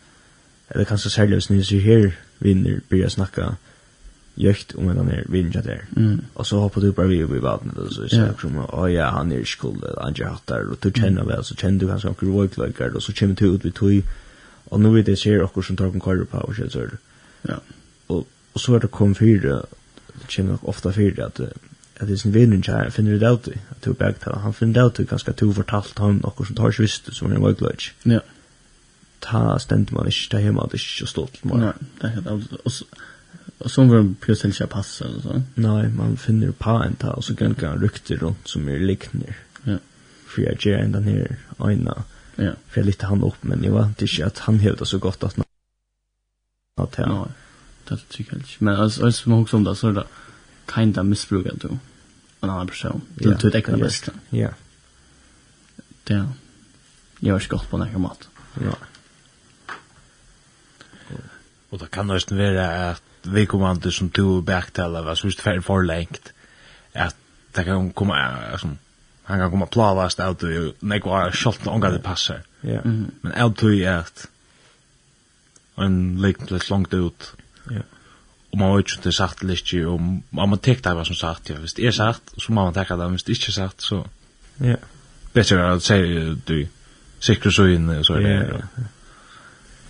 Eller 0.67 0.85
kanske 0.85 1.09
säljer 1.09 1.37
oss 1.37 1.49
ni 1.49 1.63
så 1.63 1.75
här 1.75 2.17
vinner 2.37 2.81
börja 2.89 3.09
snacka 3.09 3.55
gjøkt 4.39 4.75
om 4.79 4.87
en 4.89 5.01
annen 5.01 5.25
vinner 5.27 5.61
til 5.65 5.81
Mm. 5.95 6.21
Og 6.35 6.45
så 6.45 6.59
hoppet 6.59 6.83
du 6.83 6.91
bare 6.91 7.07
vi 7.07 7.19
i 7.21 7.41
baden, 7.43 7.73
og 7.75 7.91
så 7.91 8.07
sier 8.07 8.25
jeg 8.25 8.35
som, 8.41 8.57
å 8.57 8.87
ja, 8.87 9.09
han 9.11 9.31
er 9.31 9.43
ikke 9.43 9.61
cool, 9.61 9.79
han 9.97 10.15
er 10.15 10.31
hatt 10.31 10.47
der, 10.47 10.69
og 10.71 10.79
du 10.83 10.91
kjenner 10.91 11.27
vel, 11.27 11.43
så 11.43 11.55
kjenner 11.55 11.79
du 11.79 11.89
hans 11.89 12.05
anker 12.05 12.27
vågløyker, 12.27 12.95
og 12.95 13.03
så 13.03 13.13
kommer 13.13 13.35
du 13.35 13.45
ut 13.53 13.65
ved 13.65 13.75
tog, 13.75 14.13
og 14.69 14.79
nå 14.79 14.91
vet 14.93 15.07
jeg 15.07 15.17
ser 15.17 15.43
akkur 15.43 15.65
som 15.65 15.75
tar 15.75 15.91
en 15.91 16.03
kvar 16.03 16.23
på, 16.31 16.37
og 16.37 16.55
så 16.55 16.85
er 16.85 16.93
det. 16.93 17.59
Og, 18.07 18.27
og 18.53 18.59
så 18.59 18.75
er 18.75 18.85
det 18.85 18.91
kom 18.91 19.15
fyra, 19.15 19.61
det 20.07 20.31
kommer 20.35 20.55
nok 20.55 20.67
ofta 20.71 20.91
fyra, 20.95 21.27
at, 21.27 21.39
at 21.99 22.07
det 22.07 22.15
er 22.15 22.23
sin 22.23 22.33
vinn 22.33 22.63
kjær, 22.63 22.91
finner 22.95 23.19
det 23.19 23.33
ut 23.33 23.51
i, 23.51 23.59
at 23.75 23.85
du 23.85 23.93
bæg 23.93 24.21
til, 24.23 24.39
han 24.39 24.53
finner 24.55 24.79
det 24.79 24.87
ut 24.87 24.99
i, 25.03 25.09
ganske 25.09 25.35
at 25.35 25.45
fortalt 25.55 25.99
han, 25.99 26.21
akkur 26.23 26.47
som 26.47 26.55
tar 26.55 26.71
ikke 26.71 26.87
visst, 26.87 27.11
som 27.13 27.27
er 27.31 27.35
en 27.35 27.43
vågløyker. 27.43 27.91
Ja. 28.07 28.23
Ta 29.19 29.57
stendt 29.59 29.91
man 29.91 30.07
ikke, 30.07 30.29
ta 30.31 30.39
hjemme, 30.39 30.63
det 30.71 30.79
er 30.79 30.85
ikke 30.85 31.11
stått. 31.11 31.41
Nei, 31.43 31.73
det 31.99 32.07
er 32.07 32.19
helt 32.19 32.35
avsluttet. 32.37 33.07
Och 33.59 33.71
så 33.71 33.83
var 33.83 33.97
det 33.97 34.13
plötsligt 34.19 34.55
ska 34.55 34.67
passa 34.67 35.05
eller 35.05 35.21
så. 35.21 35.41
Nej, 35.55 35.89
man 35.89 36.17
finner 36.17 36.51
på 36.51 36.69
en 36.69 36.95
ta 36.95 37.11
och 37.13 37.23
så 37.23 37.35
kan 37.35 37.55
kan 37.55 37.81
rykte 37.81 38.15
runt 38.15 38.47
som 38.47 38.69
är 38.69 38.79
liknande. 38.79 39.35
Ja. 39.63 39.77
För 40.27 40.41
jag 40.41 40.65
ger 40.65 40.77
ända 40.77 40.99
ner 40.99 41.37
ena. 41.71 42.03
Ja. 42.35 42.51
För 42.67 42.81
jag 42.81 42.85
lite 42.85 43.05
han 43.05 43.23
upp 43.23 43.43
men 43.43 43.61
det 43.61 43.69
var 43.69 43.85
inte 43.85 44.25
att 44.25 44.37
han 44.37 44.59
hävdar 44.59 44.85
så 44.85 44.97
gott 44.97 45.23
att 45.23 45.37
man 45.37 45.45
att 46.75 46.95
han. 46.95 47.17
Nej. 47.17 47.27
Det 47.87 48.09
tycker 48.09 48.33
jag 48.33 48.41
inte. 48.41 48.49
Men 48.59 48.75
alltså 48.75 49.05
alltså 49.05 49.29
man 49.29 49.41
också 49.41 49.57
om 49.57 49.63
det 49.63 49.75
så 49.75 49.91
där 49.91 50.07
kan 50.65 50.91
det 50.91 51.03
missbrukar 51.03 51.53
du. 51.61 51.67
En 52.41 52.49
annan 52.49 52.67
person. 52.67 53.01
Det 53.15 53.25
är 53.25 53.49
det 53.51 53.57
egna 53.57 53.77
bästa. 53.77 54.11
Ja. 54.29 54.49
Det. 56.03 56.29
Jag 57.19 57.35
har 57.35 57.39
skott 57.39 57.69
på 57.69 57.77
något 57.77 58.01
mat. 58.01 58.29
Ja. 58.63 58.75
Och 61.69 61.79
det 61.79 61.87
kan 61.87 62.07
nästan 62.07 62.37
vara 62.37 62.91
att 62.91 63.03
vi 63.23 63.41
vikommande 63.41 63.91
som 63.91 64.09
du 64.09 64.41
baktala 64.41 65.01
va 65.01 65.15
så 65.15 65.27
just 65.27 65.41
för 65.41 65.61
for 65.61 65.81
lengt, 65.81 66.33
at 66.93 67.15
det 67.55 67.65
kan 67.65 67.91
komma 67.93 68.13
altså, 68.51 68.67
han 69.23 69.39
kan 69.39 69.51
komma 69.51 69.65
plavast 69.65 70.19
ut 70.19 70.43
och 70.43 70.83
nek 70.83 71.05
var 71.05 71.31
shot 71.31 71.65
noen 71.65 71.81
gang 71.81 71.93
det 71.93 72.03
passar. 72.03 72.41
Ja. 72.61 72.81
Men 73.21 73.43
out 73.43 73.57
to 73.57 73.71
är 73.71 73.97
att 73.97 74.27
en 75.77 76.21
litt 76.21 76.69
langt 76.69 76.93
ut. 76.93 77.33
Ja. 77.69 77.81
og 78.51 78.57
man 78.57 78.71
vet 78.75 78.87
ikke 78.87 78.97
om 78.97 79.03
det 79.03 79.11
er 79.11 79.17
sagt 79.17 79.41
eller 79.43 79.59
ikke, 79.59 79.87
og 79.87 79.99
man 80.31 80.49
må 80.49 80.57
täckt 80.57 80.83
det 80.83 81.05
som 81.07 81.15
sagt 81.15 81.49
ja. 81.49 81.57
hvis 81.61 81.73
det 81.77 81.85
er 81.85 81.91
sagt 81.91 82.33
så 82.37 82.53
må 82.53 82.63
man 82.65 82.73
tekke 82.73 82.97
det, 82.97 83.09
hvis 83.13 83.23
det 83.23 83.37
ikke 83.37 83.51
er 83.51 83.57
sagt 83.57 83.81
så. 83.81 84.03
Ja. 84.59 84.75
Bättre 85.33 85.71
att 85.71 85.83
säga 85.83 86.35
du 86.47 86.67
säkert 87.19 87.53
så 87.53 87.67
in 87.67 88.03
så 88.03 88.13
är 88.13 88.19
det. 88.19 88.63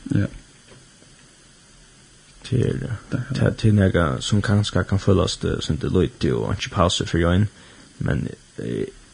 Ja 0.04 0.26
til 2.50 2.86
til 3.36 3.56
til 3.58 3.76
nega 3.76 4.06
som 4.26 4.42
kanskje 4.42 4.84
kan 4.84 5.00
følast 5.00 5.46
som 5.66 5.78
det 5.78 5.92
løyt 5.92 6.26
og 6.34 6.54
ikke 6.56 6.76
pause 6.76 7.06
for 7.06 7.18
join 7.18 7.48
men 8.00 8.28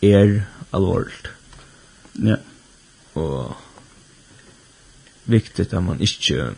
er 0.02 0.42
alvorligt. 0.74 1.32
Ja. 2.24 2.36
Og 3.16 3.56
viktigt 5.26 5.74
at 5.74 5.84
man 5.84 6.02
ikke 6.02 6.54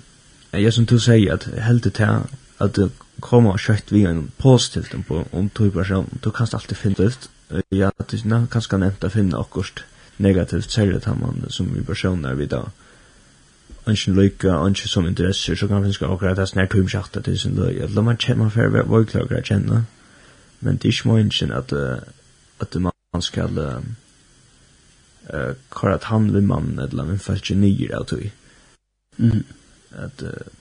jeg 0.54 0.74
som 0.74 0.86
du 0.86 0.98
sier 1.00 1.34
at 1.34 1.48
heldig 1.64 1.94
til 1.94 2.24
at 2.60 2.76
det 2.76 2.92
kommer 3.22 3.58
kjøtt 3.58 3.92
vi 3.92 4.06
en 4.06 4.32
positivt 4.38 4.96
på 5.08 5.28
om 5.32 5.50
to 5.50 5.70
person 5.70 6.20
du 6.24 6.32
kan 6.32 6.48
alltid 6.54 6.76
finne 6.76 7.08
ut 7.08 7.30
ja, 7.72 7.90
det 8.12 8.22
kan 8.24 8.48
kanskje 8.52 8.80
nevnt 8.82 9.04
å 9.04 9.10
finne 9.14 9.40
akkurat 9.40 9.84
negativt 10.18 10.72
særlig 10.72 10.96
at 10.96 11.20
man 11.20 11.46
som 11.50 11.70
vi 11.74 11.84
personer 11.84 12.36
videre 12.36 12.72
anki 13.88 14.12
lykka, 14.12 14.52
anki 14.52 14.88
som 14.88 15.08
interesser, 15.08 15.56
så 15.56 15.68
kan 15.68 15.84
finska 15.84 16.08
okra 16.08 16.32
at 16.32 16.38
det 16.38 16.44
er 16.46 16.52
snart 16.52 16.74
tumsjakta 16.74 17.22
til 17.24 17.40
sin 17.40 17.56
løy. 17.56 17.80
La 17.96 18.02
man 18.02 18.18
kjent 18.18 18.40
man 18.42 18.52
fyrir 18.52 18.88
vøykla 18.90 19.24
okra 19.24 19.42
kjenne, 19.42 19.86
men 20.60 20.78
det 20.78 20.90
er 20.90 20.96
ikke 20.96 21.08
må 21.10 21.20
mye 21.22 21.58
at, 21.58 21.74
at 22.62 22.78
man 22.82 23.22
skal 23.24 23.60
uh, 23.60 25.54
kvar 25.72 25.96
at 25.96 26.10
han 26.12 26.34
vil 26.34 26.44
mann 26.44 26.80
eller 26.80 27.06
man 27.06 27.20
får 27.20 27.42
ikke 27.42 27.60
nyer 27.62 27.96
av 28.00 28.08
tog. 28.12 28.28
Mm. 29.18 29.46
At, 29.96 30.24
uh, 30.24 30.52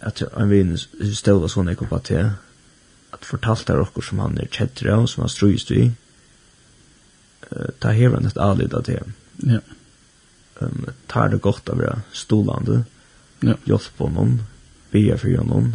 at 0.00 0.22
han 0.34 0.50
vil 0.50 0.74
ståla 1.14 1.48
sånn 1.48 1.72
ekko 1.72 1.88
på 1.90 2.02
til, 2.10 2.34
at 3.14 3.24
fortalt 3.24 3.70
er 3.70 3.80
okkur 3.80 4.04
som 4.04 4.20
han 4.24 4.36
er 4.38 4.50
kjettere, 4.52 4.98
og 4.98 5.08
som 5.08 5.24
han 5.24 5.32
strøyest 5.32 5.72
i, 5.72 5.88
uh, 7.50 7.72
ta 7.80 7.94
hever 7.96 8.18
han 8.18 8.28
et 8.28 8.40
alit 8.50 8.74
av 8.74 8.86
det. 8.90 9.00
Ja. 9.42 9.60
Yeah 9.60 9.75
um, 10.60 10.86
tar 11.08 11.28
det 11.28 11.40
godt 11.44 11.68
av 11.68 11.80
det 11.82 11.92
stolande, 12.12 12.84
ja. 13.44 13.56
hjelp 13.68 13.88
på 13.98 14.08
noen, 14.12 14.40
be 14.92 15.04
for 15.20 15.46
noen, 15.48 15.72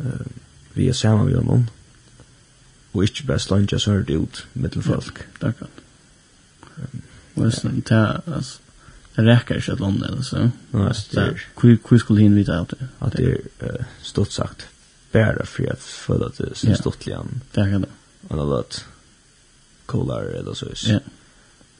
uh, 0.00 0.26
vi 0.74 0.88
er 0.90 0.98
sammen 0.98 1.30
med 1.30 1.46
noen, 1.46 1.68
og 2.94 3.06
ikke 3.06 3.26
bare 3.28 3.42
slanje 3.42 3.78
så 3.82 3.96
hørt 3.96 4.10
ut 4.10 4.44
mittel 4.54 4.82
folk. 4.82 5.24
Ja, 5.24 5.46
det 5.46 5.56
kan. 5.58 5.80
Um, 6.76 7.02
og 7.34 7.48
jeg 7.48 7.58
snakker 7.60 7.88
til, 7.90 8.34
altså, 8.34 8.60
det 9.14 9.24
räcker 9.28 9.60
ikke 9.60 9.72
at 9.72 9.80
eller 9.80 10.22
så. 10.22 10.48
Nei, 10.72 10.92
det 11.10 11.22
er... 11.22 11.42
Hvor 11.88 11.98
skulle 11.98 12.22
hun 12.22 12.34
vite 12.34 12.54
av 12.54 12.66
det? 12.70 12.88
At 13.00 13.12
det 13.14 13.26
er 13.30 13.74
uh, 13.80 13.84
stort 14.02 14.32
sagt, 14.32 14.68
bare 15.12 15.46
for 15.46 15.62
jeg 15.62 15.78
føler 15.78 16.32
at 16.32 16.38
det 16.38 16.48
er 16.50 16.78
stort 16.78 17.06
igjen. 17.06 17.42
Det 17.54 17.68
kan 17.70 17.86
det. 17.86 17.92
Og 18.28 18.38
det 18.38 18.46
var 18.50 18.80
kolare, 19.86 20.38
eller 20.38 20.54
så. 20.54 20.72
Ja. 20.86 20.98
Yeah 20.98 21.12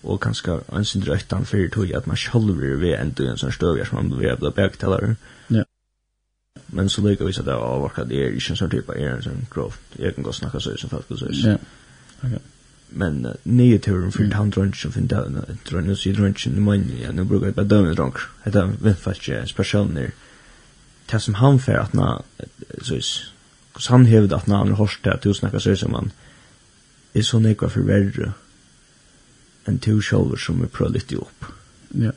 og 0.04 0.20
kanskje 0.20 0.58
en 0.72 0.84
sin 0.84 1.02
drøytan 1.02 1.46
fyrir 1.48 1.70
tog 1.72 1.92
at 1.96 2.06
man 2.06 2.16
sjálf 2.20 2.62
er 2.62 2.80
ved 2.80 2.96
enn 2.98 3.12
en 3.24 3.40
sånn 3.40 3.54
støvjar 3.54 3.88
som 3.88 4.00
man 4.00 4.10
vil 4.12 4.28
være 4.28 4.52
bæktalar. 4.52 5.14
Ja. 5.50 5.64
Men 6.76 6.88
så 6.88 7.02
lykker 7.04 7.26
vi 7.26 7.32
seg 7.32 7.46
det 7.48 7.54
av 7.54 7.84
akkurat 7.86 8.08
det 8.08 8.20
er 8.20 8.34
ikke 8.36 8.54
en 8.54 8.60
sånn 8.60 8.72
type 8.72 8.96
er 8.98 9.14
en 9.14 9.24
sånn 9.24 9.46
grov. 9.50 9.78
Jeg 9.98 10.14
kan 10.14 10.26
godt 10.26 10.40
snakka 10.40 10.60
søys 10.60 10.84
som 10.84 10.92
folk 10.92 11.10
og 11.10 11.22
søys. 11.22 11.44
Ja. 11.44 11.56
Ok. 12.26 12.36
Men 12.94 13.24
uh, 13.26 13.32
nye 13.44 13.78
turen 13.82 14.12
fyrir 14.14 14.36
han 14.36 14.52
drønnsjen 14.54 14.92
finn 14.94 15.08
døgn, 15.10 15.40
drønnsjen, 15.66 15.98
sier 15.98 16.18
drønnsjen, 16.18 16.54
nu 16.54 16.62
mann, 16.68 16.84
ja, 17.00 17.10
nu 17.10 17.24
bruker 17.24 17.50
jeg 17.50 17.56
bare 17.56 17.70
døgn 17.72 17.96
drønnsjen. 17.96 18.36
Hetta 18.44 18.66
vindfalskje, 18.68 19.40
spesialner, 19.50 20.12
det 21.10 21.20
som 21.22 21.40
han 21.40 21.58
fyrir 21.58 21.82
at 21.82 21.96
na, 21.96 22.12
søys, 22.82 23.10
hos 23.74 23.90
han 23.90 24.06
hevd 24.06 24.36
at 24.36 24.46
na, 24.46 24.62
han 24.62 24.76
har 24.76 24.84
hos 24.84 25.00
hos 25.00 25.24
hos 25.24 25.42
hos 25.42 25.42
hos 25.42 25.66
hos 25.66 25.74
hos 25.74 25.80
hos 25.80 25.90
hos 25.90 26.14
hos 27.16 27.42
hos 27.42 27.74
hos 27.80 28.26
hos 28.28 28.43
en 29.64 29.78
to 29.78 30.00
själv 30.00 30.36
som 30.36 30.60
vi 30.60 30.66
prøver 30.66 30.98
litt 30.98 31.12
opp. 31.12 31.44
Ja. 31.88 32.12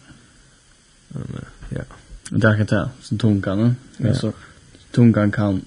Men, 1.08 1.46
ja. 1.70 1.84
Det 2.30 2.38
där 2.44 2.58
kan 2.58 2.66
det 2.66 2.90
som 3.02 3.18
tungan, 3.18 3.76
ja. 3.98 4.10
alltså 4.10 4.34
tungan 4.92 5.32
kan 5.32 5.62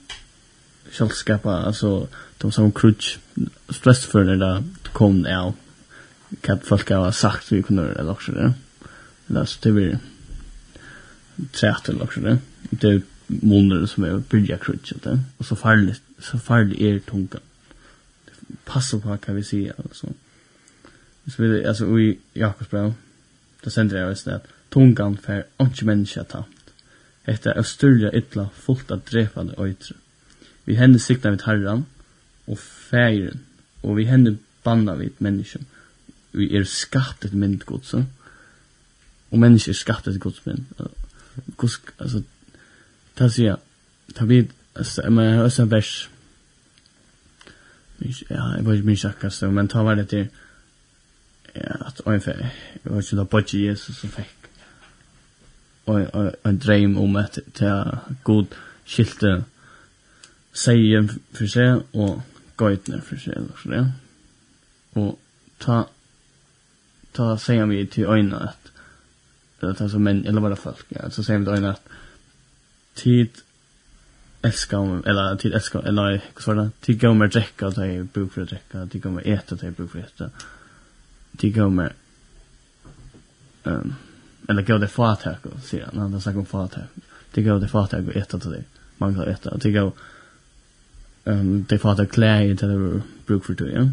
själv 0.93 1.09
skapa 1.09 1.57
alltså 1.57 2.09
de 2.39 2.53
som 2.53 2.72
crutch 2.72 3.18
stress 3.68 4.05
för 4.07 4.24
det 4.24 4.37
där 4.37 4.64
kom 4.93 5.24
ja 5.24 5.55
kan 6.41 6.61
folk 6.61 6.91
ha 6.91 7.12
sagt 7.12 7.53
vi 7.53 7.62
kunde 7.62 7.95
det 7.95 8.11
också 8.11 8.33
det. 8.33 8.53
Eller 9.28 9.45
så 9.45 9.59
det 9.62 9.72
blir 9.72 9.99
trätt 11.53 11.89
eller 11.89 12.03
också 12.03 12.20
det. 12.20 12.39
Det 12.70 12.89
är 12.89 13.03
månader 13.26 13.87
som 13.87 14.05
är 14.05 14.18
bygga 14.18 14.59
crutch 14.59 14.93
det. 15.03 15.20
Och 15.37 15.47
så 15.47 15.57
farligt 15.57 16.03
så 16.18 16.39
farligt 16.39 16.81
är 16.81 16.99
tungan. 16.99 17.41
Passa 18.64 18.99
på 18.99 19.16
kan 19.16 19.37
vi 19.37 19.45
se 19.45 19.72
alltså 19.85 20.07
så 21.29 21.43
vi 21.43 21.64
alltså 21.64 21.99
i 21.99 22.18
Jakobsbrev 22.35 22.95
där 23.62 23.71
sänder 23.71 23.99
jag 23.99 24.09
visst 24.09 24.29
att 24.29 24.47
tungan 24.68 25.16
för 25.16 25.47
inte 25.61 25.85
människa 25.85 26.25
tant. 26.25 26.73
Hetta 27.23 27.53
er 27.55 27.62
styrja 27.62 28.11
illa 28.12 28.49
fullt 28.55 28.91
at 28.91 29.07
drepande 29.07 29.55
øytre. 29.59 29.95
Vi 30.64 30.75
henne 30.75 30.99
sikta 30.99 31.31
vid 31.31 31.43
herran 31.45 31.87
og 32.47 32.59
færen, 32.59 33.41
og 33.83 33.97
vi 33.97 34.05
henne 34.05 34.39
banna 34.64 34.95
vid 34.95 35.18
menneskjum. 35.18 35.66
Vi 36.33 36.57
er 36.57 36.64
skattet 36.64 37.35
mynd 37.35 37.61
godse, 37.66 38.05
og 39.31 39.39
mennesker 39.39 39.73
er 39.73 39.77
skattet 39.77 40.21
gods 40.21 40.47
mynd. 40.47 40.66
Gods, 41.57 41.81
altså, 41.99 42.23
ta 43.16 43.29
sier, 43.29 43.57
ta 44.14 44.25
vid, 44.25 44.51
altså, 44.75 45.11
men 45.11 45.25
jeg 45.25 45.35
har 45.35 45.43
også 45.43 45.62
en 45.62 45.71
vers, 45.71 46.11
ja, 48.01 48.45
jeg 48.57 48.64
var 48.64 48.73
ikke 48.73 48.87
minst 48.87 49.05
akkurat, 49.05 49.53
men 49.53 49.68
ta 49.68 49.83
var 49.83 49.95
det 49.95 50.09
til, 50.09 50.29
ja, 51.55 51.76
at 51.86 52.03
en 52.07 52.20
fer, 52.20 52.44
jeg 52.74 52.92
var 52.92 53.01
ikke 53.03 53.16
da 53.16 53.24
bodde 53.24 53.64
Jesus 53.64 53.96
som 53.96 54.12
fikk 54.14 54.36
en 56.46 56.59
dreim 56.62 56.98
om 56.98 57.16
at 57.16 57.38
ta 57.55 57.72
god 58.24 58.53
skilte 58.86 59.40
seien 60.53 61.09
for 61.34 61.51
seg 61.51 61.82
og 61.94 62.20
gøytene 62.61 63.01
for 63.03 63.18
seg, 63.18 63.36
eller 63.36 63.59
så 63.59 63.70
det. 63.72 63.84
Og 65.01 65.11
ta, 65.62 65.82
ta 67.16 67.30
sier 67.40 67.66
vi 67.70 67.84
til 67.90 68.11
øynene 68.11 68.42
at, 68.51 68.72
ta 69.61 69.88
som 69.88 70.05
menn, 70.05 70.24
eller 70.26 70.44
bara 70.44 70.59
folk, 70.59 70.86
ja, 70.94 71.11
så 71.11 71.24
sier 71.26 71.40
vi 71.40 71.48
til 71.48 71.59
øynene 71.59 71.74
at 71.74 71.96
tid 73.01 73.42
elskar 74.42 75.03
eller 75.07 75.36
tid 75.36 75.55
elskar 75.55 75.84
eller 75.88 76.16
hur 76.16 76.42
sa 76.42 76.55
det 76.55 76.70
tid 76.80 77.01
går 77.01 77.14
med 77.14 77.30
drekka 77.30 77.70
bruk 77.70 77.88
jag 77.88 78.07
brukar 78.07 78.44
drekka 78.44 78.86
tid 78.86 79.03
går 79.03 79.11
med 79.11 79.26
äta 79.26 79.55
att 79.55 79.62
jag 79.62 79.72
brukar 79.72 79.98
äta 79.98 80.30
de 81.33 81.53
kommer 81.53 81.93
um, 83.62 83.95
eller 84.49 84.62
går 84.62 84.78
det 84.78 84.89
fatak 84.89 85.47
och 85.47 85.62
se 85.62 85.85
när 85.93 86.01
han 86.01 86.20
snackar 86.20 86.39
om 86.39 86.47
fatak. 86.47 86.89
Det 87.31 87.43
går 87.43 87.61
det 87.61 87.68
fatak 87.68 88.07
och 88.07 88.16
äta 88.16 88.39
till 88.39 88.51
det 88.51 88.64
man 88.97 89.14
kan 89.14 89.28
äta 89.28 89.57
det 89.57 89.72
går 89.72 89.93
um, 91.24 91.64
det 91.68 91.78
fatak 91.78 92.11
klä 92.11 92.45
i 92.45 92.55
det 92.55 93.03
bruk 93.26 93.45
för 93.45 93.55
det 93.55 93.72
ja? 93.72 93.89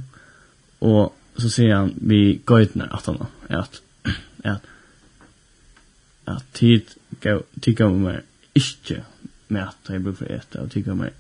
och 0.80 1.16
så 1.36 1.50
ser 1.50 1.74
han 1.74 1.94
vi 2.02 2.42
gojtna 2.46 2.86
att 2.86 3.06
han 3.06 3.26
att 3.50 3.82
att 4.44 4.62
att 6.26 6.54
tid 6.54 6.86
gå 7.24 7.44
tid 7.62 7.78
kommer 7.78 8.24
inte 8.54 9.04
med 9.48 9.64
att 9.64 9.78
det 9.88 10.00
bruk 10.00 10.18
för 10.18 10.32
äta 10.32 10.62
och 10.62 10.72
tid 10.72 10.86
kommer 10.86 11.14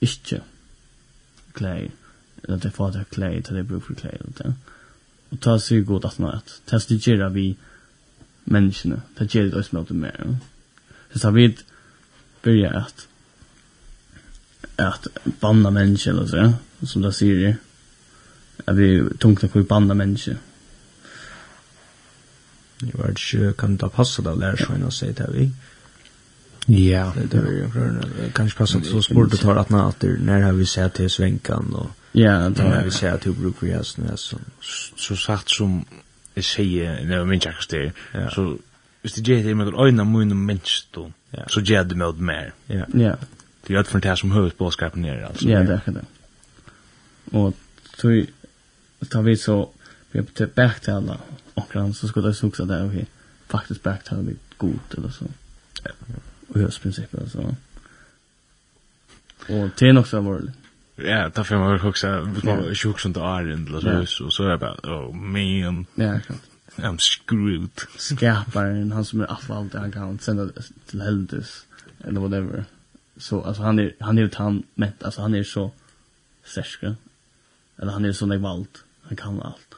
inte 0.00 0.40
klä 1.52 1.90
eller 2.42 2.56
det 2.56 2.70
fatak 2.70 3.10
klä 3.10 3.42
till 3.42 3.54
det 3.54 3.62
bruk 3.62 3.84
för 3.84 3.94
klä 3.94 4.08
eller 4.08 4.32
det. 4.36 4.54
Och 5.30 5.40
ta 5.40 5.60
sig 5.60 5.80
god 5.80 6.04
att 6.04 6.18
nåt. 6.18 6.62
Testa 6.64 6.94
gera 6.94 7.28
vi 7.28 7.56
människorna. 8.44 9.00
Ta 9.18 9.24
det 9.24 9.54
oss 9.54 9.72
mot 9.72 9.90
mer. 9.90 10.36
Så 11.12 11.18
så 11.18 11.30
vi 11.30 11.56
börja 12.42 12.70
att 12.70 13.08
att 14.76 15.06
banna 15.40 15.70
människor 15.70 16.10
eller 16.10 16.26
så 16.80 16.86
som 16.86 17.02
det 17.02 17.12
säger 17.12 17.56
att 18.64 18.76
vi 18.76 19.08
tungt 19.18 19.44
att 19.44 19.68
banna 19.68 19.94
människor. 19.94 20.36
Jag 22.78 23.06
vet 23.06 23.08
inte, 23.08 23.54
kan 23.58 23.76
det 23.76 23.88
passa 23.88 24.22
det 24.22 24.40
där 24.40 24.56
så 24.56 24.86
å 24.86 24.90
sig 24.90 25.12
det 25.12 25.30
vi? 25.32 25.50
Ja. 26.66 27.12
Det 27.30 27.38
är 27.38 27.50
ju 27.50 28.30
kanske 28.34 28.58
passar 28.58 28.80
så 28.80 29.02
sport 29.02 29.34
att 29.34 29.40
ta 29.40 29.60
att 29.60 30.02
när 30.02 30.42
har 30.42 30.52
vi 30.52 30.66
sett 30.66 30.94
till 30.94 31.10
svänkan 31.10 31.74
och 31.74 31.90
Ja, 32.12 32.48
det 32.48 32.62
har 32.62 32.84
vi 32.84 32.90
sett 32.90 33.14
att 33.14 33.22
bruk 33.22 33.38
brukar 33.38 33.66
ju 33.66 33.72
hästen 33.72 34.16
så 34.16 34.38
Så 34.96 35.16
sagt 35.16 35.50
som 35.50 35.84
jag 36.34 36.44
säger 36.44 37.04
när 37.04 37.16
jag 37.16 37.28
minns 37.28 37.66
det 37.70 37.92
så 38.30 38.58
hvis 39.02 39.12
det 39.12 39.28
gjør 39.28 39.42
det 39.42 39.54
med 39.54 39.66
ögonen 39.66 40.12
mun 40.12 40.30
och 40.30 40.36
minst 40.36 40.92
då 40.92 41.12
så 41.48 41.60
gjør 41.60 41.82
det 41.82 41.96
med 41.96 42.20
mer. 42.20 42.52
Ja. 42.66 42.84
Ja. 42.94 43.16
Det 43.66 43.74
är 43.74 43.82
för 43.82 44.00
det 44.00 44.16
som 44.16 44.32
huvudbudskapen 44.32 45.04
är 45.04 45.26
altså. 45.26 45.48
Ja, 45.48 45.60
det 45.60 45.70
er 45.70 45.74
ikke 45.74 45.92
det. 45.92 46.04
Og 47.32 47.54
så 47.96 48.26
tar 49.10 49.22
vi 49.22 49.36
så 49.36 49.68
vi 50.12 50.18
er 50.18 50.24
tilbake 50.34 50.80
til 50.80 50.90
alle, 50.90 51.16
grann 51.72 51.94
så 51.94 52.08
skulle 52.08 52.28
det 52.28 52.36
suxa 52.36 52.64
där 52.64 53.06
faktisk 53.48 53.82
bak 53.82 54.04
til 54.04 54.16
lite 54.16 54.38
gott 54.58 54.94
eller 54.96 55.10
så. 55.10 55.24
Ja. 55.84 55.90
Och 56.48 56.60
hur 56.60 56.78
principen 56.82 57.30
så. 57.30 57.54
Og 59.48 59.70
det 59.80 59.88
er 59.88 59.92
nok 59.92 60.06
så 60.06 60.16
allvarligt. 60.16 60.52
Ja, 61.04 61.30
ta 61.30 61.44
fem 61.44 61.60
år 61.60 61.86
också. 61.86 62.06
Man 62.44 62.74
sjuk 62.74 63.00
sånt 63.00 63.16
är 63.16 63.50
ändå 63.52 64.06
så 64.06 64.24
och 64.24 64.32
så 64.32 64.44
er 64.44 64.50
är 64.50 64.56
bare, 64.56 64.76
oh 64.82 65.14
man. 65.14 65.86
Ja, 65.94 66.20
klart. 66.26 66.38
I'm 66.76 66.98
screwed. 66.98 67.70
Skaparen, 67.96 68.92
han 68.92 69.04
som 69.04 69.20
är 69.20 69.32
affald, 69.32 69.74
han 69.74 69.92
kan 69.92 70.18
sända 70.18 70.48
till 70.86 71.02
helvetes. 71.02 71.66
Eller 72.04 72.20
whatever. 72.20 72.64
Så 73.16 73.42
alltså 73.42 73.62
han 73.62 73.78
är 73.78 73.94
han 74.00 74.18
är 74.18 74.22
ju 74.22 74.30
han 74.34 74.62
mätt 74.74 75.02
alltså 75.02 75.20
han 75.20 75.34
är 75.34 75.44
så 75.44 75.70
särsk. 76.44 76.82
Eller 77.76 77.92
han 77.92 78.04
är 78.04 78.12
så 78.12 78.26
där 78.26 78.36
valt. 78.36 78.84
Han 79.02 79.16
kan 79.16 79.42
allt. 79.42 79.74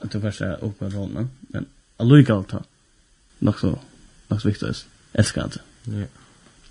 Att 0.00 0.10
du 0.10 0.20
första 0.20 0.54
upp 0.54 0.80
med 0.80 0.92
honom. 0.92 1.30
Men 1.40 1.66
alluga 1.96 2.34
allt. 2.34 2.52
Något 3.38 3.58
så 3.58 3.78
något 4.28 4.44
viktigt. 4.44 4.86
Älskar 5.12 5.48
det. 5.48 5.98
Ja. 5.98 6.06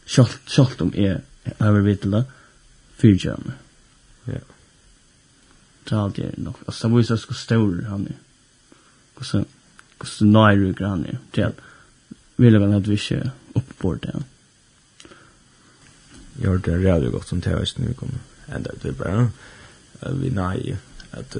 Schalt 0.05 0.39
schalt 0.45 0.81
om 0.81 0.91
är 0.95 1.21
över 1.59 1.79
vitla 1.79 2.25
fyrtjörn. 2.97 3.51
Ja. 4.25 4.41
Det 5.83 5.91
er 5.91 6.03
alltid 6.03 6.37
nok. 6.37 6.59
Altså, 6.67 6.87
det 6.87 6.93
var 6.93 6.99
ju 6.99 7.03
så 7.03 7.17
stor 7.17 7.81
han 7.89 8.07
er. 8.07 8.17
Hvordan, 9.15 9.31
hvordan 9.31 9.45
och 9.97 10.07
så 10.07 10.25
nöjryggar 10.25 10.87
han 10.87 11.05
er. 11.05 11.17
Det 11.35 11.41
är 11.41 11.51
vil 12.37 12.53
jeg 12.53 12.61
lägger 12.61 12.77
att 12.77 12.87
vi 12.87 12.93
ikke 12.93 13.31
oppbord 13.55 14.01
det. 14.01 14.23
Jag 16.41 16.49
har 16.49 16.57
det 16.57 16.77
redan 16.77 17.11
gott 17.11 17.27
som 17.27 17.41
høysten 17.41 17.87
vi 17.87 17.93
kommer. 17.93 18.19
Enda 18.47 18.71
ut 18.71 18.85
vi 18.85 18.91
bara. 18.91 19.29
Vi 20.11 20.29
nej. 20.29 20.77
Att, 21.11 21.37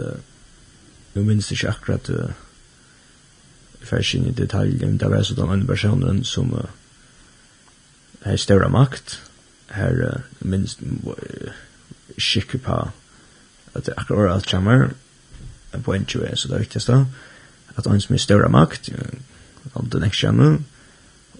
vi 1.14 1.24
minns 1.24 1.52
ikke 1.52 1.70
akkurat 1.70 2.10
uh, 2.10 2.32
färsin 3.82 4.26
i 4.26 4.32
detalj. 4.32 4.86
Men 4.86 4.98
det 4.98 5.10
var 5.10 5.24
sådana 5.24 5.66
personer 5.66 6.24
som 6.24 6.54
uh, 6.54 6.66
har 8.24 8.38
større 8.38 8.70
makt 8.70 9.20
her 9.74 10.02
uh, 10.06 10.22
minst 10.40 10.80
skikker 12.18 12.62
på 12.62 12.78
at 13.76 13.86
det 13.86 13.96
akkurat 13.98 14.34
alt 14.34 14.50
kommer 14.50 14.90
på 15.84 15.94
en 15.94 16.06
tjue, 16.06 16.36
så 16.36 16.48
det 16.48 16.56
er 16.56 16.64
viktigste 16.64 17.06
at 17.76 17.88
han 17.88 18.02
som 18.02 18.16
er 18.16 18.24
større 18.24 18.50
makt 18.50 18.90
uh, 18.94 19.20
om 19.74 19.90
den 19.90 20.06
ikke 20.08 20.22
kjenner 20.26 20.58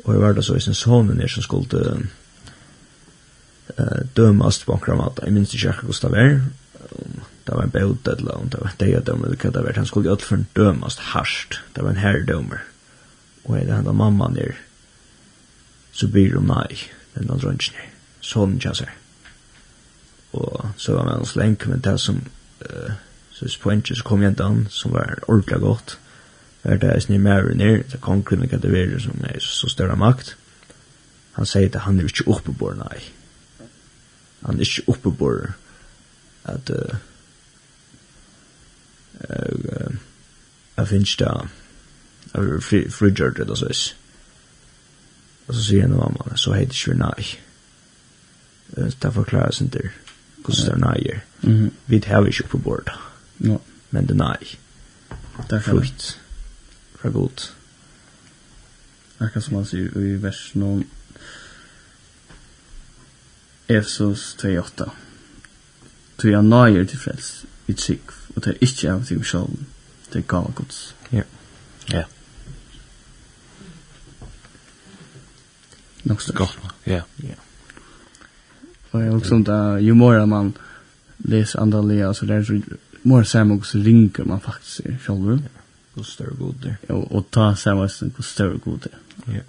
og 0.04 0.14
jeg 0.14 0.22
var 0.22 0.36
det 0.38 0.46
så 0.46 0.58
i 0.58 0.62
sin 0.62 0.78
sonen 0.78 1.22
er 1.22 1.32
som 1.32 1.46
skulle 1.46 1.86
uh, 3.80 4.02
dømast 4.18 4.66
på 4.66 4.76
akkurat 4.76 5.00
mat 5.00 5.24
jeg 5.24 5.34
minst 5.34 5.54
ikke 5.54 5.70
akkurat 5.70 5.90
hvordan 5.90 6.12
det 6.12 6.22
var. 6.22 6.40
Det 7.46 7.56
var 7.56 7.64
en 7.64 7.72
bøte 7.72 8.12
eller 8.18 8.38
om 8.38 8.50
det 8.50 8.60
var 8.62 8.72
en 8.72 8.80
dødøm 8.80 9.24
eller 9.24 9.38
hva 9.38 9.50
det 9.52 9.64
var. 9.64 9.76
Han 9.76 9.86
skulle 9.86 10.10
jo 10.10 10.16
for 10.22 10.36
en 10.36 10.48
dømast 10.56 11.00
harsht 11.14 11.62
det 11.76 11.84
var 11.84 11.94
en 11.94 12.04
herredømer 12.04 12.62
og 13.46 13.58
jeg 13.58 13.68
det 13.68 13.76
hendet 13.76 13.96
mamma 13.96 14.30
nir 14.34 14.58
så 15.94 16.08
blir 16.12 16.36
hun 16.36 16.50
nei 16.50 16.78
den 17.16 17.32
andre 17.32 17.54
ønskene 17.56 17.95
sånn 18.26 18.60
kjanser. 18.62 18.92
Og 20.36 20.72
så 20.78 20.96
var 20.96 21.08
man 21.08 21.26
så 21.26 21.40
lenk, 21.40 21.68
men 21.70 21.84
det 21.84 22.00
som, 22.02 22.22
uh, 22.66 22.96
så 23.36 23.50
poenget 23.62 23.98
så 23.98 24.04
kom 24.04 24.24
jentan, 24.24 24.66
som 24.70 24.94
var 24.96 25.22
ordentlig 25.28 25.60
godt, 25.64 25.98
var 26.64 26.82
det 26.82 27.04
snill 27.04 27.22
mer 27.22 27.46
og 27.52 27.58
ned, 27.58 27.84
det 27.92 28.02
kom 28.02 28.24
kunne 28.24 28.48
ikke 28.48 28.58
det 28.64 28.72
være 28.74 29.00
som 29.00 29.22
er 29.24 29.40
så 29.40 29.70
større 29.70 29.96
makt. 29.96 30.36
Han 31.36 31.46
sier 31.46 31.70
at 31.70 31.84
han 31.86 32.00
er 32.00 32.10
ikke 32.10 32.54
på 32.58 32.72
nei. 32.74 33.04
Han 34.46 34.56
er 34.56 34.66
ikke 34.66 34.88
oppe 34.88 35.12
på, 35.12 35.32
at 36.46 36.70
uh, 36.70 36.98
uh, 39.30 39.96
jeg 40.78 40.88
finnes 40.88 41.16
det 41.16 41.32
jeg 42.36 42.92
frigjør 42.92 43.30
det, 43.30 43.48
det 43.48 43.58
så 43.58 43.94
Og 45.48 45.56
så 45.56 45.64
sier 45.64 45.82
han 45.82 45.92
mamma, 45.92 46.36
så 46.36 46.54
heter 46.54 46.68
det 46.68 46.76
ikke 46.76 46.98
nei. 46.98 47.12
nei 47.18 47.45
det 48.76 49.14
forklarer 49.14 49.52
seg 49.52 49.74
der 49.74 49.90
hvordan 50.46 50.66
det 50.66 50.74
er 50.74 50.78
nøyer. 50.78 51.20
Mm 51.42 51.66
-hmm. 51.66 51.72
Vi 51.88 52.04
har 52.06 52.26
ikke 52.26 52.44
på 52.44 52.58
bordet. 52.58 52.94
No. 53.40 53.58
Men 53.92 54.08
det 54.08 54.12
er 54.12 54.16
nøy. 54.16 54.58
Det 55.50 55.56
er 55.56 55.60
frukt. 55.60 56.22
Fra 57.00 57.10
godt. 57.10 57.56
Akkurat 59.20 59.44
som 59.44 59.56
han 59.56 59.66
sier 59.66 59.98
i 59.98 60.24
vers 60.24 60.52
noen 60.56 60.84
Efsos 63.70 64.36
2.8 64.44 64.90
Tog 66.18 66.32
jeg 66.32 66.44
nøyer 66.44 66.84
til 66.84 67.00
frels 67.00 67.46
i 67.68 67.74
trygg 67.74 68.12
og 68.36 68.44
det 68.44 68.52
er 68.52 68.58
ikke 68.62 68.92
av 68.92 69.06
sin 69.06 69.24
sjål 69.24 69.56
det 70.14 70.22
er 70.22 70.28
gav 70.28 70.52
gods. 70.56 70.96
Ja. 71.12 71.24
Ja. 71.92 72.04
Nok 76.04 76.22
størst. 76.22 76.38
Godt. 76.38 76.60
Ja. 76.86 77.02
Ja. 77.24 77.34
Och 78.96 79.04
jag 79.04 79.18
också 79.18 79.36
inte, 79.36 79.78
jo 79.82 79.96
mer 79.96 80.26
man 80.26 80.54
leser 81.18 81.60
andra 81.60 81.82
lea 81.82 82.14
så 82.14 82.26
er 82.26 82.44
så 82.44 82.62
mer 83.02 83.24
samma 83.24 83.64
så 83.64 83.78
ringer 83.78 84.24
man 84.26 84.40
faktiskt 84.40 84.82
själv. 85.06 85.42
Ja. 85.44 85.62
God 85.96 86.06
større 86.06 86.36
god 86.40 86.56
där. 86.64 86.78
Ja, 86.88 86.94
Og 86.94 87.32
ta 87.32 87.56
samma 87.56 87.90
som 87.90 88.10
god 88.10 88.26
större 88.26 88.58
god 88.58 88.80
där. 88.80 88.98
Ja. 89.34 89.42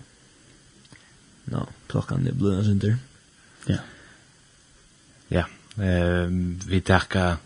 Nå, 1.44 1.66
klockan 1.88 2.26
er 2.26 2.32
blir 2.32 2.62
sen 2.62 2.78
där. 2.78 2.97
Ja. 3.66 3.78
Ja, 5.28 5.44
eh 5.82 6.28
vi 6.68 6.80
tackar 6.80 7.36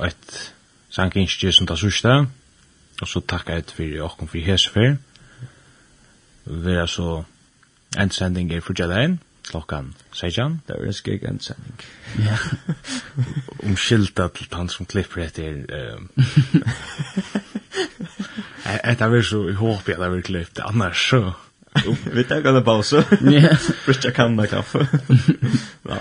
ett 0.00 0.52
sankinstjö 0.90 1.52
som 1.52 1.66
tar 1.66 1.76
sørste, 1.76 2.26
og 3.00 3.08
så 3.08 3.20
tackar 3.20 3.56
et 3.56 3.70
för 3.70 4.00
och 4.00 4.30
för 4.30 4.38
hesfer. 4.38 4.96
Vi 6.44 6.72
er 6.72 6.86
så 6.86 7.24
en 7.96 8.10
sändning 8.10 8.52
är 8.52 8.60
för 8.60 8.74
Jadain 8.80 9.18
klokkan 9.52 9.92
16, 10.12 10.60
det 10.66 10.76
er 10.76 10.86
en 10.86 10.96
skik 10.96 11.24
en 11.28 11.40
sending. 11.40 11.80
Ja. 12.24 12.36
Om 13.66 13.76
skilta 13.76 14.28
til 14.32 14.48
han 14.52 14.70
som 14.72 14.88
klipper 14.88 15.26
etter... 15.26 15.62
Um, 15.68 16.08
Eta 18.72 19.08
vil 19.12 19.24
så, 19.26 19.42
i 19.50 19.56
håper 19.58 19.92
jeg 19.92 20.00
det 20.00 20.10
vil 20.12 20.22
klippe 20.26 20.64
annars 20.64 21.08
så... 21.10 21.22
Vi 22.12 22.24
tar 22.28 22.44
en 22.46 22.64
pause. 22.64 23.00
Ja. 23.24 23.56
Brukja 23.86 24.10
kanna 24.12 24.46
kaffe. 24.46 24.86
ja. 25.88 26.00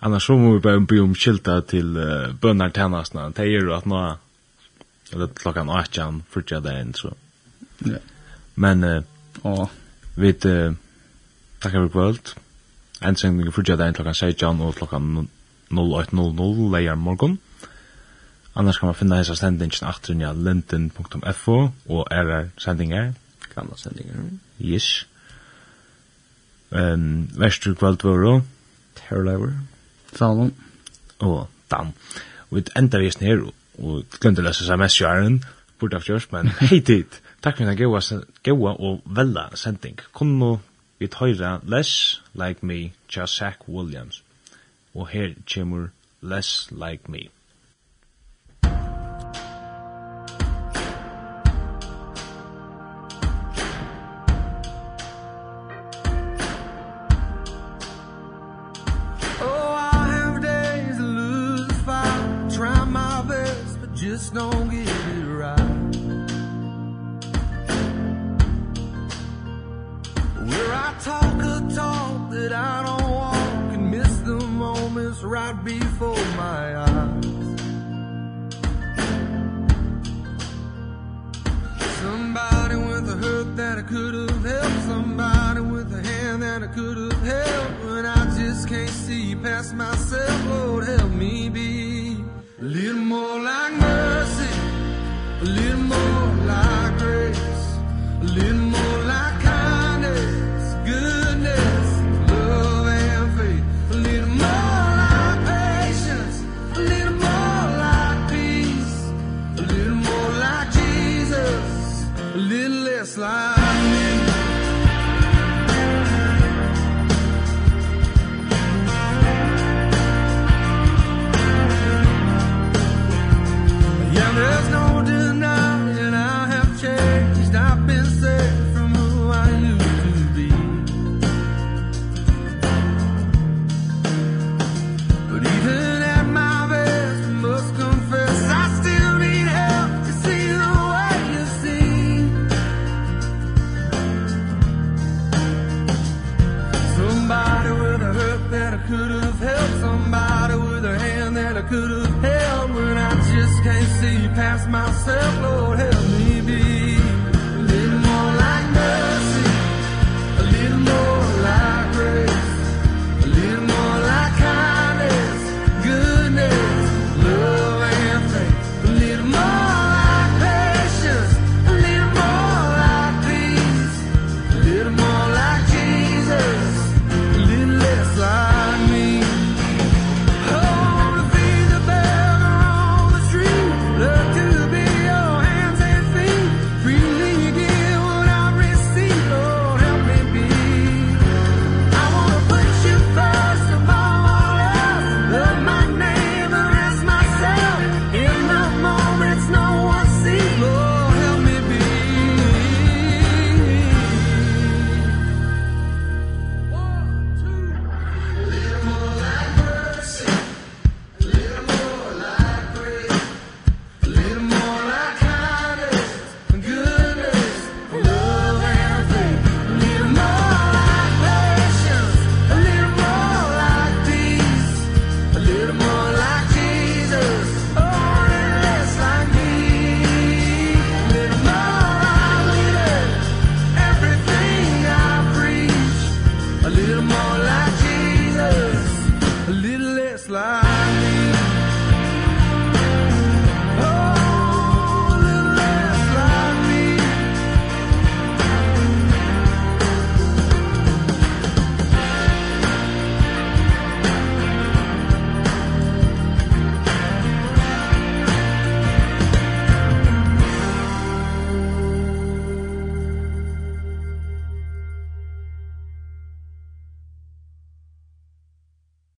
Annars 0.00 0.26
så 0.26 0.36
må 0.38 0.56
vi 0.56 0.62
bare 0.64 1.02
om 1.02 1.14
skilta 1.14 1.60
til 1.60 1.96
uh, 1.96 2.32
bønnar 2.34 2.74
tennasna. 2.74 3.28
Det 3.30 3.46
er 3.46 3.62
jo 3.62 3.74
at 3.76 3.86
nå... 3.86 4.02
Eller 5.12 5.28
klokkan 5.36 5.70
18, 5.70 6.22
frutja 6.30 6.60
det 6.64 6.78
inn, 6.80 6.94
så... 6.94 7.14
Ja. 7.86 8.02
Men... 8.54 8.84
Uh, 8.84 9.02
oh. 9.42 9.68
Vi... 10.14 10.34
Uh, 10.46 10.74
tackar 11.62 11.78
för 11.78 11.88
kvöld 11.88 12.34
endsending 13.04 13.48
i 13.48 13.52
fyrtja 13.54 13.76
dagen 13.76 13.94
klokka 13.94 14.12
16 14.14 14.60
og 14.60 14.74
klokka 14.74 14.98
08.00 14.98 16.70
leier 16.74 16.94
morgon. 16.94 17.38
Annars 18.54 18.78
kan 18.78 18.86
man 18.86 18.94
finna 18.94 19.16
hessa 19.16 19.34
sendingen 19.34 19.88
aktrinja 19.88 20.32
linden.fo 20.32 21.56
og 21.88 22.06
er 22.10 22.48
sendingar. 22.58 23.12
Gamla 23.54 23.76
sendingar. 23.76 24.16
Yes. 24.60 25.06
Um, 26.70 27.28
Vestur 27.38 27.74
kvöldvöru. 27.74 28.40
Terrorlever. 28.96 29.52
Salon. 30.14 30.54
Og 31.18 31.48
Dan. 31.70 31.94
Og 32.50 32.56
vi 32.56 32.64
enda 32.76 32.98
vi 32.98 33.12
her, 33.20 33.52
og 33.78 34.04
glömde 34.20 34.42
lesa 34.42 34.64
sms-jaren, 34.64 35.44
burde 35.78 35.96
av 35.96 36.26
men 36.32 36.48
hei 36.60 36.80
tid. 36.80 37.04
Takk 37.42 37.56
for 37.56 37.64
den 37.64 38.24
gaua 38.42 38.74
og 38.78 39.00
vella 39.04 39.48
sending. 39.54 39.98
Kom 40.12 40.60
Vi 41.02 41.06
tøyra 41.10 41.60
Less 41.66 42.22
Like 42.34 42.66
Me 42.66 42.92
tja 43.08 43.26
Zach 43.26 43.68
Williams. 43.68 44.22
Og 44.94 45.08
her 45.08 45.32
kjemur 45.46 45.88
Less 46.20 46.68
Like 46.70 47.10
Me. 47.10 47.18